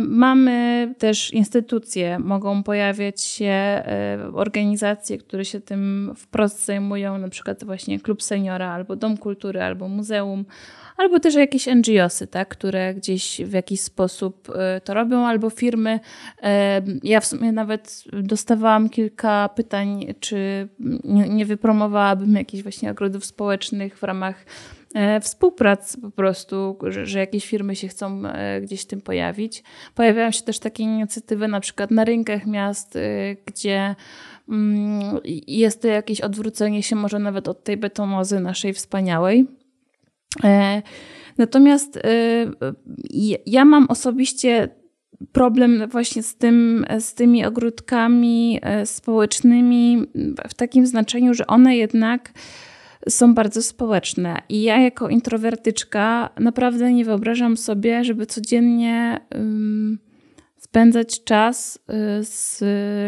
Mamy 0.00 0.94
też 0.98 1.32
instytucje, 1.32 2.18
mogą 2.18 2.62
pojawiać 2.62 3.20
się 3.20 3.82
organizacje, 4.32 5.18
które 5.18 5.44
się 5.44 5.60
tym 5.60 6.12
wprost 6.16 6.64
zajmują, 6.64 7.18
na 7.18 7.28
przykład 7.28 7.64
właśnie 7.64 8.00
klub 8.00 8.22
seniora, 8.22 8.72
albo 8.72 8.96
dom 8.96 9.16
kultury, 9.16 9.41
albo 9.64 9.88
muzeum, 9.88 10.44
albo 10.96 11.20
też 11.20 11.34
jakieś 11.34 11.66
NGOsy, 11.66 12.26
tak, 12.26 12.48
które 12.48 12.94
gdzieś 12.94 13.40
w 13.44 13.52
jakiś 13.52 13.80
sposób 13.80 14.48
e, 14.54 14.80
to 14.80 14.94
robią, 14.94 15.26
albo 15.26 15.50
firmy. 15.50 16.00
E, 16.42 16.82
ja 17.02 17.20
w 17.20 17.26
sumie 17.26 17.52
nawet 17.52 18.04
dostawałam 18.12 18.88
kilka 18.88 19.48
pytań, 19.48 20.14
czy 20.20 20.68
nie 21.04 21.46
wypromowałabym 21.46 22.34
jakichś 22.34 22.62
właśnie 22.62 22.90
ogrodów 22.90 23.24
społecznych 23.24 23.98
w 23.98 24.02
ramach 24.02 24.44
e, 24.94 25.20
współprac 25.20 25.96
po 25.96 26.10
prostu, 26.10 26.78
że, 26.86 27.06
że, 27.06 27.18
jakieś 27.18 27.46
firmy 27.46 27.76
się 27.76 27.88
chcą 27.88 28.22
gdzieś 28.62 28.84
tym 28.84 29.00
pojawić. 29.00 29.62
Pojawiają 29.94 30.30
się 30.30 30.42
też 30.42 30.58
takie 30.58 30.82
inicjatywy 30.82 31.48
na 31.48 31.60
przykład 31.60 31.90
na 31.90 32.04
rynkach 32.04 32.46
miast, 32.46 32.98
gdzie 33.46 33.94
jest 35.46 35.82
to 35.82 35.88
jakieś 35.88 36.20
odwrócenie 36.20 36.82
się 36.82 36.96
może 36.96 37.18
nawet 37.18 37.48
od 37.48 37.64
tej 37.64 37.76
betonozy 37.76 38.40
naszej 38.40 38.72
wspaniałej. 38.72 39.46
E, 40.44 40.82
natomiast 41.38 41.96
e, 41.96 42.02
ja 43.46 43.64
mam 43.64 43.86
osobiście 43.86 44.68
problem 45.32 45.88
właśnie 45.88 46.22
z, 46.22 46.36
tym, 46.36 46.86
z 46.98 47.14
tymi 47.14 47.44
ogródkami 47.44 48.58
e, 48.62 48.86
społecznymi 48.86 50.06
w 50.48 50.54
takim 50.54 50.86
znaczeniu, 50.86 51.34
że 51.34 51.46
one 51.46 51.76
jednak 51.76 52.32
są 53.08 53.34
bardzo 53.34 53.62
społeczne. 53.62 54.42
I 54.48 54.62
ja 54.62 54.80
jako 54.80 55.08
introwertyczka 55.08 56.30
naprawdę 56.40 56.92
nie 56.92 57.04
wyobrażam 57.04 57.56
sobie, 57.56 58.04
żeby 58.04 58.26
codziennie 58.26 59.20
spędzać 60.58 61.24
czas 61.24 61.78
z 62.20 62.60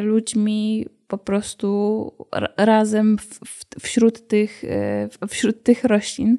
ludźmi 0.04 0.86
po 1.08 1.18
prostu 1.18 2.12
razem 2.56 3.18
w, 3.18 3.40
wśród, 3.80 4.28
tych, 4.28 4.64
e, 4.64 5.08
wśród 5.28 5.62
tych 5.62 5.84
roślin. 5.84 6.38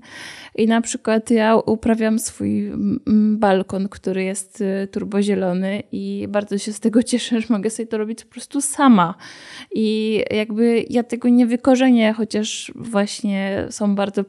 I 0.56 0.68
na 0.68 0.82
przykład 0.82 1.32
ja 1.32 1.56
uprawiam 1.56 2.20
swój 2.20 2.72
balkon, 3.38 3.90
który 3.90 4.24
jest 4.24 4.62
e, 4.62 4.88
turbozielony 4.88 5.84
i 5.92 6.28
bardzo 6.30 6.58
się 6.58 6.74
z 6.74 6.80
tego 6.80 7.04
cieszę, 7.04 7.42
że 7.42 7.48
mogę 7.50 7.70
sobie 7.70 7.88
to 7.88 7.98
robić 7.98 8.24
po 8.24 8.32
prostu 8.32 8.62
sama. 8.62 9.16
I 9.76 10.20
jakby 10.32 10.86
ja 10.90 11.04
tego 11.04 11.30
nie 11.30 11.46
wykorzenię, 11.46 12.14
chociaż 12.14 12.72
właśnie 12.76 13.68
są 13.70 13.96
bardzo 13.96 14.26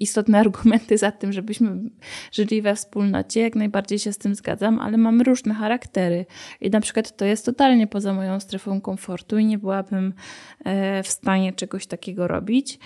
istotne 0.00 0.38
argumenty 0.38 0.98
za 0.98 1.12
tym, 1.12 1.32
żebyśmy 1.32 1.90
żyli 2.32 2.62
we 2.62 2.74
wspólnocie. 2.74 3.40
Jak 3.40 3.56
najbardziej 3.56 3.98
się 3.98 4.12
z 4.12 4.18
tym 4.18 4.34
zgadzam, 4.34 4.78
ale 4.78 4.96
mamy 4.96 5.24
różne 5.24 5.54
charaktery. 5.54 6.26
I 6.60 6.70
na 6.70 6.80
przykład 6.80 7.16
to 7.16 7.24
jest 7.24 7.46
totalnie 7.46 7.86
poza 7.86 8.14
moją 8.14 8.40
strefą 8.40 8.80
komfortu 8.80 9.38
i 9.38 9.44
nie 9.44 9.58
była 9.58 9.73
byłabym 9.82 10.12
e, 10.64 11.02
w 11.02 11.08
stanie 11.08 11.52
czegoś 11.52 11.86
takiego 11.86 12.28
robić. 12.28 12.78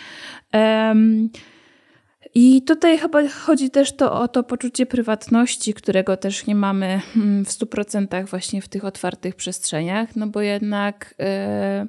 I 2.35 2.63
tutaj 2.63 2.99
chyba 2.99 3.29
chodzi 3.29 3.71
też 3.71 3.97
to 3.97 4.21
o 4.21 4.29
to 4.29 4.43
poczucie 4.43 4.87
prywatności, 4.87 5.75
którego 5.75 6.17
też 6.17 6.47
nie 6.47 6.55
mamy 6.55 7.01
mm, 7.17 7.45
w 7.45 7.49
100% 7.49 8.27
właśnie 8.27 8.63
w 8.63 8.69
tych 8.69 8.85
otwartych 8.85 9.35
przestrzeniach, 9.35 10.17
no 10.17 10.27
bo 10.27 10.41
jednak 10.41 11.15
e, 11.21 11.87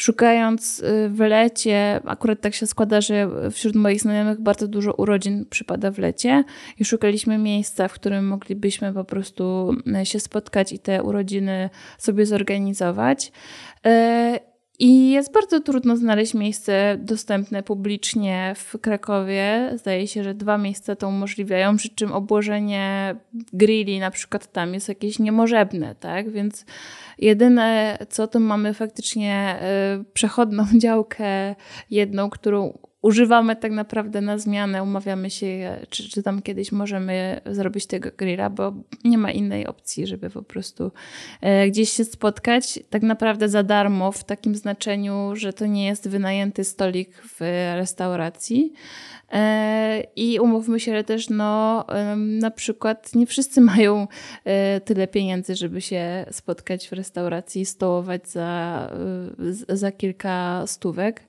szukając 0.00 0.82
e, 0.82 1.08
w 1.08 1.20
lecie, 1.20 2.00
akurat 2.04 2.40
tak 2.40 2.54
się 2.54 2.66
składa, 2.66 3.00
że 3.00 3.30
wśród 3.50 3.74
moich 3.74 4.00
znajomych 4.00 4.40
bardzo 4.40 4.68
dużo 4.68 4.92
urodzin 4.94 5.46
przypada 5.50 5.90
w 5.90 5.98
lecie 5.98 6.44
i 6.78 6.84
szukaliśmy 6.84 7.38
miejsca, 7.38 7.88
w 7.88 7.92
którym 7.92 8.26
moglibyśmy 8.26 8.92
po 8.92 9.04
prostu 9.04 9.74
się 10.04 10.20
spotkać 10.20 10.72
i 10.72 10.78
te 10.78 11.02
urodziny 11.02 11.70
sobie 11.98 12.26
zorganizować. 12.26 13.32
I 14.82 15.10
jest 15.10 15.32
bardzo 15.32 15.60
trudno 15.60 15.96
znaleźć 15.96 16.34
miejsce 16.34 16.96
dostępne 17.00 17.62
publicznie 17.62 18.54
w 18.56 18.78
Krakowie. 18.78 19.70
Zdaje 19.76 20.06
się, 20.06 20.24
że 20.24 20.34
dwa 20.34 20.58
miejsca 20.58 20.96
to 20.96 21.08
umożliwiają, 21.08 21.76
przy 21.76 21.88
czym 21.88 22.12
obłożenie 22.12 23.14
grilli 23.52 23.98
na 24.00 24.10
przykład 24.10 24.52
tam 24.52 24.74
jest 24.74 24.88
jakieś 24.88 25.18
niemożebne, 25.18 25.94
tak? 25.94 26.30
Więc 26.30 26.64
jedyne 27.18 27.98
co, 28.08 28.26
to 28.26 28.40
mamy 28.40 28.74
faktycznie 28.74 29.34
e, 29.60 30.04
przechodną 30.12 30.66
działkę 30.82 31.54
jedną, 31.90 32.30
którą 32.30 32.78
używamy 33.02 33.56
tak 33.56 33.72
naprawdę 33.72 34.20
na 34.20 34.38
zmianę, 34.38 34.82
umawiamy 34.82 35.30
się, 35.30 35.76
czy, 35.90 36.10
czy 36.10 36.22
tam 36.22 36.42
kiedyś 36.42 36.72
możemy 36.72 37.40
zrobić 37.46 37.86
tego 37.86 38.10
grilla, 38.16 38.50
bo 38.50 38.72
nie 39.04 39.18
ma 39.18 39.30
innej 39.30 39.66
opcji, 39.66 40.06
żeby 40.06 40.30
po 40.30 40.42
prostu 40.42 40.92
e, 41.40 41.68
gdzieś 41.68 41.90
się 41.90 42.04
spotkać 42.04 42.78
tak 42.90 43.02
naprawdę 43.02 43.48
za 43.48 43.62
darmo, 43.62 44.12
w 44.12 44.24
takim 44.24 44.54
znaczeniu, 44.54 45.30
że 45.34 45.52
to 45.52 45.66
nie 45.66 45.86
jest 45.86 46.08
wynajęty 46.08 46.64
stolik 46.64 47.22
w 47.22 47.40
restauracji. 47.76 48.72
E, 49.32 50.04
I 50.16 50.40
umówmy 50.40 50.80
się, 50.80 50.96
że 50.96 51.04
też 51.04 51.30
no, 51.30 51.86
na 52.16 52.50
przykład 52.50 53.14
nie 53.14 53.26
wszyscy 53.26 53.60
mają 53.70 54.08
e, 54.44 54.80
tyle 54.80 55.08
pieniędzy, 55.08 55.54
żeby 55.54 55.80
się 55.80 56.26
spotkać 56.30 56.88
w 56.88 56.92
restauracji 56.92 57.62
i 57.62 57.66
stołować 57.66 58.28
za, 58.28 58.90
za 59.68 59.92
kilka 59.92 60.62
stówek. 60.66 61.22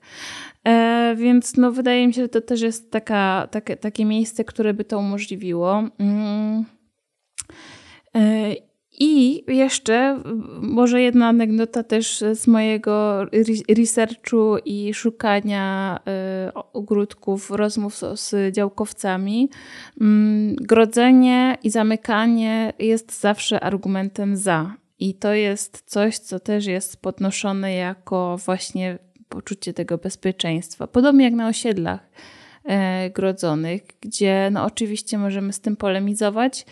Więc 1.16 1.56
no, 1.56 1.72
wydaje 1.72 2.06
mi 2.06 2.14
się, 2.14 2.22
że 2.22 2.28
to 2.28 2.40
też 2.40 2.60
jest 2.60 2.90
taka, 2.90 3.48
takie, 3.50 3.76
takie 3.76 4.04
miejsce, 4.04 4.44
które 4.44 4.74
by 4.74 4.84
to 4.84 4.98
umożliwiło. 4.98 5.82
Mm. 5.98 6.64
I 8.98 9.44
jeszcze 9.48 10.22
może 10.60 11.02
jedna 11.02 11.28
anegdota 11.28 11.82
też 11.82 12.24
z 12.34 12.46
mojego 12.46 13.24
researchu 13.76 14.56
i 14.64 14.94
szukania 14.94 15.98
y, 16.48 16.52
ogródków, 16.72 17.50
rozmów 17.50 18.00
z 18.14 18.54
działkowcami. 18.54 19.50
Mm, 20.00 20.56
grodzenie 20.56 21.58
i 21.62 21.70
zamykanie 21.70 22.72
jest 22.78 23.20
zawsze 23.20 23.60
argumentem 23.60 24.36
za. 24.36 24.76
I 24.98 25.14
to 25.14 25.34
jest 25.34 25.82
coś, 25.86 26.18
co 26.18 26.40
też 26.40 26.66
jest 26.66 27.02
podnoszone 27.02 27.74
jako 27.74 28.36
właśnie 28.44 28.98
poczucie 29.32 29.72
tego 29.72 29.98
bezpieczeństwa. 29.98 30.86
Podobnie 30.86 31.24
jak 31.24 31.34
na 31.34 31.48
osiedlach 31.48 32.10
e, 32.64 33.10
grodzonych, 33.10 33.82
gdzie 34.00 34.48
no 34.52 34.64
oczywiście 34.64 35.18
możemy 35.18 35.52
z 35.52 35.60
tym 35.60 35.76
polemizować, 35.76 36.66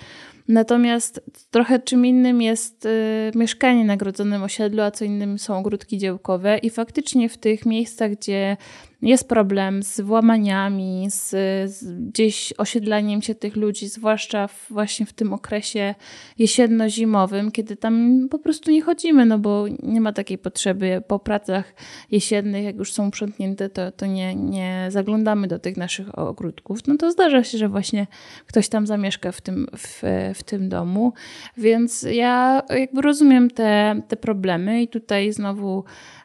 Natomiast 0.50 1.20
trochę 1.50 1.78
czym 1.78 2.06
innym 2.06 2.42
jest 2.42 2.86
y, 2.86 3.32
mieszkanie 3.34 3.84
na 3.84 3.96
grodzonym 3.96 4.42
osiedlu, 4.42 4.82
a 4.82 4.90
co 4.90 5.04
innym 5.04 5.38
są 5.38 5.58
ogródki 5.58 5.98
działkowe. 5.98 6.58
I 6.58 6.70
faktycznie 6.70 7.28
w 7.28 7.38
tych 7.38 7.66
miejscach, 7.66 8.10
gdzie 8.10 8.56
jest 9.02 9.28
problem 9.28 9.82
z 9.82 10.00
włamaniami, 10.00 11.06
z, 11.10 11.30
z 11.70 11.94
gdzieś 12.08 12.52
osiedlaniem 12.58 13.22
się 13.22 13.34
tych 13.34 13.56
ludzi, 13.56 13.88
zwłaszcza 13.88 14.48
w, 14.48 14.66
właśnie 14.70 15.06
w 15.06 15.12
tym 15.12 15.32
okresie 15.32 15.94
jesienno-zimowym, 16.38 17.50
kiedy 17.52 17.76
tam 17.76 18.26
po 18.30 18.38
prostu 18.38 18.70
nie 18.70 18.82
chodzimy, 18.82 19.26
no 19.26 19.38
bo 19.38 19.64
nie 19.82 20.00
ma 20.00 20.12
takiej 20.12 20.38
potrzeby. 20.38 21.02
Po 21.08 21.18
pracach 21.18 21.74
jesiennych, 22.10 22.64
jak 22.64 22.76
już 22.76 22.92
są 22.92 23.08
uprzątnięte, 23.08 23.68
to, 23.68 23.92
to 23.92 24.06
nie, 24.06 24.34
nie 24.34 24.86
zaglądamy 24.88 25.48
do 25.48 25.58
tych 25.58 25.76
naszych 25.76 26.18
ogródków. 26.18 26.86
No 26.86 26.96
to 26.96 27.10
zdarza 27.10 27.44
się, 27.44 27.58
że 27.58 27.68
właśnie 27.68 28.06
ktoś 28.46 28.68
tam 28.68 28.86
zamieszka 28.86 29.32
w 29.32 29.40
tym, 29.40 29.66
w, 29.76 30.02
w 30.34 30.42
tym 30.42 30.68
domu, 30.68 31.12
więc 31.56 32.06
ja 32.10 32.62
jakby 32.70 33.02
rozumiem 33.02 33.50
te, 33.50 34.02
te 34.08 34.16
problemy 34.16 34.82
i 34.82 34.88
tutaj 34.88 35.32
znowu 35.32 35.84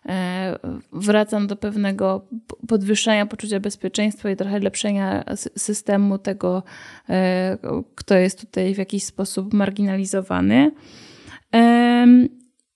E, 0.10 0.60
wracam 0.92 1.48
do 1.48 1.56
pewnego 1.56 2.26
podwyższenia 2.68 3.26
poczucia 3.26 3.60
bezpieczeństwa 3.60 4.30
i 4.30 4.36
trochę 4.36 4.60
lepszenia 4.60 5.24
systemu 5.58 6.18
tego, 6.18 6.64
e, 7.10 7.58
kto 7.96 8.16
jest 8.16 8.42
tutaj 8.42 8.76
w 8.76 8.78
jakiś 8.78 9.04
sposób 9.04 9.54
marginalizowany. 9.54 10.72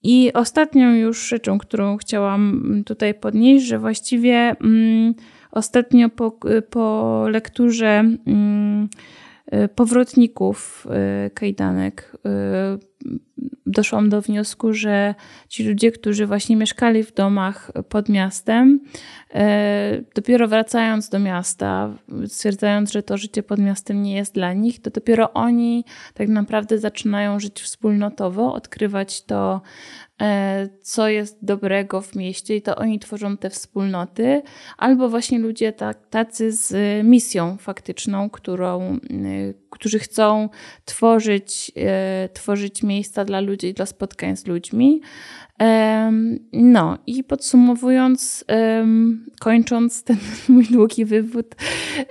I 0.04 0.34
ostatnią 0.34 0.94
już 0.94 1.28
rzeczą, 1.28 1.58
którą 1.58 1.98
chciałam 1.98 2.84
tutaj 2.86 3.14
podnieść, 3.14 3.66
że 3.66 3.80
właściwie 3.80 4.56
mm, 4.62 5.14
ostatnio 5.52 6.10
po, 6.10 6.40
po 6.70 7.26
lekturze 7.30 8.04
mm, 8.26 8.90
powrotników 9.76 10.88
kajdanek 11.34 12.12
doszłam 13.66 14.10
do 14.10 14.22
wniosku, 14.22 14.74
że 14.74 15.16
ci 15.48 15.64
ludzie, 15.64 15.92
którzy 15.92 16.28
właśnie 16.28 16.56
mieszkali 16.56 17.04
w 17.04 17.14
domach 17.14 17.72
pod 17.90 18.10
miastem, 18.10 18.80
e, 19.34 20.02
dopiero 20.16 20.48
wracając 20.48 21.10
do 21.10 21.20
miasta, 21.20 21.98
stwierdzając, 22.28 22.92
że 22.92 23.04
to 23.04 23.18
życie 23.18 23.44
pod 23.44 23.60
miastem 23.60 24.04
nie 24.04 24.16
jest 24.16 24.34
dla 24.34 24.54
nich, 24.54 24.82
to 24.82 24.90
dopiero 24.90 25.34
oni 25.34 25.86
tak 26.14 26.28
naprawdę 26.28 26.80
zaczynają 26.80 27.40
żyć 27.40 27.62
wspólnotowo, 27.62 28.54
odkrywać 28.54 29.24
to, 29.26 29.62
E, 30.22 30.70
co 30.82 31.08
jest 31.10 31.38
dobrego 31.42 32.02
w 32.02 32.16
mieście 32.16 32.56
i 32.56 32.62
to 32.62 32.76
oni 32.76 33.00
tworzą 33.00 33.38
te 33.38 33.50
wspólnoty, 33.50 34.42
albo 34.78 35.10
właśnie 35.10 35.40
ludzie 35.40 35.74
tak, 35.74 36.08
tacy 36.08 36.52
z 36.52 36.74
misją 37.06 37.58
faktyczną, 37.58 38.30
którą, 38.30 39.00
którzy 39.70 40.00
chcą 40.00 40.50
tworzyć, 40.86 41.72
e, 41.78 42.30
tworzyć 42.34 42.84
miejsca 42.90 43.26
dla 43.26 43.40
ludzi 43.40 43.74
dla 43.74 43.86
spotkań 43.86 44.38
z 44.38 44.48
ludźmi. 44.48 45.02
No 46.54 46.98
i 47.08 47.24
podsumowując, 47.24 48.46
kończąc 49.40 50.04
ten 50.04 50.18
mój 50.50 50.64
długi 50.64 51.06
wywód, 51.06 51.56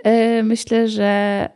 e, 0.05 0.43
myślę, 0.43 0.89
że 0.89 1.49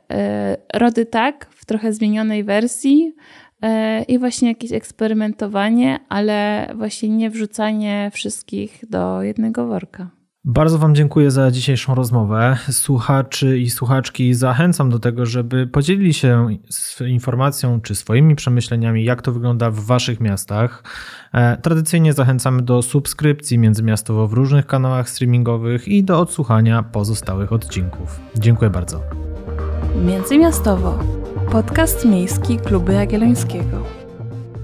Rody 0.75 1.07
tak 1.07 1.47
w 1.51 1.65
trochę 1.65 1.93
zmienionej 1.93 2.45
wersji 2.45 3.15
E, 3.63 4.03
i 4.03 4.19
właśnie 4.19 4.49
jakieś 4.49 4.73
eksperymentowanie, 4.73 6.01
ale 6.09 6.69
właśnie 6.75 7.09
nie 7.09 7.31
wrzucanie 7.31 8.11
wszystkich 8.15 8.85
do 8.91 9.23
jednego 9.23 9.67
worka. 9.67 10.11
Bardzo 10.45 10.79
Wam 10.79 10.95
dziękuję 10.95 11.31
za 11.31 11.51
dzisiejszą 11.51 11.95
rozmowę. 11.95 12.57
Słuchaczy 12.71 13.59
i 13.59 13.71
słuchaczki 13.71 14.35
zachęcam 14.35 14.91
do 14.91 14.99
tego, 14.99 15.27
żeby 15.27 15.67
podzielili 15.67 16.15
się 16.15 16.57
informacją 17.07 17.81
czy 17.81 17.95
swoimi 17.95 18.35
przemyśleniami, 18.35 19.05
jak 19.05 19.23
to 19.23 19.33
wygląda 19.33 19.71
w 19.71 19.81
Waszych 19.81 20.21
miastach. 20.21 20.85
E, 21.33 21.57
tradycyjnie 21.57 22.13
zachęcamy 22.13 22.63
do 22.63 22.83
subskrypcji 22.83 23.59
międzymiastowo 23.59 24.29
w 24.29 24.33
różnych 24.33 24.67
kanałach 24.67 25.11
streamingowych 25.11 25.89
i 25.89 26.05
do 26.05 26.21
odsłuchania 26.21 26.83
pozostałych 26.83 27.53
odcinków. 27.53 28.21
Dziękuję 28.39 28.71
bardzo. 28.71 29.03
Międzymiastowo 30.05 30.99
Podcast 31.53 32.05
miejski 32.05 32.57
Kluby 32.57 32.93
Jagiellońskiego. 32.93 34.02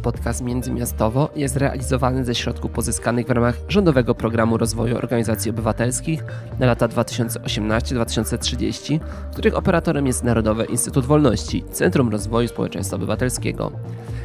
Podcast 0.08 0.42
Międzymiastowo 0.42 1.30
jest 1.36 1.56
realizowany 1.56 2.24
ze 2.24 2.34
środków 2.34 2.70
pozyskanych 2.70 3.26
w 3.26 3.30
ramach 3.30 3.54
Rządowego 3.68 4.14
Programu 4.14 4.56
Rozwoju 4.56 4.96
Organizacji 4.96 5.50
Obywatelskich 5.50 6.24
na 6.58 6.66
lata 6.66 6.88
2018-2030, 6.88 9.00
których 9.32 9.56
operatorem 9.56 10.06
jest 10.06 10.24
Narodowy 10.24 10.64
Instytut 10.64 11.06
Wolności, 11.06 11.64
Centrum 11.72 12.08
Rozwoju 12.08 12.48
Społeczeństwa 12.48 12.96
Obywatelskiego. 12.96 13.72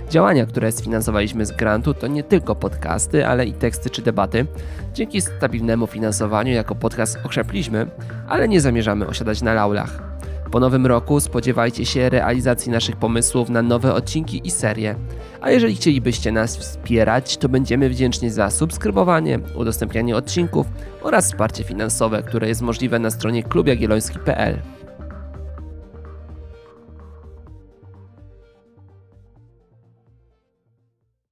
Działania, 0.09 0.45
które 0.45 0.71
sfinansowaliśmy 0.71 1.45
z 1.45 1.51
grantu, 1.51 1.93
to 1.93 2.07
nie 2.07 2.23
tylko 2.23 2.55
podcasty, 2.55 3.27
ale 3.27 3.45
i 3.45 3.53
teksty 3.53 3.89
czy 3.89 4.01
debaty. 4.01 4.45
Dzięki 4.93 5.21
stabilnemu 5.21 5.87
finansowaniu 5.87 6.53
jako 6.53 6.75
podcast 6.75 7.17
okrzepliśmy, 7.23 7.87
ale 8.27 8.47
nie 8.47 8.61
zamierzamy 8.61 9.07
osiadać 9.07 9.41
na 9.41 9.53
laurach. 9.53 10.12
Po 10.53 10.59
nowym 10.59 10.85
roku 10.85 11.19
spodziewajcie 11.19 11.85
się 11.85 12.09
realizacji 12.09 12.71
naszych 12.71 12.95
pomysłów 12.95 13.49
na 13.49 13.61
nowe 13.61 13.93
odcinki 13.93 14.47
i 14.47 14.51
serie. 14.51 14.95
A 15.41 15.51
jeżeli 15.51 15.75
chcielibyście 15.75 16.31
nas 16.31 16.57
wspierać, 16.57 17.37
to 17.37 17.49
będziemy 17.49 17.89
wdzięczni 17.89 18.29
za 18.29 18.49
subskrybowanie, 18.49 19.39
udostępnianie 19.55 20.15
odcinków 20.15 20.67
oraz 21.01 21.25
wsparcie 21.25 21.63
finansowe, 21.63 22.23
które 22.23 22.47
jest 22.47 22.61
możliwe 22.61 22.99
na 22.99 23.11
stronie 23.11 23.43
klubjagielloński.pl. 23.43 24.59